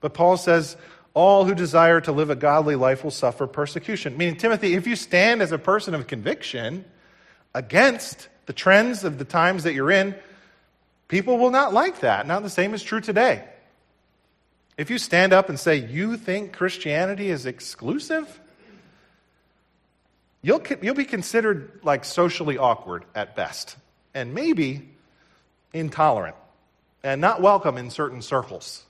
But 0.00 0.12
Paul 0.12 0.36
says, 0.36 0.76
all 1.14 1.44
who 1.44 1.54
desire 1.54 2.00
to 2.00 2.12
live 2.12 2.30
a 2.30 2.36
godly 2.36 2.74
life 2.74 3.04
will 3.04 3.10
suffer 3.10 3.46
persecution. 3.46 4.16
Meaning, 4.16 4.36
Timothy, 4.36 4.74
if 4.74 4.86
you 4.86 4.96
stand 4.96 5.42
as 5.42 5.52
a 5.52 5.58
person 5.58 5.94
of 5.94 6.06
conviction 6.06 6.84
against 7.54 8.28
the 8.46 8.52
trends 8.52 9.04
of 9.04 9.18
the 9.18 9.24
times 9.24 9.64
that 9.64 9.74
you're 9.74 9.90
in, 9.90 10.14
people 11.08 11.38
will 11.38 11.50
not 11.50 11.72
like 11.72 12.00
that. 12.00 12.26
Now, 12.26 12.40
the 12.40 12.50
same 12.50 12.74
is 12.74 12.82
true 12.82 13.00
today. 13.00 13.44
If 14.78 14.90
you 14.90 14.98
stand 14.98 15.32
up 15.32 15.48
and 15.48 15.60
say, 15.60 15.76
You 15.76 16.16
think 16.16 16.54
Christianity 16.54 17.28
is 17.28 17.46
exclusive? 17.46 18.40
You'll, 20.40 20.62
you'll 20.80 20.94
be 20.94 21.04
considered 21.04 21.80
like 21.84 22.04
socially 22.04 22.58
awkward 22.58 23.04
at 23.14 23.36
best, 23.36 23.76
and 24.12 24.34
maybe 24.34 24.88
intolerant, 25.72 26.34
and 27.02 27.20
not 27.20 27.40
welcome 27.40 27.76
in 27.76 27.90
certain 27.90 28.22
circles. 28.22 28.84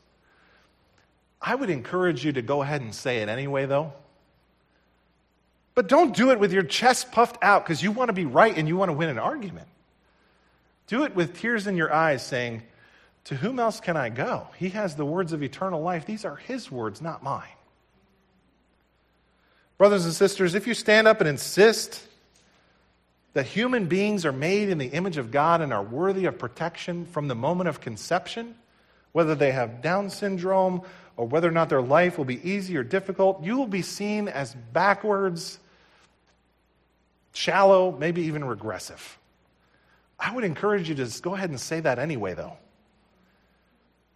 I 1.40 1.54
would 1.54 1.70
encourage 1.70 2.24
you 2.24 2.32
to 2.32 2.42
go 2.42 2.62
ahead 2.62 2.80
and 2.80 2.94
say 2.94 3.18
it 3.18 3.28
anyway, 3.28 3.66
though. 3.66 3.92
But 5.74 5.88
don't 5.88 6.14
do 6.14 6.30
it 6.30 6.38
with 6.38 6.52
your 6.52 6.62
chest 6.62 7.12
puffed 7.12 7.42
out 7.42 7.64
because 7.64 7.82
you 7.82 7.92
want 7.92 8.08
to 8.08 8.12
be 8.12 8.26
right 8.26 8.56
and 8.56 8.68
you 8.68 8.76
want 8.76 8.90
to 8.90 8.92
win 8.92 9.08
an 9.08 9.18
argument. 9.18 9.68
Do 10.86 11.04
it 11.04 11.14
with 11.14 11.38
tears 11.38 11.66
in 11.66 11.76
your 11.76 11.92
eyes, 11.92 12.24
saying, 12.24 12.62
to 13.24 13.36
whom 13.36 13.58
else 13.58 13.80
can 13.80 13.96
I 13.96 14.08
go? 14.08 14.48
He 14.56 14.70
has 14.70 14.96
the 14.96 15.04
words 15.04 15.32
of 15.32 15.42
eternal 15.42 15.80
life. 15.80 16.06
These 16.06 16.24
are 16.24 16.36
his 16.36 16.70
words, 16.70 17.00
not 17.00 17.22
mine. 17.22 17.48
Brothers 19.78 20.04
and 20.04 20.14
sisters, 20.14 20.54
if 20.54 20.66
you 20.66 20.74
stand 20.74 21.08
up 21.08 21.20
and 21.20 21.28
insist 21.28 22.06
that 23.34 23.46
human 23.46 23.86
beings 23.86 24.26
are 24.26 24.32
made 24.32 24.68
in 24.68 24.78
the 24.78 24.86
image 24.86 25.16
of 25.16 25.30
God 25.30 25.60
and 25.60 25.72
are 25.72 25.82
worthy 25.82 26.26
of 26.26 26.38
protection 26.38 27.06
from 27.06 27.28
the 27.28 27.34
moment 27.34 27.68
of 27.68 27.80
conception, 27.80 28.54
whether 29.12 29.34
they 29.34 29.52
have 29.52 29.80
Down 29.80 30.10
syndrome 30.10 30.82
or 31.16 31.26
whether 31.26 31.48
or 31.48 31.52
not 31.52 31.68
their 31.68 31.82
life 31.82 32.18
will 32.18 32.24
be 32.24 32.48
easy 32.48 32.76
or 32.76 32.82
difficult, 32.82 33.42
you 33.42 33.56
will 33.56 33.66
be 33.66 33.82
seen 33.82 34.28
as 34.28 34.54
backwards, 34.72 35.58
shallow, 37.32 37.92
maybe 37.92 38.22
even 38.22 38.44
regressive. 38.44 39.18
I 40.18 40.34
would 40.34 40.44
encourage 40.44 40.88
you 40.88 40.94
to 40.94 41.04
just 41.04 41.22
go 41.22 41.34
ahead 41.34 41.50
and 41.50 41.60
say 41.60 41.80
that 41.80 41.98
anyway, 41.98 42.34
though. 42.34 42.56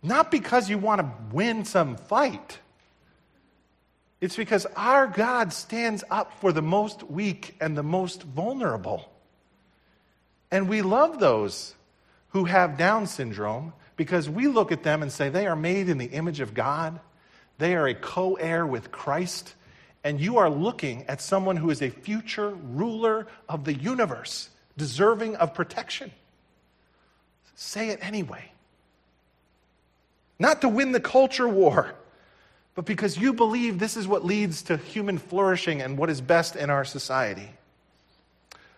Not 0.02 0.30
because 0.30 0.70
you 0.70 0.78
want 0.78 1.00
to 1.00 1.10
win 1.34 1.64
some 1.64 1.96
fight. 1.96 2.60
It's 4.20 4.36
because 4.36 4.66
our 4.76 5.06
God 5.06 5.52
stands 5.52 6.02
up 6.10 6.40
for 6.40 6.52
the 6.52 6.62
most 6.62 7.02
weak 7.02 7.56
and 7.60 7.76
the 7.76 7.82
most 7.82 8.22
vulnerable. 8.22 9.10
And 10.50 10.68
we 10.68 10.82
love 10.82 11.18
those 11.18 11.74
who 12.30 12.44
have 12.44 12.78
Down 12.78 13.06
syndrome 13.06 13.72
because 13.96 14.28
we 14.28 14.46
look 14.46 14.72
at 14.72 14.82
them 14.82 15.02
and 15.02 15.10
say 15.10 15.28
they 15.28 15.46
are 15.46 15.56
made 15.56 15.88
in 15.88 15.98
the 15.98 16.06
image 16.06 16.40
of 16.40 16.54
God, 16.54 17.00
they 17.58 17.74
are 17.74 17.86
a 17.86 17.94
co 17.94 18.34
heir 18.34 18.66
with 18.66 18.90
Christ, 18.90 19.54
and 20.04 20.20
you 20.20 20.38
are 20.38 20.50
looking 20.50 21.04
at 21.08 21.20
someone 21.20 21.56
who 21.56 21.70
is 21.70 21.82
a 21.82 21.90
future 21.90 22.50
ruler 22.50 23.26
of 23.48 23.64
the 23.64 23.74
universe, 23.74 24.50
deserving 24.76 25.36
of 25.36 25.54
protection. 25.54 26.10
Say 27.54 27.88
it 27.88 27.98
anyway. 28.02 28.52
Not 30.38 30.60
to 30.60 30.68
win 30.68 30.92
the 30.92 31.00
culture 31.00 31.48
war, 31.48 31.94
but 32.76 32.84
because 32.84 33.16
you 33.16 33.32
believe 33.32 33.78
this 33.78 33.96
is 33.96 34.06
what 34.06 34.24
leads 34.24 34.62
to 34.64 34.76
human 34.76 35.16
flourishing 35.18 35.80
and 35.80 35.98
what 35.98 36.10
is 36.10 36.20
best 36.20 36.54
in 36.54 36.68
our 36.68 36.84
society. 36.84 37.50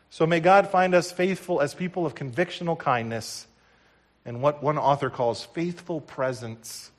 So 0.09 0.25
may 0.25 0.41
God 0.41 0.71
find 0.71 0.95
us 0.95 1.13
faithful 1.13 1.61
as 1.61 1.75
people 1.75 2.07
of 2.07 2.15
convictional 2.15 2.79
kindness 2.79 3.47
and 4.25 4.41
what 4.41 4.63
one 4.63 4.79
author 4.79 5.11
calls 5.11 5.45
faithful 5.45 6.01
presence 6.01 6.91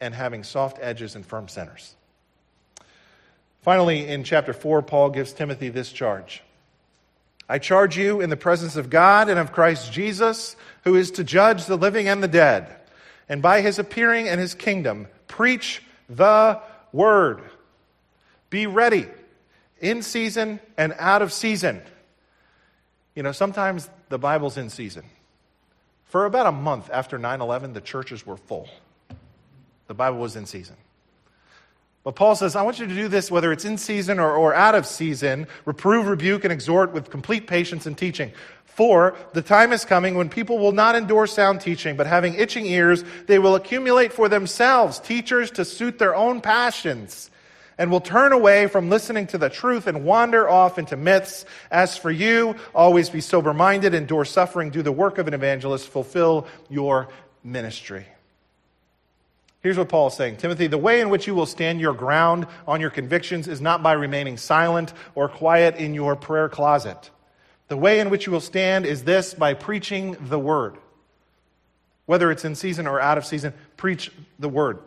and 0.00 0.12
having 0.12 0.42
soft 0.42 0.78
edges 0.80 1.14
and 1.14 1.24
firm 1.24 1.46
centers. 1.46 1.94
Finally, 3.62 4.08
in 4.08 4.24
chapter 4.24 4.52
4, 4.52 4.82
Paul 4.82 5.10
gives 5.10 5.32
Timothy 5.32 5.68
this 5.68 5.92
charge 5.92 6.42
I 7.48 7.58
charge 7.58 7.96
you 7.96 8.20
in 8.20 8.30
the 8.30 8.36
presence 8.36 8.76
of 8.76 8.90
God 8.90 9.28
and 9.28 9.38
of 9.38 9.52
Christ 9.52 9.92
Jesus, 9.92 10.56
who 10.84 10.96
is 10.96 11.12
to 11.12 11.24
judge 11.24 11.66
the 11.66 11.76
living 11.76 12.08
and 12.08 12.22
the 12.22 12.28
dead, 12.28 12.74
and 13.28 13.40
by 13.40 13.60
his 13.60 13.78
appearing 13.78 14.28
and 14.28 14.40
his 14.40 14.54
kingdom, 14.54 15.06
preach 15.30 15.82
the 16.08 16.60
word. 16.92 17.40
Be 18.50 18.66
ready 18.66 19.06
in 19.80 20.02
season 20.02 20.60
and 20.76 20.94
out 20.98 21.22
of 21.22 21.32
season. 21.32 21.80
You 23.14 23.22
know, 23.22 23.32
sometimes 23.32 23.88
the 24.08 24.18
Bible's 24.18 24.56
in 24.56 24.70
season. 24.70 25.04
For 26.04 26.26
about 26.26 26.46
a 26.46 26.52
month 26.52 26.90
after 26.92 27.16
9 27.16 27.40
11, 27.40 27.72
the 27.72 27.80
churches 27.80 28.26
were 28.26 28.36
full. 28.36 28.68
The 29.86 29.94
Bible 29.94 30.18
was 30.18 30.34
in 30.34 30.46
season. 30.46 30.76
But 32.02 32.16
Paul 32.16 32.34
says, 32.34 32.56
I 32.56 32.62
want 32.62 32.78
you 32.78 32.86
to 32.86 32.94
do 32.94 33.08
this 33.08 33.30
whether 33.30 33.52
it's 33.52 33.64
in 33.64 33.76
season 33.76 34.18
or, 34.18 34.34
or 34.34 34.54
out 34.54 34.74
of 34.74 34.86
season. 34.86 35.46
Reprove, 35.66 36.06
rebuke, 36.06 36.44
and 36.44 36.52
exhort 36.52 36.92
with 36.92 37.10
complete 37.10 37.46
patience 37.46 37.84
and 37.86 37.96
teaching. 37.96 38.32
For 38.64 39.14
the 39.34 39.42
time 39.42 39.72
is 39.72 39.84
coming 39.84 40.14
when 40.14 40.30
people 40.30 40.58
will 40.58 40.72
not 40.72 40.96
endure 40.96 41.26
sound 41.26 41.60
teaching, 41.60 41.96
but 41.96 42.06
having 42.06 42.34
itching 42.34 42.64
ears, 42.64 43.04
they 43.26 43.38
will 43.38 43.54
accumulate 43.54 44.12
for 44.12 44.28
themselves 44.28 44.98
teachers 44.98 45.50
to 45.52 45.64
suit 45.66 45.98
their 45.98 46.14
own 46.14 46.40
passions 46.40 47.30
and 47.76 47.90
will 47.90 48.00
turn 48.00 48.32
away 48.32 48.66
from 48.66 48.88
listening 48.88 49.26
to 49.26 49.38
the 49.38 49.50
truth 49.50 49.86
and 49.86 50.04
wander 50.04 50.48
off 50.48 50.78
into 50.78 50.96
myths. 50.96 51.44
As 51.70 51.96
for 51.96 52.10
you, 52.10 52.56
always 52.74 53.10
be 53.10 53.20
sober 53.20 53.52
minded, 53.52 53.92
endure 53.92 54.24
suffering, 54.24 54.70
do 54.70 54.82
the 54.82 54.92
work 54.92 55.18
of 55.18 55.28
an 55.28 55.34
evangelist, 55.34 55.88
fulfill 55.88 56.46
your 56.70 57.08
ministry. 57.44 58.06
Here's 59.62 59.76
what 59.76 59.88
Paul 59.88 60.08
is 60.08 60.14
saying 60.14 60.36
Timothy, 60.36 60.66
the 60.66 60.78
way 60.78 61.00
in 61.00 61.10
which 61.10 61.26
you 61.26 61.34
will 61.34 61.46
stand 61.46 61.80
your 61.80 61.94
ground 61.94 62.46
on 62.66 62.80
your 62.80 62.90
convictions 62.90 63.46
is 63.46 63.60
not 63.60 63.82
by 63.82 63.92
remaining 63.92 64.36
silent 64.36 64.92
or 65.14 65.28
quiet 65.28 65.76
in 65.76 65.94
your 65.94 66.16
prayer 66.16 66.48
closet. 66.48 67.10
The 67.68 67.76
way 67.76 68.00
in 68.00 68.10
which 68.10 68.26
you 68.26 68.32
will 68.32 68.40
stand 68.40 68.84
is 68.84 69.04
this 69.04 69.34
by 69.34 69.54
preaching 69.54 70.16
the 70.28 70.38
word. 70.38 70.76
Whether 72.06 72.30
it's 72.32 72.44
in 72.44 72.56
season 72.56 72.88
or 72.88 73.00
out 73.00 73.18
of 73.18 73.24
season, 73.24 73.54
preach 73.76 74.10
the 74.38 74.48
word. 74.48 74.80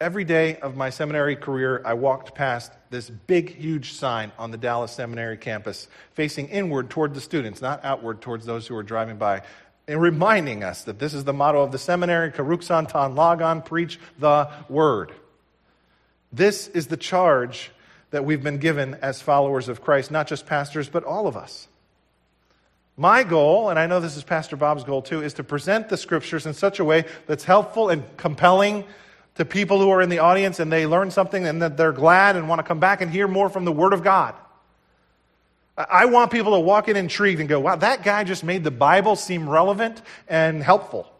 Every 0.00 0.24
day 0.24 0.56
of 0.56 0.74
my 0.76 0.90
seminary 0.90 1.36
career, 1.36 1.82
I 1.84 1.94
walked 1.94 2.34
past 2.34 2.72
this 2.90 3.10
big, 3.10 3.54
huge 3.54 3.92
sign 3.92 4.32
on 4.38 4.50
the 4.50 4.56
Dallas 4.56 4.90
Seminary 4.90 5.36
campus 5.36 5.86
facing 6.14 6.48
inward 6.48 6.90
toward 6.90 7.14
the 7.14 7.20
students, 7.20 7.60
not 7.60 7.84
outward 7.84 8.20
towards 8.20 8.46
those 8.46 8.66
who 8.66 8.74
were 8.74 8.82
driving 8.82 9.16
by, 9.16 9.42
and 9.88 10.00
reminding 10.00 10.62
us 10.62 10.84
that 10.84 10.98
this 10.98 11.14
is 11.14 11.24
the 11.24 11.32
motto 11.32 11.62
of 11.62 11.72
the 11.72 11.78
seminary 11.78 12.30
Keryxon 12.30 12.88
ton 12.88 13.14
logon, 13.14 13.62
preach 13.62 13.98
the 14.18 14.48
word. 14.68 15.12
This 16.32 16.68
is 16.68 16.86
the 16.86 16.96
charge 16.96 17.70
that 18.10 18.24
we've 18.24 18.42
been 18.42 18.58
given 18.58 18.94
as 19.02 19.20
followers 19.20 19.68
of 19.68 19.82
Christ, 19.82 20.10
not 20.10 20.28
just 20.28 20.46
pastors, 20.46 20.88
but 20.88 21.04
all 21.04 21.26
of 21.26 21.36
us. 21.36 21.68
My 22.96 23.24
goal, 23.24 23.70
and 23.70 23.78
I 23.78 23.86
know 23.86 24.00
this 24.00 24.16
is 24.16 24.22
Pastor 24.22 24.56
Bob's 24.56 24.84
goal 24.84 25.02
too, 25.02 25.22
is 25.22 25.34
to 25.34 25.44
present 25.44 25.88
the 25.88 25.96
scriptures 25.96 26.46
in 26.46 26.54
such 26.54 26.78
a 26.78 26.84
way 26.84 27.04
that's 27.26 27.44
helpful 27.44 27.88
and 27.88 28.04
compelling 28.16 28.84
to 29.36 29.46
people 29.46 29.80
who 29.80 29.88
are 29.90 30.02
in 30.02 30.10
the 30.10 30.18
audience 30.18 30.60
and 30.60 30.70
they 30.70 30.86
learn 30.86 31.10
something 31.10 31.46
and 31.46 31.62
that 31.62 31.76
they're 31.78 31.92
glad 31.92 32.36
and 32.36 32.48
want 32.48 32.58
to 32.58 32.62
come 32.62 32.80
back 32.80 33.00
and 33.00 33.10
hear 33.10 33.26
more 33.26 33.48
from 33.48 33.64
the 33.64 33.72
Word 33.72 33.94
of 33.94 34.04
God. 34.04 34.34
I 35.76 36.04
want 36.04 36.30
people 36.30 36.52
to 36.52 36.60
walk 36.60 36.88
in 36.88 36.96
intrigued 36.96 37.40
and 37.40 37.48
go, 37.48 37.60
wow, 37.60 37.76
that 37.76 38.02
guy 38.02 38.24
just 38.24 38.44
made 38.44 38.62
the 38.62 38.70
Bible 38.70 39.16
seem 39.16 39.48
relevant 39.48 40.02
and 40.28 40.62
helpful. 40.62 41.10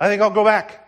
I 0.00 0.08
think 0.08 0.22
I'll 0.22 0.30
go 0.30 0.44
back. 0.44 0.82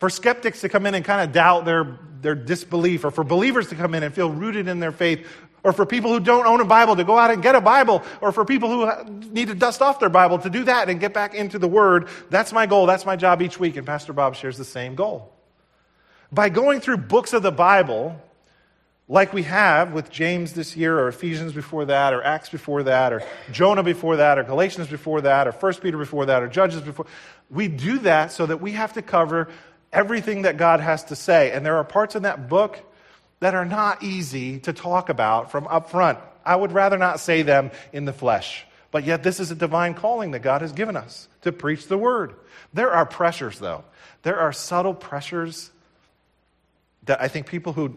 For 0.00 0.10
skeptics 0.10 0.60
to 0.60 0.68
come 0.68 0.86
in 0.86 0.94
and 0.94 1.04
kind 1.04 1.20
of 1.22 1.32
doubt 1.32 1.64
their, 1.64 1.98
their 2.20 2.34
disbelief, 2.34 3.04
or 3.04 3.10
for 3.10 3.24
believers 3.24 3.68
to 3.68 3.74
come 3.74 3.94
in 3.94 4.02
and 4.02 4.14
feel 4.14 4.30
rooted 4.30 4.68
in 4.68 4.80
their 4.80 4.92
faith, 4.92 5.26
or 5.64 5.72
for 5.72 5.84
people 5.84 6.12
who 6.12 6.20
don't 6.20 6.46
own 6.46 6.60
a 6.60 6.64
Bible 6.64 6.94
to 6.96 7.04
go 7.04 7.18
out 7.18 7.32
and 7.32 7.42
get 7.42 7.56
a 7.56 7.60
Bible, 7.60 8.02
or 8.20 8.30
for 8.30 8.44
people 8.44 8.68
who 8.70 9.12
need 9.30 9.48
to 9.48 9.54
dust 9.54 9.82
off 9.82 9.98
their 9.98 10.08
Bible 10.08 10.38
to 10.38 10.50
do 10.50 10.64
that 10.64 10.88
and 10.88 11.00
get 11.00 11.12
back 11.12 11.34
into 11.34 11.58
the 11.58 11.66
Word. 11.66 12.08
That's 12.30 12.52
my 12.52 12.66
goal. 12.66 12.86
That's 12.86 13.04
my 13.04 13.16
job 13.16 13.42
each 13.42 13.58
week. 13.58 13.76
And 13.76 13.84
Pastor 13.84 14.12
Bob 14.12 14.36
shares 14.36 14.56
the 14.56 14.64
same 14.64 14.94
goal. 14.94 15.32
By 16.30 16.48
going 16.48 16.80
through 16.80 16.98
books 16.98 17.32
of 17.32 17.42
the 17.42 17.50
Bible, 17.50 18.20
like 19.08 19.32
we 19.32 19.44
have 19.44 19.92
with 19.92 20.10
James 20.10 20.52
this 20.52 20.76
year, 20.76 20.98
or 20.98 21.08
Ephesians 21.08 21.54
before 21.54 21.86
that, 21.86 22.12
or 22.12 22.22
Acts 22.22 22.50
before 22.50 22.82
that, 22.82 23.12
or 23.12 23.22
Jonah 23.50 23.82
before 23.82 24.16
that, 24.16 24.38
or 24.38 24.44
Galatians 24.44 24.88
before 24.88 25.22
that, 25.22 25.48
or 25.48 25.52
1 25.52 25.74
Peter 25.76 25.96
before 25.96 26.26
that, 26.26 26.42
or 26.42 26.48
Judges 26.48 26.82
before, 26.82 27.06
we 27.50 27.68
do 27.68 27.98
that 28.00 28.32
so 28.32 28.44
that 28.44 28.60
we 28.60 28.72
have 28.72 28.92
to 28.92 29.02
cover 29.02 29.48
everything 29.92 30.42
that 30.42 30.58
God 30.58 30.80
has 30.80 31.04
to 31.04 31.16
say. 31.16 31.52
And 31.52 31.64
there 31.64 31.76
are 31.76 31.84
parts 31.84 32.16
in 32.16 32.24
that 32.24 32.50
book 32.50 32.78
that 33.40 33.54
are 33.54 33.64
not 33.64 34.02
easy 34.02 34.58
to 34.60 34.74
talk 34.74 35.08
about 35.08 35.50
from 35.50 35.66
up 35.68 35.90
front. 35.90 36.18
I 36.44 36.54
would 36.54 36.72
rather 36.72 36.98
not 36.98 37.20
say 37.20 37.42
them 37.42 37.70
in 37.92 38.04
the 38.04 38.12
flesh. 38.12 38.66
But 38.90 39.04
yet, 39.04 39.22
this 39.22 39.38
is 39.38 39.50
a 39.50 39.54
divine 39.54 39.94
calling 39.94 40.32
that 40.32 40.40
God 40.40 40.62
has 40.62 40.72
given 40.72 40.96
us 40.96 41.28
to 41.42 41.52
preach 41.52 41.88
the 41.88 41.98
word. 41.98 42.34
There 42.72 42.90
are 42.90 43.04
pressures, 43.04 43.58
though. 43.58 43.84
There 44.22 44.38
are 44.38 44.52
subtle 44.52 44.94
pressures 44.94 45.70
that 47.04 47.20
I 47.20 47.28
think 47.28 47.46
people 47.46 47.72
who 47.72 47.96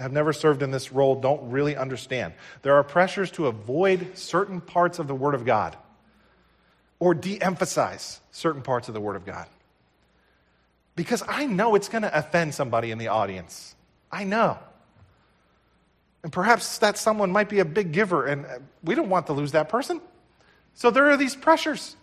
have 0.00 0.12
never 0.12 0.32
served 0.32 0.62
in 0.62 0.70
this 0.70 0.92
role 0.92 1.20
don't 1.20 1.50
really 1.50 1.76
understand. 1.76 2.32
There 2.62 2.74
are 2.74 2.82
pressures 2.82 3.30
to 3.32 3.46
avoid 3.46 4.16
certain 4.18 4.60
parts 4.60 4.98
of 4.98 5.06
the 5.06 5.14
Word 5.14 5.34
of 5.34 5.44
God 5.44 5.76
or 6.98 7.14
de 7.14 7.40
emphasize 7.40 8.20
certain 8.30 8.62
parts 8.62 8.88
of 8.88 8.94
the 8.94 9.00
Word 9.00 9.16
of 9.16 9.24
God. 9.24 9.46
Because 10.96 11.22
I 11.26 11.46
know 11.46 11.74
it's 11.74 11.88
going 11.88 12.02
to 12.02 12.18
offend 12.18 12.54
somebody 12.54 12.90
in 12.90 12.98
the 12.98 13.08
audience. 13.08 13.74
I 14.10 14.24
know. 14.24 14.58
And 16.22 16.32
perhaps 16.32 16.78
that 16.78 16.98
someone 16.98 17.30
might 17.30 17.48
be 17.48 17.60
a 17.60 17.64
big 17.64 17.92
giver, 17.92 18.26
and 18.26 18.44
uh, 18.44 18.58
we 18.84 18.94
don't 18.94 19.08
want 19.08 19.26
to 19.28 19.32
lose 19.32 19.52
that 19.52 19.70
person. 19.70 20.00
So 20.74 20.90
there 20.90 21.10
are 21.10 21.16
these 21.16 21.34
pressures. 21.34 21.96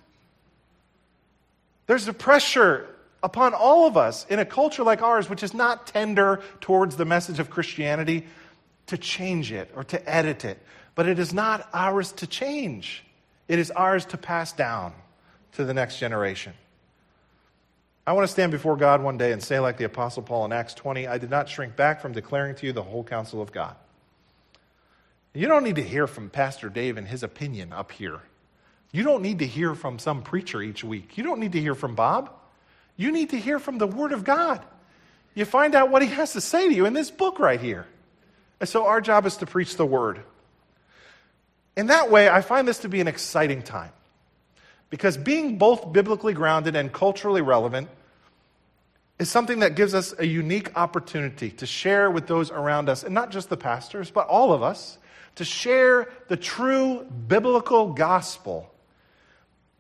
There's 1.86 2.08
a 2.08 2.14
pressure 2.14 2.88
upon 3.24 3.54
all 3.54 3.88
of 3.88 3.98
us 3.98 4.26
in 4.30 4.40
a 4.40 4.46
culture 4.46 4.84
like 4.84 5.02
ours, 5.02 5.30
which 5.30 5.44
is 5.44 5.54
not 5.54 5.88
tender 5.88 6.42
towards 6.62 6.96
the 6.96 7.06
message 7.06 7.40
of 7.40 7.50
Christianity, 7.50 8.28
to 8.88 8.98
change 8.98 9.52
it 9.52 9.72
or 9.76 9.84
to 9.86 10.10
edit 10.10 10.46
it. 10.46 10.60
But 10.96 11.08
it 11.08 11.20
is 11.20 11.34
not 11.34 11.68
ours 11.74 12.12
to 12.14 12.28
change, 12.28 13.04
it 13.48 13.60
is 13.60 13.72
ours 13.72 14.06
to 14.08 14.18
pass 14.18 14.54
down 14.54 14.94
to 15.54 15.66
the 15.66 15.74
next 15.74 16.00
generation. 16.00 16.54
I 18.06 18.14
want 18.14 18.26
to 18.26 18.32
stand 18.32 18.54
before 18.54 18.78
God 18.78 19.04
one 19.04 19.18
day 19.18 19.34
and 19.34 19.44
say, 19.44 19.60
like 19.60 19.78
the 19.78 19.84
Apostle 19.84 20.24
Paul 20.24 20.46
in 20.46 20.54
Acts 20.54 20.74
20, 20.74 21.08
I 21.08 21.18
did 21.18 21.30
not 21.30 21.50
shrink 21.50 21.76
back 21.76 22.02
from 22.02 22.14
declaring 22.14 22.56
to 22.56 22.66
you 22.66 22.72
the 22.72 22.84
whole 22.84 23.04
counsel 23.04 23.42
of 23.42 23.52
God. 23.52 23.76
You 25.34 25.48
don't 25.48 25.64
need 25.64 25.76
to 25.76 25.84
hear 25.84 26.08
from 26.08 26.30
Pastor 26.30 26.70
Dave 26.70 26.98
and 26.98 27.08
his 27.08 27.22
opinion 27.22 27.74
up 27.74 27.92
here. 27.92 28.22
You 28.94 29.04
don't 29.04 29.22
need 29.22 29.40
to 29.40 29.46
hear 29.46 29.76
from 29.76 30.00
some 30.00 30.22
preacher 30.22 30.62
each 30.62 30.86
week. 30.86 31.18
You 31.18 31.24
don't 31.24 31.40
need 31.40 31.52
to 31.52 31.60
hear 31.60 31.76
from 31.76 31.96
Bob. 31.96 32.32
You 32.98 33.12
need 33.12 33.30
to 33.30 33.38
hear 33.38 33.60
from 33.60 33.78
the 33.78 33.88
Word 33.88 34.12
of 34.12 34.24
God. 34.24 34.62
You 35.36 35.46
find 35.46 35.76
out 35.76 35.92
what 35.92 36.02
he 36.02 36.10
has 36.10 36.34
to 36.34 36.42
say 36.42 36.68
to 36.68 36.74
you 36.74 36.86
in 36.86 36.94
this 36.94 37.12
book 37.12 37.40
right 37.40 37.62
here. 37.62 37.86
And 38.60 38.68
so 38.68 38.88
our 38.88 39.00
job 39.00 39.28
is 39.28 39.38
to 39.38 39.46
preach 39.46 39.78
the 39.78 39.86
Word. 39.86 40.20
In 41.76 41.88
that 41.88 42.10
way, 42.10 42.28
I 42.28 42.42
find 42.42 42.68
this 42.68 42.80
to 42.80 42.90
be 42.90 43.00
an 43.00 43.08
exciting 43.08 43.62
time. 43.62 43.92
Because 44.90 45.16
being 45.16 45.60
both 45.60 45.94
biblically 45.94 46.34
grounded 46.34 46.76
and 46.76 46.92
culturally 46.92 47.42
relevant 47.42 47.90
is 49.20 49.30
something 49.30 49.60
that 49.60 49.76
gives 49.76 49.94
us 49.94 50.14
a 50.18 50.26
unique 50.26 50.76
opportunity 50.76 51.52
to 51.52 51.66
share 51.66 52.10
with 52.10 52.26
those 52.26 52.50
around 52.50 52.90
us, 52.90 53.04
and 53.04 53.14
not 53.14 53.30
just 53.32 53.50
the 53.50 53.58
pastors, 53.58 54.10
but 54.10 54.28
all 54.28 54.54
of 54.54 54.64
us, 54.64 54.98
to 55.36 55.46
share 55.46 56.10
the 56.30 56.38
true 56.38 57.04
biblical 57.28 57.94
gospel. 57.94 58.72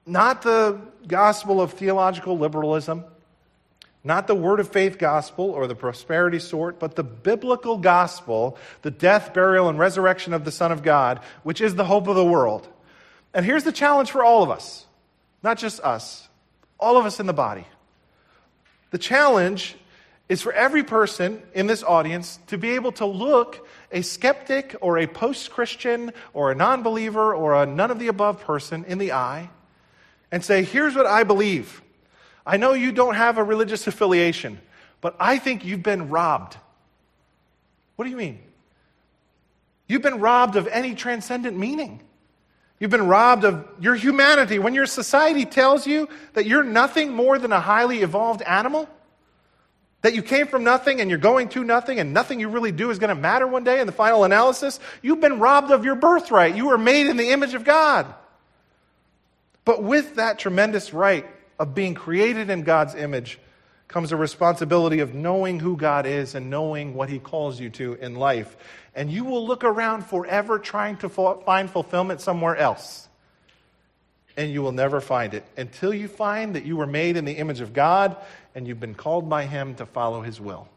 Not 0.05 0.43
the 0.43 0.79
gospel 1.07 1.61
of 1.61 1.73
theological 1.73 2.37
liberalism, 2.37 3.03
not 4.03 4.27
the 4.27 4.35
word 4.35 4.59
of 4.59 4.69
faith 4.69 4.97
gospel 4.97 5.51
or 5.51 5.67
the 5.67 5.75
prosperity 5.75 6.39
sort, 6.39 6.79
but 6.79 6.95
the 6.95 7.03
biblical 7.03 7.77
gospel, 7.77 8.57
the 8.81 8.91
death, 8.91 9.33
burial, 9.33 9.69
and 9.69 9.77
resurrection 9.77 10.33
of 10.33 10.45
the 10.45 10.51
Son 10.51 10.71
of 10.71 10.83
God, 10.83 11.19
which 11.43 11.61
is 11.61 11.75
the 11.75 11.85
hope 11.85 12.07
of 12.07 12.15
the 12.15 12.25
world. 12.25 12.67
And 13.33 13.45
here's 13.45 13.63
the 13.63 13.71
challenge 13.71 14.11
for 14.11 14.23
all 14.23 14.43
of 14.43 14.49
us, 14.49 14.85
not 15.43 15.57
just 15.57 15.79
us, 15.81 16.27
all 16.79 16.97
of 16.97 17.05
us 17.05 17.19
in 17.19 17.25
the 17.25 17.33
body. 17.33 17.65
The 18.91 18.97
challenge 18.97 19.75
is 20.29 20.41
for 20.41 20.53
every 20.53 20.83
person 20.83 21.41
in 21.53 21.67
this 21.67 21.83
audience 21.83 22.39
to 22.47 22.57
be 22.57 22.71
able 22.71 22.91
to 22.93 23.05
look 23.05 23.67
a 23.91 24.01
skeptic 24.01 24.75
or 24.81 24.97
a 24.97 25.07
post 25.07 25.51
Christian 25.51 26.11
or 26.33 26.51
a 26.51 26.55
non 26.55 26.83
believer 26.83 27.33
or 27.33 27.61
a 27.61 27.65
none 27.65 27.91
of 27.91 27.99
the 27.99 28.07
above 28.07 28.41
person 28.41 28.85
in 28.85 28.97
the 28.97 29.13
eye 29.13 29.49
and 30.31 30.43
say, 30.43 30.63
Here's 30.63 30.95
what 30.95 31.05
I 31.05 31.23
believe. 31.23 31.81
I 32.45 32.57
know 32.57 32.73
you 32.73 32.91
don't 32.91 33.15
have 33.15 33.37
a 33.37 33.43
religious 33.43 33.87
affiliation, 33.87 34.59
but 35.01 35.15
I 35.19 35.37
think 35.37 35.65
you've 35.65 35.83
been 35.83 36.09
robbed. 36.09 36.57
What 37.97 38.05
do 38.05 38.11
you 38.11 38.17
mean? 38.17 38.39
You've 39.87 40.01
been 40.01 40.19
robbed 40.19 40.55
of 40.55 40.67
any 40.67 40.95
transcendent 40.95 41.57
meaning. 41.57 42.01
You've 42.79 42.91
been 42.91 43.07
robbed 43.07 43.43
of 43.43 43.67
your 43.79 43.95
humanity. 43.95 44.59
When 44.59 44.73
your 44.73 44.85
society 44.85 45.45
tells 45.45 45.87
you 45.87 46.07
that 46.33 46.45
you're 46.45 46.63
nothing 46.63 47.11
more 47.11 47.39
than 47.39 47.51
a 47.51 47.59
highly 47.59 48.01
evolved 48.01 48.41
animal, 48.43 48.87
that 50.03 50.13
you 50.13 50.21
came 50.21 50.47
from 50.47 50.63
nothing 50.63 51.01
and 51.01 51.09
you're 51.09 51.19
going 51.19 51.49
to 51.49 51.63
nothing 51.63 51.99
and 51.99 52.13
nothing 52.13 52.39
you 52.39 52.49
really 52.49 52.71
do 52.71 52.91
is 52.91 52.99
going 52.99 53.13
to 53.13 53.19
matter 53.19 53.47
one 53.47 53.63
day 53.63 53.79
in 53.79 53.87
the 53.87 53.93
final 53.93 54.23
analysis, 54.23 54.79
you've 55.01 55.19
been 55.19 55.39
robbed 55.39 55.71
of 55.71 55.85
your 55.85 55.95
birthright. 55.95 56.55
You 56.55 56.67
were 56.67 56.77
made 56.77 57.07
in 57.07 57.17
the 57.17 57.31
image 57.31 57.55
of 57.55 57.63
God. 57.63 58.13
But 59.67 59.83
with 59.83 60.15
that 60.15 60.39
tremendous 60.39 60.93
right 60.93 61.25
of 61.59 61.75
being 61.75 61.93
created 61.93 62.49
in 62.49 62.63
God's 62.63 62.95
image 62.95 63.37
comes 63.89 64.13
a 64.13 64.15
responsibility 64.15 64.99
of 64.99 65.13
knowing 65.13 65.59
who 65.59 65.75
God 65.75 66.05
is 66.05 66.35
and 66.35 66.49
knowing 66.49 66.93
what 66.93 67.09
He 67.09 67.19
calls 67.19 67.59
you 67.59 67.69
to 67.71 67.95
in 67.95 68.15
life 68.15 68.55
and 68.95 69.11
you 69.11 69.25
will 69.25 69.45
look 69.45 69.65
around 69.65 70.05
forever 70.05 70.57
trying 70.57 70.95
to 70.99 71.09
find 71.09 71.69
fulfillment 71.69 72.21
somewhere 72.21 72.55
else. 72.55 73.09
And 74.37 74.53
you 74.53 74.61
will 74.61 74.71
never 74.71 75.01
find 75.01 75.33
it 75.33 75.43
until 75.57 75.93
you 75.93 76.07
find 76.07 76.55
that 76.55 76.63
you 76.63 76.77
were 76.77 76.87
made 76.87 77.17
in 77.17 77.25
the 77.25 77.33
image 77.33 77.59
of 77.59 77.73
God 77.73 78.15
and 78.55 78.65
you've 78.67 78.79
been 78.79 78.95
called 78.95 79.27
by 79.27 79.47
Him 79.47 79.75
to 79.75 79.85
follow 79.85 80.21
His 80.21 80.39
will. 80.39 80.69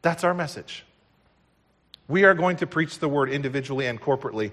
That's 0.00 0.24
our 0.24 0.32
message. 0.32 0.84
We 2.08 2.24
are 2.24 2.32
going 2.32 2.56
to 2.56 2.66
preach 2.66 2.98
the 2.98 3.10
word 3.10 3.28
individually 3.28 3.86
and 3.86 4.00
corporately. 4.00 4.52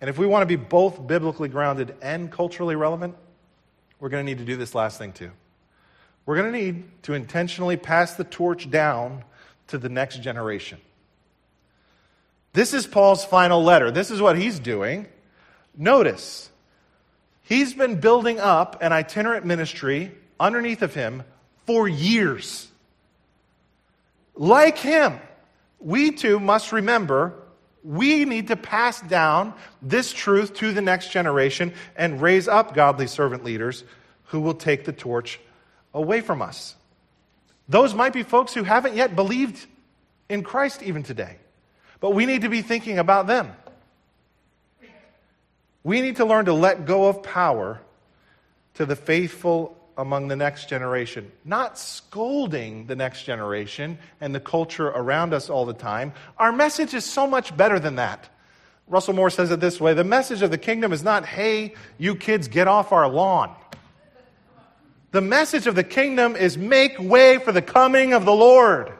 And 0.00 0.08
if 0.08 0.18
we 0.18 0.26
want 0.26 0.42
to 0.42 0.46
be 0.46 0.56
both 0.56 1.06
biblically 1.06 1.48
grounded 1.48 1.96
and 2.00 2.30
culturally 2.30 2.76
relevant, 2.76 3.16
we're 3.98 4.08
going 4.08 4.24
to 4.24 4.30
need 4.30 4.38
to 4.38 4.44
do 4.44 4.56
this 4.56 4.74
last 4.74 4.98
thing 4.98 5.12
too. 5.12 5.30
We're 6.24 6.36
going 6.36 6.52
to 6.52 6.58
need 6.58 6.84
to 7.04 7.14
intentionally 7.14 7.76
pass 7.76 8.14
the 8.14 8.24
torch 8.24 8.70
down 8.70 9.24
to 9.68 9.78
the 9.78 9.88
next 9.88 10.22
generation. 10.22 10.78
This 12.52 12.74
is 12.74 12.86
Paul's 12.86 13.24
final 13.24 13.62
letter. 13.62 13.90
This 13.90 14.10
is 14.10 14.20
what 14.20 14.38
he's 14.38 14.58
doing. 14.58 15.06
Notice, 15.76 16.50
he's 17.42 17.74
been 17.74 18.00
building 18.00 18.38
up 18.40 18.82
an 18.82 18.92
itinerant 18.92 19.46
ministry 19.46 20.12
underneath 20.38 20.82
of 20.82 20.94
him 20.94 21.22
for 21.66 21.88
years. 21.88 22.68
Like 24.34 24.78
him, 24.78 25.18
we 25.80 26.12
too 26.12 26.40
must 26.40 26.72
remember 26.72 27.34
we 27.88 28.26
need 28.26 28.48
to 28.48 28.56
pass 28.56 29.00
down 29.00 29.54
this 29.80 30.12
truth 30.12 30.52
to 30.52 30.72
the 30.72 30.82
next 30.82 31.10
generation 31.10 31.72
and 31.96 32.20
raise 32.20 32.46
up 32.46 32.74
godly 32.74 33.06
servant 33.06 33.44
leaders 33.44 33.82
who 34.24 34.40
will 34.40 34.52
take 34.52 34.84
the 34.84 34.92
torch 34.92 35.40
away 35.94 36.20
from 36.20 36.42
us. 36.42 36.76
Those 37.66 37.94
might 37.94 38.12
be 38.12 38.24
folks 38.24 38.52
who 38.52 38.62
haven't 38.62 38.94
yet 38.94 39.16
believed 39.16 39.64
in 40.28 40.42
Christ 40.42 40.82
even 40.82 41.02
today. 41.02 41.38
But 41.98 42.10
we 42.10 42.26
need 42.26 42.42
to 42.42 42.50
be 42.50 42.60
thinking 42.60 42.98
about 42.98 43.26
them. 43.26 43.50
We 45.82 46.02
need 46.02 46.16
to 46.16 46.26
learn 46.26 46.44
to 46.44 46.52
let 46.52 46.84
go 46.84 47.08
of 47.08 47.22
power 47.22 47.80
to 48.74 48.84
the 48.84 48.96
faithful 48.96 49.77
among 49.98 50.28
the 50.28 50.36
next 50.36 50.68
generation, 50.68 51.30
not 51.44 51.76
scolding 51.76 52.86
the 52.86 52.94
next 52.94 53.24
generation 53.24 53.98
and 54.20 54.32
the 54.32 54.40
culture 54.40 54.86
around 54.86 55.34
us 55.34 55.50
all 55.50 55.66
the 55.66 55.74
time. 55.74 56.12
Our 56.38 56.52
message 56.52 56.94
is 56.94 57.04
so 57.04 57.26
much 57.26 57.54
better 57.56 57.80
than 57.80 57.96
that. 57.96 58.30
Russell 58.86 59.12
Moore 59.14 59.28
says 59.28 59.50
it 59.50 59.60
this 59.60 59.80
way 59.80 59.92
The 59.92 60.04
message 60.04 60.40
of 60.40 60.52
the 60.52 60.56
kingdom 60.56 60.92
is 60.92 61.02
not, 61.02 61.26
hey, 61.26 61.74
you 61.98 62.14
kids, 62.14 62.46
get 62.46 62.68
off 62.68 62.92
our 62.92 63.08
lawn. 63.08 63.54
The 65.10 65.20
message 65.20 65.66
of 65.66 65.74
the 65.74 65.84
kingdom 65.84 66.36
is 66.36 66.56
make 66.56 66.98
way 66.98 67.38
for 67.38 67.50
the 67.50 67.62
coming 67.62 68.12
of 68.12 68.24
the 68.24 68.32
Lord. 68.32 68.92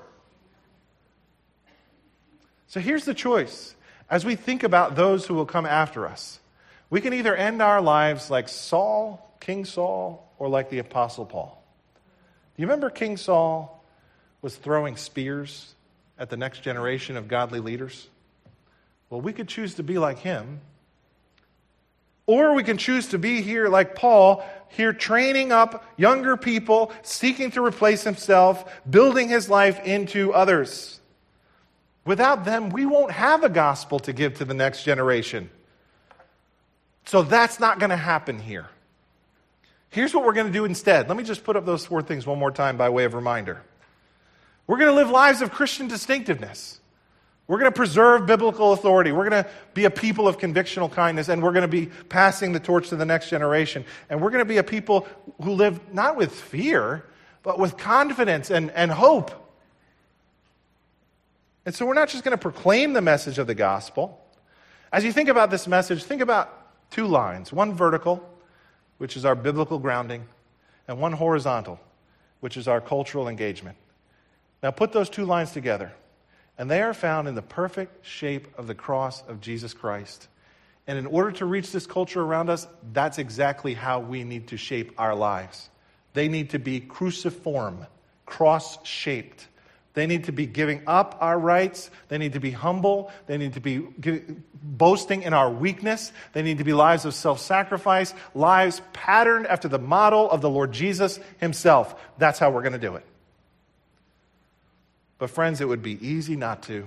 So 2.66 2.80
here's 2.80 3.04
the 3.04 3.14
choice. 3.14 3.74
As 4.10 4.24
we 4.24 4.34
think 4.34 4.62
about 4.62 4.96
those 4.96 5.26
who 5.26 5.34
will 5.34 5.46
come 5.46 5.66
after 5.66 6.06
us, 6.06 6.40
we 6.90 7.00
can 7.00 7.12
either 7.12 7.36
end 7.36 7.62
our 7.62 7.80
lives 7.80 8.30
like 8.30 8.48
Saul, 8.48 9.36
King 9.38 9.66
Saul, 9.66 10.27
or 10.38 10.48
like 10.48 10.70
the 10.70 10.78
Apostle 10.78 11.26
Paul. 11.26 11.62
Do 12.56 12.62
you 12.62 12.66
remember 12.66 12.90
King 12.90 13.16
Saul 13.16 13.84
was 14.42 14.56
throwing 14.56 14.96
spears 14.96 15.74
at 16.18 16.30
the 16.30 16.36
next 16.36 16.62
generation 16.62 17.16
of 17.16 17.28
godly 17.28 17.60
leaders? 17.60 18.08
Well, 19.10 19.20
we 19.20 19.32
could 19.32 19.48
choose 19.48 19.74
to 19.74 19.82
be 19.82 19.98
like 19.98 20.18
him. 20.18 20.60
Or 22.26 22.54
we 22.54 22.62
can 22.62 22.76
choose 22.76 23.08
to 23.08 23.18
be 23.18 23.40
here 23.40 23.68
like 23.68 23.94
Paul, 23.94 24.44
here 24.68 24.92
training 24.92 25.50
up 25.50 25.84
younger 25.96 26.36
people, 26.36 26.92
seeking 27.02 27.50
to 27.52 27.64
replace 27.64 28.04
himself, 28.04 28.70
building 28.88 29.28
his 29.30 29.48
life 29.48 29.80
into 29.84 30.34
others. 30.34 31.00
Without 32.04 32.44
them, 32.44 32.68
we 32.68 32.84
won't 32.84 33.12
have 33.12 33.44
a 33.44 33.48
gospel 33.48 33.98
to 34.00 34.12
give 34.12 34.34
to 34.34 34.44
the 34.44 34.54
next 34.54 34.84
generation. 34.84 35.48
So 37.06 37.22
that's 37.22 37.58
not 37.58 37.78
going 37.78 37.90
to 37.90 37.96
happen 37.96 38.38
here. 38.38 38.68
Here's 39.90 40.14
what 40.14 40.24
we're 40.24 40.34
going 40.34 40.46
to 40.46 40.52
do 40.52 40.64
instead. 40.64 41.08
Let 41.08 41.16
me 41.16 41.24
just 41.24 41.44
put 41.44 41.56
up 41.56 41.64
those 41.64 41.86
four 41.86 42.02
things 42.02 42.26
one 42.26 42.38
more 42.38 42.50
time 42.50 42.76
by 42.76 42.88
way 42.88 43.04
of 43.04 43.14
reminder. 43.14 43.62
We're 44.66 44.78
going 44.78 44.90
to 44.90 44.94
live 44.94 45.10
lives 45.10 45.40
of 45.40 45.50
Christian 45.50 45.88
distinctiveness. 45.88 46.80
We're 47.46 47.58
going 47.58 47.72
to 47.72 47.76
preserve 47.76 48.26
biblical 48.26 48.74
authority. 48.74 49.12
We're 49.12 49.28
going 49.28 49.44
to 49.44 49.50
be 49.72 49.86
a 49.86 49.90
people 49.90 50.28
of 50.28 50.36
convictional 50.36 50.92
kindness, 50.92 51.30
and 51.30 51.42
we're 51.42 51.52
going 51.52 51.62
to 51.62 51.68
be 51.68 51.86
passing 52.08 52.52
the 52.52 52.60
torch 52.60 52.90
to 52.90 52.96
the 52.96 53.06
next 53.06 53.30
generation. 53.30 53.86
And 54.10 54.20
we're 54.20 54.30
going 54.30 54.44
to 54.44 54.48
be 54.48 54.58
a 54.58 54.62
people 54.62 55.08
who 55.42 55.52
live 55.52 55.94
not 55.94 56.16
with 56.16 56.34
fear, 56.34 57.06
but 57.42 57.58
with 57.58 57.78
confidence 57.78 58.50
and, 58.50 58.70
and 58.72 58.90
hope 58.90 59.30
and 61.68 61.74
so 61.74 61.84
we're 61.84 61.92
not 61.92 62.08
just 62.08 62.24
going 62.24 62.32
to 62.32 62.40
proclaim 62.40 62.94
the 62.94 63.02
message 63.02 63.38
of 63.38 63.46
the 63.46 63.54
gospel. 63.54 64.18
As 64.90 65.04
you 65.04 65.12
think 65.12 65.28
about 65.28 65.50
this 65.50 65.66
message, 65.66 66.02
think 66.02 66.22
about 66.22 66.90
two 66.90 67.06
lines 67.06 67.52
one 67.52 67.74
vertical, 67.74 68.26
which 68.98 69.16
is 69.16 69.24
our 69.24 69.34
biblical 69.34 69.78
grounding, 69.78 70.24
and 70.86 71.00
one 71.00 71.12
horizontal, 71.12 71.80
which 72.40 72.56
is 72.56 72.68
our 72.68 72.80
cultural 72.80 73.28
engagement. 73.28 73.76
Now 74.62 74.70
put 74.70 74.92
those 74.92 75.08
two 75.08 75.24
lines 75.24 75.52
together, 75.52 75.92
and 76.56 76.70
they 76.70 76.82
are 76.82 76.94
found 76.94 77.28
in 77.28 77.34
the 77.34 77.42
perfect 77.42 78.04
shape 78.04 78.48
of 78.58 78.66
the 78.66 78.74
cross 78.74 79.22
of 79.28 79.40
Jesus 79.40 79.72
Christ. 79.72 80.28
And 80.86 80.98
in 80.98 81.06
order 81.06 81.32
to 81.32 81.46
reach 81.46 81.70
this 81.70 81.86
culture 81.86 82.22
around 82.22 82.50
us, 82.50 82.66
that's 82.92 83.18
exactly 83.18 83.74
how 83.74 84.00
we 84.00 84.24
need 84.24 84.48
to 84.48 84.56
shape 84.56 84.92
our 84.98 85.14
lives. 85.14 85.68
They 86.14 86.28
need 86.28 86.50
to 86.50 86.58
be 86.58 86.80
cruciform, 86.80 87.86
cross 88.24 88.84
shaped. 88.86 89.46
They 89.98 90.06
need 90.06 90.24
to 90.24 90.32
be 90.32 90.46
giving 90.46 90.82
up 90.86 91.18
our 91.20 91.36
rights. 91.36 91.90
They 92.06 92.18
need 92.18 92.34
to 92.34 92.38
be 92.38 92.52
humble. 92.52 93.10
They 93.26 93.36
need 93.36 93.54
to 93.54 93.60
be 93.60 93.80
boasting 94.62 95.22
in 95.22 95.32
our 95.32 95.50
weakness. 95.50 96.12
They 96.34 96.42
need 96.42 96.58
to 96.58 96.64
be 96.64 96.72
lives 96.72 97.04
of 97.04 97.14
self 97.14 97.40
sacrifice, 97.40 98.14
lives 98.32 98.80
patterned 98.92 99.48
after 99.48 99.66
the 99.66 99.80
model 99.80 100.30
of 100.30 100.40
the 100.40 100.48
Lord 100.48 100.70
Jesus 100.70 101.18
himself. 101.38 102.00
That's 102.16 102.38
how 102.38 102.52
we're 102.52 102.62
going 102.62 102.74
to 102.74 102.78
do 102.78 102.94
it. 102.94 103.04
But, 105.18 105.30
friends, 105.30 105.60
it 105.60 105.66
would 105.66 105.82
be 105.82 105.98
easy 106.06 106.36
not 106.36 106.62
to. 106.62 106.86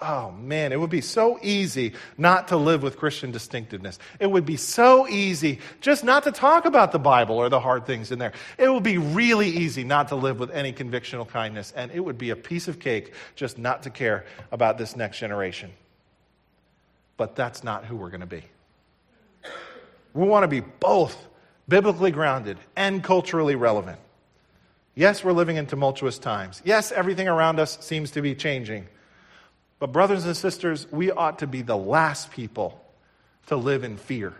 Oh 0.00 0.30
man, 0.30 0.70
it 0.72 0.78
would 0.78 0.90
be 0.90 1.00
so 1.00 1.40
easy 1.42 1.94
not 2.16 2.48
to 2.48 2.56
live 2.56 2.84
with 2.84 2.96
Christian 2.96 3.32
distinctiveness. 3.32 3.98
It 4.20 4.30
would 4.30 4.46
be 4.46 4.56
so 4.56 5.08
easy 5.08 5.58
just 5.80 6.04
not 6.04 6.22
to 6.22 6.30
talk 6.30 6.66
about 6.66 6.92
the 6.92 7.00
Bible 7.00 7.36
or 7.36 7.48
the 7.48 7.58
hard 7.58 7.84
things 7.84 8.12
in 8.12 8.20
there. 8.20 8.32
It 8.58 8.72
would 8.72 8.84
be 8.84 8.98
really 8.98 9.48
easy 9.48 9.82
not 9.82 10.08
to 10.08 10.14
live 10.14 10.38
with 10.38 10.52
any 10.52 10.72
convictional 10.72 11.28
kindness, 11.28 11.72
and 11.74 11.90
it 11.90 11.98
would 11.98 12.16
be 12.16 12.30
a 12.30 12.36
piece 12.36 12.68
of 12.68 12.78
cake 12.78 13.12
just 13.34 13.58
not 13.58 13.82
to 13.82 13.90
care 13.90 14.24
about 14.52 14.78
this 14.78 14.94
next 14.94 15.18
generation. 15.18 15.72
but 17.18 17.34
that's 17.36 17.62
not 17.62 17.84
who 17.84 17.96
we're 17.96 18.08
going 18.08 18.20
to 18.20 18.26
be. 18.26 18.44
We 20.14 20.26
want 20.26 20.44
to 20.44 20.48
be 20.48 20.60
both 20.60 21.28
biblically 21.68 22.12
grounded 22.12 22.56
and 22.76 23.04
culturally 23.04 23.56
relevant. 23.56 23.98
Yes, 24.94 25.22
we're 25.22 25.32
living 25.32 25.56
in 25.58 25.66
tumultuous 25.66 26.18
times. 26.18 26.62
Yes, 26.64 26.90
everything 26.90 27.28
around 27.28 27.60
us 27.60 27.78
seems 27.84 28.12
to 28.12 28.22
be 28.22 28.34
changing. 28.34 28.86
But, 29.78 29.92
brothers 29.92 30.24
and 30.24 30.36
sisters, 30.36 30.90
we 30.90 31.10
ought 31.10 31.40
to 31.40 31.46
be 31.46 31.62
the 31.62 31.76
last 31.76 32.32
people 32.32 32.80
to 33.46 33.56
live 33.56 33.84
in 33.84 33.96
fear. 33.96 34.34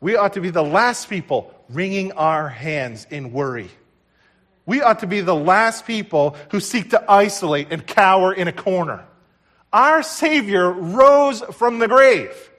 We 0.00 0.16
ought 0.16 0.34
to 0.34 0.40
be 0.40 0.50
the 0.50 0.62
last 0.62 1.08
people 1.08 1.54
wringing 1.68 2.12
our 2.12 2.48
hands 2.48 3.06
in 3.10 3.32
worry. 3.32 3.70
We 4.66 4.82
ought 4.82 5.00
to 5.00 5.06
be 5.06 5.20
the 5.20 5.34
last 5.34 5.86
people 5.86 6.36
who 6.50 6.60
seek 6.60 6.90
to 6.90 7.10
isolate 7.10 7.72
and 7.72 7.86
cower 7.86 8.32
in 8.32 8.48
a 8.48 8.52
corner. 8.52 9.04
Our 9.72 10.02
Savior 10.02 10.70
rose 10.70 11.40
from 11.40 11.78
the 11.78 11.88
grave, 11.88 12.50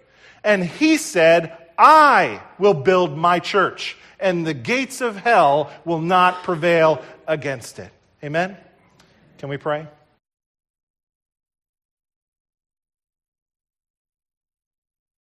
and 0.43 0.63
He 0.63 0.97
said, 0.97 1.57
I 1.77 2.41
will 2.57 2.73
build 2.73 3.17
my 3.17 3.39
church, 3.39 3.97
and 4.19 4.45
the 4.45 4.53
gates 4.53 5.01
of 5.01 5.15
hell 5.15 5.71
will 5.85 6.01
not 6.01 6.43
prevail 6.43 7.03
against 7.27 7.79
it. 7.79 7.91
Amen? 8.23 8.57
Can 9.37 9.49
we 9.49 9.57
pray? 9.57 9.87